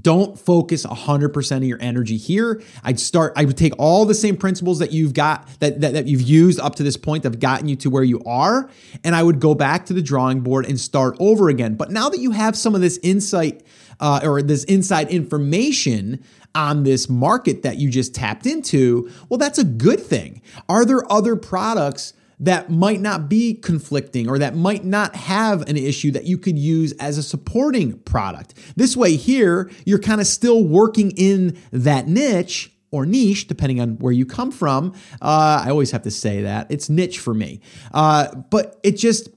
don't 0.00 0.38
focus 0.38 0.84
100% 0.86 1.56
of 1.56 1.64
your 1.64 1.78
energy 1.80 2.16
here. 2.16 2.62
I'd 2.82 2.98
start, 2.98 3.34
I 3.36 3.44
would 3.44 3.56
take 3.56 3.74
all 3.78 4.06
the 4.06 4.14
same 4.14 4.36
principles 4.36 4.78
that 4.78 4.90
you've 4.90 5.12
got, 5.12 5.46
that, 5.60 5.80
that, 5.82 5.92
that, 5.92 6.06
you've 6.06 6.22
used 6.22 6.58
up 6.58 6.74
to 6.76 6.82
this 6.82 6.96
point 6.96 7.22
that 7.22 7.32
have 7.32 7.40
gotten 7.40 7.68
you 7.68 7.76
to 7.76 7.90
where 7.90 8.02
you 8.02 8.22
are, 8.24 8.68
and 9.04 9.14
I 9.14 9.22
would 9.22 9.38
go 9.38 9.54
back 9.54 9.86
to 9.86 9.94
the 9.94 10.02
drawing 10.02 10.40
board 10.40 10.66
and 10.66 10.78
start 10.80 11.16
over 11.20 11.48
again. 11.48 11.76
But 11.76 11.90
now 11.90 12.08
that 12.08 12.18
you 12.18 12.32
have 12.32 12.56
some 12.56 12.74
of 12.74 12.80
this 12.80 12.98
insight 13.02 13.62
uh, 14.00 14.20
or 14.22 14.42
this 14.42 14.64
inside 14.64 15.08
information 15.08 16.22
on 16.54 16.82
this 16.82 17.08
market 17.08 17.62
that 17.62 17.76
you 17.76 17.88
just 17.88 18.14
tapped 18.14 18.44
into, 18.44 19.10
well, 19.28 19.38
that's 19.38 19.58
a 19.58 19.64
good 19.64 20.00
thing. 20.00 20.42
Are 20.68 20.84
there 20.84 21.10
other 21.10 21.36
products 21.36 22.12
that 22.38 22.70
might 22.70 23.00
not 23.00 23.28
be 23.28 23.54
conflicting 23.54 24.28
or 24.28 24.38
that 24.38 24.54
might 24.54 24.84
not 24.84 25.14
have 25.16 25.62
an 25.68 25.76
issue 25.76 26.10
that 26.10 26.24
you 26.24 26.36
could 26.36 26.58
use 26.58 26.92
as 27.00 27.18
a 27.18 27.22
supporting 27.22 27.98
product? 28.00 28.54
This 28.76 28.96
way, 28.96 29.16
here, 29.16 29.70
you're 29.84 29.98
kind 29.98 30.20
of 30.20 30.26
still 30.26 30.62
working 30.64 31.12
in 31.12 31.58
that 31.72 32.06
niche 32.08 32.72
or 32.90 33.06
niche, 33.06 33.46
depending 33.46 33.80
on 33.80 33.98
where 33.98 34.12
you 34.12 34.24
come 34.24 34.50
from. 34.50 34.92
Uh, 35.20 35.62
I 35.64 35.70
always 35.70 35.90
have 35.90 36.02
to 36.02 36.10
say 36.10 36.42
that 36.42 36.70
it's 36.70 36.88
niche 36.88 37.18
for 37.18 37.34
me, 37.34 37.60
uh, 37.92 38.34
but 38.50 38.78
it 38.82 38.92
just 38.92 39.28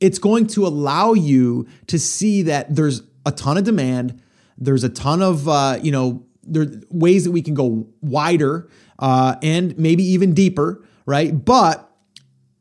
it's 0.00 0.18
going 0.18 0.46
to 0.48 0.66
allow 0.66 1.14
you 1.14 1.66
to 1.86 1.98
see 1.98 2.42
that 2.42 2.74
there's 2.74 3.02
a 3.24 3.32
ton 3.32 3.56
of 3.56 3.64
demand. 3.64 4.20
There's 4.58 4.84
a 4.84 4.88
ton 4.88 5.22
of 5.22 5.48
uh, 5.48 5.78
you 5.82 5.92
know 5.92 6.24
there 6.42 6.62
are 6.62 6.80
ways 6.90 7.24
that 7.24 7.32
we 7.32 7.42
can 7.42 7.54
go 7.54 7.86
wider 8.00 8.68
uh, 8.98 9.36
and 9.42 9.76
maybe 9.78 10.02
even 10.02 10.32
deeper, 10.32 10.84
right? 11.04 11.44
But 11.44 11.85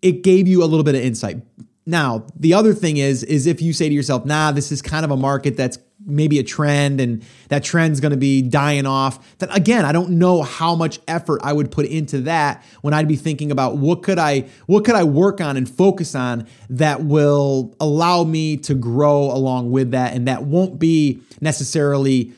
it 0.01 0.23
gave 0.23 0.47
you 0.47 0.63
a 0.63 0.65
little 0.65 0.84
bit 0.84 0.95
of 0.95 1.01
insight. 1.01 1.41
Now, 1.86 2.25
the 2.36 2.53
other 2.53 2.73
thing 2.73 2.97
is, 2.97 3.23
is 3.23 3.45
if 3.45 3.62
you 3.62 3.71
say 3.71 3.89
to 3.89 3.93
yourself, 3.93 4.25
nah, 4.25 4.51
this 4.51 4.71
is 4.71 4.81
kind 4.81 5.05
of 5.05 5.12
a 5.12 5.17
market 5.17 5.55
that's 5.55 5.77
maybe 6.05 6.39
a 6.39 6.43
trend 6.43 6.99
and 6.99 7.23
that 7.49 7.63
trend's 7.63 7.99
going 7.99 8.12
to 8.12 8.17
be 8.17 8.41
dying 8.41 8.86
off 8.86 9.38
then 9.39 9.49
again 9.49 9.86
i 9.86 9.91
don't 9.91 10.10
know 10.10 10.43
how 10.43 10.75
much 10.75 10.99
effort 11.08 11.39
i 11.43 11.51
would 11.51 11.71
put 11.71 11.86
into 11.86 12.21
that 12.21 12.63
when 12.81 12.93
i'd 12.93 13.08
be 13.08 13.15
thinking 13.15 13.49
about 13.49 13.77
what 13.77 14.03
could 14.03 14.19
i 14.19 14.41
what 14.67 14.86
could 14.86 14.93
i 14.93 15.03
work 15.03 15.41
on 15.41 15.58
and 15.58 15.69
focus 15.69 16.13
on 16.13 16.45
that 16.69 17.03
will 17.03 17.73
allow 17.79 18.23
me 18.23 18.55
to 18.58 18.75
grow 18.75 19.31
along 19.31 19.71
with 19.71 19.91
that 19.91 20.13
and 20.13 20.27
that 20.27 20.43
won't 20.43 20.77
be 20.77 21.19
necessarily 21.41 22.31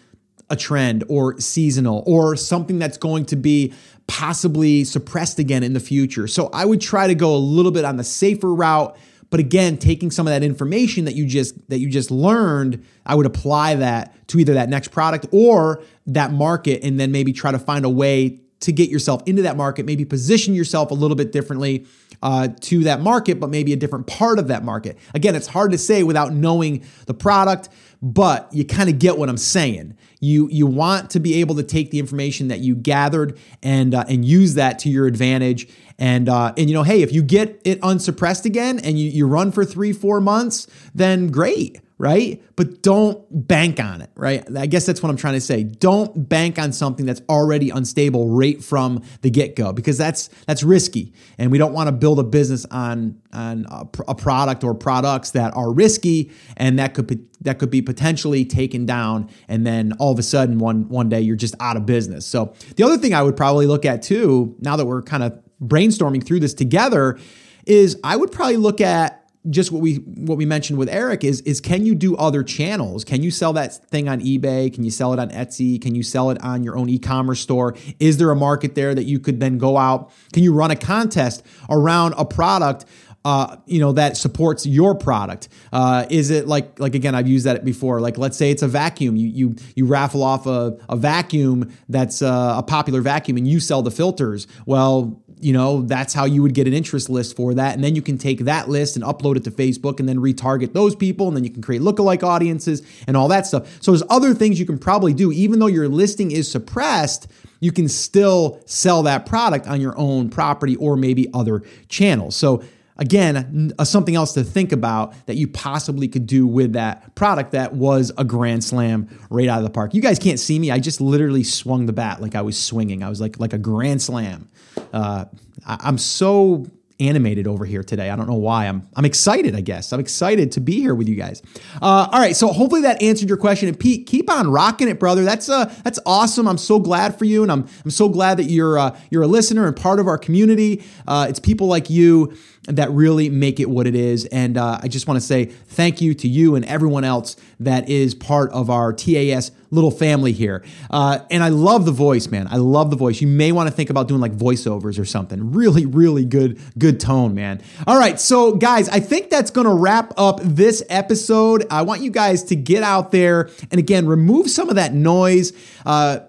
a 0.49 0.55
trend 0.55 1.03
or 1.09 1.37
seasonal 1.39 2.03
or 2.05 2.35
something 2.35 2.79
that's 2.79 2.97
going 2.97 3.25
to 3.25 3.35
be 3.35 3.73
possibly 4.07 4.83
suppressed 4.83 5.37
again 5.37 5.63
in 5.63 5.73
the 5.73 5.79
future 5.79 6.27
so 6.27 6.49
i 6.53 6.65
would 6.65 6.81
try 6.81 7.07
to 7.07 7.15
go 7.15 7.35
a 7.35 7.37
little 7.37 7.71
bit 7.71 7.85
on 7.85 7.97
the 7.97 8.03
safer 8.03 8.53
route 8.53 8.97
but 9.29 9.39
again, 9.39 9.77
taking 9.77 10.09
some 10.09 10.25
of 10.27 10.31
that 10.31 10.43
information 10.43 11.05
that 11.05 11.15
you 11.15 11.25
just 11.25 11.69
that 11.69 11.79
you 11.79 11.89
just 11.89 12.11
learned, 12.11 12.85
I 13.05 13.15
would 13.15 13.25
apply 13.25 13.75
that 13.75 14.27
to 14.29 14.39
either 14.39 14.53
that 14.53 14.69
next 14.69 14.89
product 14.89 15.27
or 15.31 15.83
that 16.07 16.31
market 16.31 16.83
and 16.83 16.99
then 16.99 17.11
maybe 17.11 17.33
try 17.33 17.51
to 17.51 17.59
find 17.59 17.83
a 17.83 17.89
way 17.89 18.39
to 18.59 18.71
get 18.71 18.89
yourself 18.89 19.21
into 19.25 19.43
that 19.43 19.55
market, 19.55 19.85
maybe 19.85 20.03
position 20.03 20.55
yourself 20.55 20.91
a 20.91 20.93
little 20.93 21.15
bit 21.15 21.31
differently 21.31 21.85
uh, 22.23 22.47
to 22.61 22.83
that 22.85 23.01
market, 23.01 23.39
but 23.39 23.49
maybe 23.49 23.71
a 23.71 23.75
different 23.75 24.07
part 24.07 24.39
of 24.39 24.47
that 24.47 24.63
market. 24.63 24.97
Again, 25.13 25.35
it's 25.35 25.45
hard 25.45 25.71
to 25.71 25.77
say 25.77 26.01
without 26.01 26.33
knowing 26.33 26.83
the 27.05 27.13
product, 27.13 27.69
but 28.01 28.51
you 28.53 28.65
kind 28.65 28.89
of 28.89 28.99
get 28.99 29.17
what 29.17 29.29
I'm 29.29 29.37
saying. 29.37 29.97
You 30.19 30.47
you 30.49 30.65
want 30.65 31.11
to 31.11 31.19
be 31.19 31.41
able 31.41 31.55
to 31.55 31.63
take 31.63 31.91
the 31.91 31.99
information 31.99 32.47
that 32.47 32.59
you 32.59 32.75
gathered 32.75 33.37
and 33.61 33.93
uh, 33.93 34.05
and 34.07 34.25
use 34.25 34.55
that 34.55 34.79
to 34.79 34.89
your 34.89 35.07
advantage. 35.07 35.67
And 35.99 36.29
uh, 36.29 36.53
and 36.57 36.69
you 36.69 36.73
know, 36.73 36.83
hey, 36.83 37.01
if 37.01 37.11
you 37.11 37.21
get 37.23 37.61
it 37.63 37.79
unsuppressed 37.83 38.45
again 38.45 38.79
and 38.79 38.99
you, 38.99 39.09
you 39.09 39.27
run 39.27 39.51
for 39.51 39.65
three 39.65 39.93
four 39.93 40.21
months, 40.21 40.67
then 40.93 41.27
great 41.27 41.79
right? 41.97 42.43
But 42.55 42.83
don't 42.83 43.25
bank 43.47 43.79
on 43.79 44.01
it, 44.01 44.11
right? 44.15 44.45
I 44.55 44.67
guess 44.67 44.85
that's 44.85 45.01
what 45.01 45.09
I'm 45.09 45.17
trying 45.17 45.33
to 45.33 45.41
say. 45.41 45.63
Don't 45.63 46.29
bank 46.29 46.59
on 46.59 46.71
something 46.71 47.05
that's 47.05 47.21
already 47.27 47.69
unstable 47.71 48.29
right 48.29 48.63
from 48.63 49.03
the 49.21 49.29
get-go 49.29 49.73
because 49.73 49.97
that's 49.97 50.29
that's 50.45 50.63
risky. 50.63 51.13
And 51.37 51.51
we 51.51 51.57
don't 51.57 51.73
want 51.73 51.87
to 51.87 51.91
build 51.91 52.19
a 52.19 52.23
business 52.23 52.65
on 52.65 53.19
on 53.37 53.65
a, 53.69 53.87
a 54.07 54.15
product 54.15 54.63
or 54.63 54.73
products 54.73 55.31
that 55.31 55.55
are 55.55 55.71
risky 55.71 56.31
and 56.57 56.79
that 56.79 56.93
could 56.93 57.27
that 57.41 57.59
could 57.59 57.69
be 57.69 57.81
potentially 57.81 58.43
taken 58.43 58.85
down 58.85 59.29
and 59.47 59.65
then 59.65 59.93
all 59.99 60.11
of 60.11 60.19
a 60.19 60.23
sudden 60.23 60.57
one 60.57 60.89
one 60.89 61.07
day 61.07 61.21
you're 61.21 61.35
just 61.35 61.55
out 61.59 61.77
of 61.77 61.85
business. 61.85 62.25
So 62.25 62.53
the 62.75 62.83
other 62.83 62.97
thing 62.97 63.13
I 63.13 63.21
would 63.21 63.37
probably 63.37 63.67
look 63.67 63.85
at 63.85 64.01
too, 64.01 64.55
now 64.59 64.75
that 64.75 64.85
we're 64.85 65.03
kind 65.03 65.23
of 65.23 65.39
brainstorming 65.61 66.25
through 66.25 66.39
this 66.39 66.53
together, 66.53 67.19
is 67.65 67.99
I 68.03 68.15
would 68.15 68.31
probably 68.31 68.57
look 68.57 68.81
at 68.81 69.27
just 69.49 69.71
what 69.71 69.81
we 69.81 69.95
what 69.95 70.37
we 70.37 70.45
mentioned 70.45 70.77
with 70.77 70.89
Eric 70.89 71.23
is 71.23 71.41
is 71.41 71.61
can 71.61 71.85
you 71.85 71.95
do 71.95 72.15
other 72.17 72.43
channels? 72.43 73.03
Can 73.03 73.23
you 73.23 73.31
sell 73.31 73.53
that 73.53 73.73
thing 73.89 74.09
on 74.09 74.19
eBay? 74.21 74.73
Can 74.73 74.83
you 74.83 74.91
sell 74.91 75.13
it 75.13 75.19
on 75.19 75.29
Etsy? 75.29 75.81
Can 75.81 75.95
you 75.95 76.03
sell 76.03 76.29
it 76.31 76.43
on 76.43 76.63
your 76.63 76.77
own 76.77 76.89
e-commerce 76.89 77.39
store? 77.39 77.75
Is 77.99 78.17
there 78.17 78.31
a 78.31 78.35
market 78.35 78.75
there 78.75 78.93
that 78.93 79.03
you 79.03 79.19
could 79.19 79.39
then 79.39 79.57
go 79.57 79.77
out? 79.77 80.11
Can 80.33 80.43
you 80.43 80.53
run 80.53 80.71
a 80.71 80.75
contest 80.75 81.45
around 81.69 82.13
a 82.17 82.25
product? 82.25 82.85
Uh, 83.25 83.57
you 83.65 83.79
know 83.79 83.91
that 83.91 84.15
supports 84.15 84.65
your 84.65 84.95
product. 84.95 85.49
Uh, 85.73 86.05
is 86.09 86.29
it 86.29 86.47
like 86.47 86.79
like 86.79 86.95
again? 86.95 87.13
I've 87.13 87.27
used 87.27 87.45
that 87.45 87.65
before. 87.65 87.99
Like 87.99 88.17
let's 88.17 88.37
say 88.37 88.51
it's 88.51 88.61
a 88.61 88.67
vacuum. 88.67 89.17
You 89.17 89.27
you 89.27 89.55
you 89.75 89.85
raffle 89.85 90.23
off 90.23 90.45
a, 90.47 90.77
a 90.87 90.95
vacuum 90.95 91.71
that's 91.89 92.21
uh, 92.21 92.55
a 92.57 92.63
popular 92.63 93.01
vacuum, 93.01 93.35
and 93.37 93.47
you 93.47 93.59
sell 93.59 93.81
the 93.81 93.91
filters. 93.91 94.47
Well, 94.65 95.21
you 95.39 95.53
know, 95.53 95.81
that's 95.81 96.13
how 96.13 96.25
you 96.25 96.41
would 96.41 96.53
get 96.53 96.67
an 96.67 96.73
interest 96.73 97.09
list 97.09 97.35
for 97.35 97.53
that. 97.53 97.75
And 97.75 97.83
then 97.83 97.95
you 97.95 98.01
can 98.01 98.17
take 98.17 98.39
that 98.45 98.69
list 98.69 98.95
and 98.95 99.05
upload 99.05 99.37
it 99.37 99.43
to 99.43 99.51
Facebook 99.51 99.99
and 99.99 100.09
then 100.09 100.17
retarget 100.17 100.73
those 100.73 100.95
people. 100.95 101.27
And 101.27 101.37
then 101.37 101.43
you 101.43 101.51
can 101.51 101.61
create 101.61 101.81
lookalike 101.81 102.23
audiences 102.23 102.81
and 103.07 103.15
all 103.15 103.27
that 103.27 103.45
stuff. 103.45 103.81
So 103.81 103.91
there's 103.91 104.03
other 104.09 104.33
things 104.33 104.59
you 104.59 104.65
can 104.65 104.79
probably 104.79 105.13
do. 105.13 105.31
Even 105.31 105.59
though 105.59 105.67
your 105.67 105.87
listing 105.87 106.31
is 106.31 106.49
suppressed, 106.49 107.27
you 107.59 107.71
can 107.71 107.87
still 107.87 108.61
sell 108.65 109.03
that 109.03 109.25
product 109.25 109.67
on 109.67 109.79
your 109.79 109.97
own 109.97 110.29
property 110.29 110.75
or 110.77 110.95
maybe 110.95 111.27
other 111.33 111.61
channels. 111.87 112.35
So 112.35 112.63
again, 112.97 113.73
uh, 113.77 113.83
something 113.83 114.15
else 114.15 114.33
to 114.33 114.43
think 114.43 114.71
about 114.71 115.13
that 115.27 115.35
you 115.35 115.47
possibly 115.47 116.07
could 116.07 116.27
do 116.27 116.47
with 116.47 116.73
that 116.73 117.15
product 117.15 117.51
that 117.51 117.73
was 117.73 118.11
a 118.17 118.23
grand 118.23 118.63
slam 118.63 119.07
right 119.29 119.47
out 119.47 119.59
of 119.59 119.63
the 119.63 119.69
park. 119.69 119.93
You 119.93 120.01
guys 120.01 120.19
can't 120.19 120.39
see 120.39 120.59
me. 120.59 120.71
I 120.71 120.79
just 120.79 121.01
literally 121.01 121.43
swung 121.43 121.85
the 121.85 121.93
bat 121.93 122.21
like 122.21 122.35
I 122.35 122.41
was 122.41 122.57
swinging. 122.57 123.03
I 123.03 123.09
was 123.09 123.21
like 123.21 123.39
like 123.39 123.53
a 123.53 123.57
grand 123.57 124.01
slam. 124.01 124.47
Uh, 124.93 125.25
I, 125.65 125.77
I'm 125.81 125.97
so 125.97 126.65
animated 126.99 127.47
over 127.47 127.65
here 127.65 127.83
today. 127.83 128.09
I 128.09 128.15
don't 128.15 128.27
know 128.27 128.35
why. 128.35 128.65
I'm 128.65 128.87
I'm 128.95 129.05
excited. 129.05 129.55
I 129.55 129.61
guess 129.61 129.91
I'm 129.93 129.99
excited 129.99 130.51
to 130.53 130.59
be 130.59 130.79
here 130.79 130.95
with 130.95 131.07
you 131.07 131.15
guys. 131.15 131.41
Uh, 131.81 132.09
all 132.11 132.19
right, 132.19 132.35
so 132.35 132.47
hopefully 132.47 132.81
that 132.81 133.01
answered 133.01 133.29
your 133.29 133.37
question. 133.37 133.67
And 133.67 133.79
Pete, 133.79 134.07
keep 134.07 134.31
on 134.31 134.49
rocking 134.49 134.87
it, 134.87 134.99
brother. 134.99 135.23
That's 135.23 135.49
uh 135.49 135.65
that's 135.83 135.99
awesome. 136.05 136.47
I'm 136.47 136.57
so 136.57 136.79
glad 136.79 137.17
for 137.17 137.25
you, 137.25 137.43
and 137.43 137.51
I'm 137.51 137.67
I'm 137.83 137.91
so 137.91 138.09
glad 138.09 138.37
that 138.37 138.45
you're 138.45 138.77
uh, 138.77 138.97
you're 139.09 139.23
a 139.23 139.27
listener 139.27 139.67
and 139.67 139.75
part 139.75 139.99
of 139.99 140.07
our 140.07 140.17
community. 140.17 140.83
Uh, 141.07 141.27
it's 141.29 141.39
people 141.39 141.67
like 141.67 141.89
you 141.89 142.33
that 142.67 142.91
really 142.91 143.29
make 143.29 143.59
it 143.59 143.69
what 143.69 143.87
it 143.87 143.95
is. 143.95 144.25
And 144.25 144.57
uh, 144.57 144.79
I 144.83 144.87
just 144.87 145.07
want 145.07 145.19
to 145.19 145.25
say 145.25 145.45
thank 145.45 146.01
you 146.01 146.13
to 146.15 146.27
you 146.27 146.55
and 146.55 146.65
everyone 146.65 147.03
else 147.03 147.37
that 147.59 147.89
is 147.89 148.13
part 148.13 148.51
of 148.51 148.69
our 148.69 148.91
TAS 148.91 149.51
little 149.69 149.91
family 149.91 150.31
here. 150.31 150.63
Uh, 150.89 151.19
and 151.29 151.43
I 151.43 151.49
love 151.49 151.85
the 151.85 151.91
voice, 151.91 152.27
man. 152.27 152.47
I 152.49 152.57
love 152.57 152.89
the 152.89 152.95
voice. 152.95 153.21
You 153.21 153.27
may 153.27 153.51
want 153.51 153.69
to 153.69 153.75
think 153.75 153.89
about 153.89 154.07
doing 154.07 154.21
like 154.21 154.33
voiceovers 154.33 154.99
or 154.99 155.05
something. 155.05 155.51
Really, 155.51 155.85
really 155.85 156.25
good, 156.25 156.59
good 156.77 156.99
tone, 156.99 157.33
man. 157.35 157.61
All 157.85 157.97
right, 157.97 158.19
so 158.19 158.53
guys, 158.53 158.89
I 158.89 158.99
think 158.99 159.29
that's 159.29 159.51
going 159.51 159.67
to 159.67 159.73
wrap 159.73 160.13
up 160.17 160.39
this 160.41 160.83
episode. 160.89 161.65
I 161.69 161.81
want 161.83 162.01
you 162.01 162.11
guys 162.11 162.43
to 162.45 162.55
get 162.55 162.83
out 162.83 163.11
there 163.11 163.49
and 163.71 163.79
again 163.79 164.07
remove 164.07 164.49
some 164.49 164.69
of 164.69 164.75
that 164.75 164.93
noise. 164.93 165.53
Uh, 165.85 166.19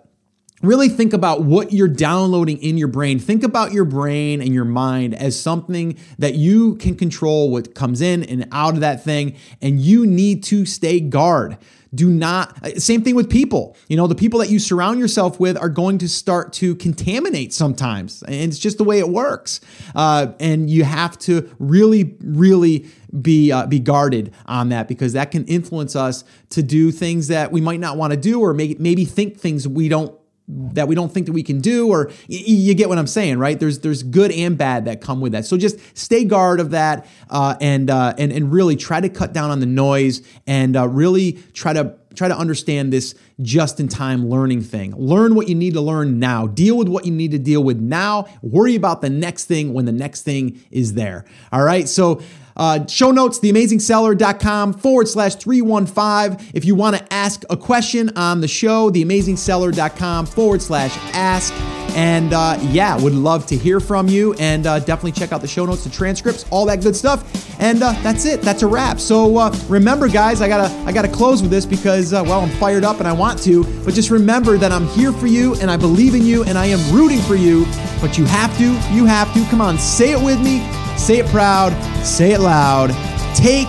really 0.62 0.88
think 0.88 1.12
about 1.12 1.42
what 1.42 1.72
you're 1.72 1.88
downloading 1.88 2.60
in 2.62 2.78
your 2.78 2.88
brain. 2.88 3.18
Think 3.18 3.42
about 3.42 3.72
your 3.72 3.84
brain 3.84 4.40
and 4.40 4.52
your 4.52 4.64
mind 4.64 5.14
as 5.14 5.40
something 5.40 5.96
that 6.18 6.34
you 6.34 6.74
can 6.76 6.96
control 6.96 7.50
what 7.50 7.74
comes 7.74 8.00
in 8.00 8.24
and 8.24 8.48
out 8.50 8.74
of 8.74 8.80
that 8.80 9.04
thing, 9.04 9.36
and 9.62 9.80
you 9.80 10.06
need 10.06 10.42
to 10.44 10.66
stay 10.66 11.00
guard. 11.00 11.58
Do 11.94 12.10
not, 12.10 12.54
same 12.80 13.02
thing 13.02 13.14
with 13.14 13.30
people. 13.30 13.76
You 13.88 13.96
know, 13.96 14.06
the 14.06 14.14
people 14.14 14.40
that 14.40 14.50
you 14.50 14.58
surround 14.58 15.00
yourself 15.00 15.40
with 15.40 15.56
are 15.56 15.68
going 15.68 15.98
to 15.98 16.08
start 16.08 16.52
to 16.54 16.74
contaminate 16.76 17.52
sometimes. 17.52 18.22
And 18.22 18.34
it's 18.34 18.58
just 18.58 18.78
the 18.78 18.84
way 18.84 18.98
it 18.98 19.08
works. 19.08 19.60
Uh, 19.94 20.32
and 20.38 20.68
you 20.68 20.84
have 20.84 21.18
to 21.20 21.50
really, 21.58 22.16
really 22.22 22.86
be 23.22 23.50
uh, 23.50 23.66
be 23.66 23.80
guarded 23.80 24.34
on 24.44 24.68
that 24.68 24.86
because 24.86 25.14
that 25.14 25.30
can 25.30 25.44
influence 25.46 25.96
us 25.96 26.24
to 26.50 26.62
do 26.62 26.90
things 26.90 27.28
that 27.28 27.50
we 27.50 27.60
might 27.60 27.80
not 27.80 27.96
want 27.96 28.12
to 28.12 28.18
do 28.18 28.40
or 28.40 28.52
maybe, 28.52 28.76
maybe 28.78 29.06
think 29.06 29.38
things 29.38 29.66
we 29.66 29.88
don't 29.88 30.14
that 30.48 30.88
we 30.88 30.94
don't 30.94 31.12
think 31.12 31.26
that 31.26 31.32
we 31.32 31.42
can 31.42 31.60
do 31.60 31.88
or 31.88 32.10
you 32.28 32.74
get 32.74 32.88
what 32.88 32.98
i'm 32.98 33.06
saying 33.06 33.38
right? 33.38 33.58
There's 33.58 33.80
there's 33.80 34.02
good 34.02 34.30
and 34.32 34.58
bad 34.58 34.84
that 34.86 35.00
come 35.00 35.20
with 35.20 35.32
that. 35.32 35.46
So 35.46 35.56
just 35.56 35.78
stay 35.96 36.24
guard 36.24 36.60
of 36.60 36.70
that 36.70 37.06
uh, 37.30 37.56
and 37.60 37.90
uh, 37.90 38.14
and 38.18 38.32
and 38.32 38.52
really 38.52 38.76
try 38.76 39.00
to 39.00 39.08
cut 39.08 39.32
down 39.32 39.50
on 39.50 39.60
the 39.60 39.66
noise 39.66 40.22
and 40.46 40.76
uh, 40.76 40.88
really 40.88 41.32
try 41.54 41.72
to 41.72 41.94
try 42.14 42.28
to 42.28 42.36
understand 42.36 42.92
this 42.92 43.14
just 43.40 43.78
in 43.78 43.86
time 43.88 44.28
learning 44.28 44.62
thing. 44.62 44.94
Learn 44.96 45.34
what 45.34 45.48
you 45.48 45.54
need 45.54 45.74
to 45.74 45.80
learn 45.80 46.18
now. 46.18 46.46
Deal 46.46 46.76
with 46.76 46.88
what 46.88 47.06
you 47.06 47.12
need 47.12 47.30
to 47.30 47.38
deal 47.38 47.62
with 47.62 47.78
now. 47.78 48.26
Worry 48.42 48.74
about 48.74 49.00
the 49.00 49.10
next 49.10 49.44
thing 49.44 49.72
when 49.72 49.84
the 49.84 49.92
next 49.92 50.22
thing 50.22 50.60
is 50.70 50.94
there. 50.94 51.24
All 51.52 51.62
right? 51.62 51.88
So 51.88 52.20
uh, 52.58 52.86
show 52.86 53.10
notes, 53.10 53.38
theamazingseller.com 53.40 54.74
forward 54.74 55.08
slash 55.08 55.36
315. 55.36 56.50
If 56.54 56.64
you 56.64 56.74
want 56.74 56.96
to 56.96 57.12
ask 57.12 57.44
a 57.50 57.56
question 57.56 58.10
on 58.16 58.40
the 58.40 58.48
show, 58.48 58.90
theamazingseller.com 58.90 60.26
forward 60.26 60.62
slash 60.62 60.96
ask. 61.14 61.52
And 61.90 62.32
uh, 62.32 62.58
yeah, 62.70 63.00
would 63.00 63.14
love 63.14 63.46
to 63.46 63.56
hear 63.56 63.80
from 63.80 64.08
you. 64.08 64.34
And 64.34 64.66
uh, 64.66 64.78
definitely 64.80 65.12
check 65.12 65.32
out 65.32 65.40
the 65.40 65.48
show 65.48 65.66
notes, 65.66 65.84
the 65.84 65.90
transcripts, 65.90 66.44
all 66.50 66.64
that 66.66 66.82
good 66.82 66.94
stuff. 66.94 67.24
And 67.60 67.82
uh, 67.82 67.92
that's 68.02 68.24
it. 68.24 68.42
That's 68.42 68.62
a 68.62 68.66
wrap. 68.66 69.00
So 69.00 69.36
uh, 69.36 69.56
remember, 69.68 70.08
guys, 70.08 70.40
I 70.40 70.48
gotta 70.48 70.72
I 70.86 70.92
gotta 70.92 71.08
close 71.08 71.42
with 71.42 71.50
this 71.50 71.66
because 71.66 72.12
uh, 72.12 72.22
well, 72.24 72.40
I'm 72.40 72.50
fired 72.50 72.84
up 72.84 72.98
and 72.98 73.08
I 73.08 73.12
want 73.12 73.42
to. 73.44 73.64
But 73.84 73.94
just 73.94 74.10
remember 74.10 74.56
that 74.58 74.72
I'm 74.72 74.86
here 74.88 75.12
for 75.12 75.26
you 75.26 75.54
and 75.56 75.70
I 75.70 75.76
believe 75.76 76.14
in 76.14 76.24
you 76.24 76.44
and 76.44 76.56
I 76.56 76.66
am 76.66 76.94
rooting 76.94 77.20
for 77.20 77.34
you. 77.34 77.64
But 78.00 78.16
you 78.16 78.24
have 78.26 78.56
to, 78.58 78.64
you 78.94 79.04
have 79.06 79.32
to. 79.34 79.44
Come 79.46 79.60
on, 79.60 79.78
say 79.78 80.12
it 80.12 80.24
with 80.24 80.40
me. 80.40 80.60
Say 80.96 81.18
it 81.18 81.26
proud, 81.26 81.72
say 82.04 82.32
it 82.32 82.40
loud. 82.40 82.90
Take 83.34 83.68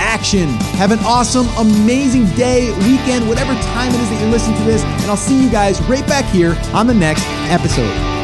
action. 0.00 0.48
Have 0.80 0.90
an 0.90 0.98
awesome, 1.00 1.46
amazing 1.58 2.26
day, 2.34 2.70
weekend, 2.78 3.28
whatever 3.28 3.52
time 3.62 3.92
it 3.92 4.00
is 4.00 4.10
that 4.10 4.20
you're 4.20 4.30
listening 4.30 4.56
to 4.58 4.64
this. 4.64 4.82
And 4.82 5.10
I'll 5.10 5.16
see 5.16 5.40
you 5.40 5.50
guys 5.50 5.80
right 5.82 6.06
back 6.06 6.24
here 6.24 6.56
on 6.72 6.86
the 6.86 6.94
next 6.94 7.24
episode. 7.50 8.19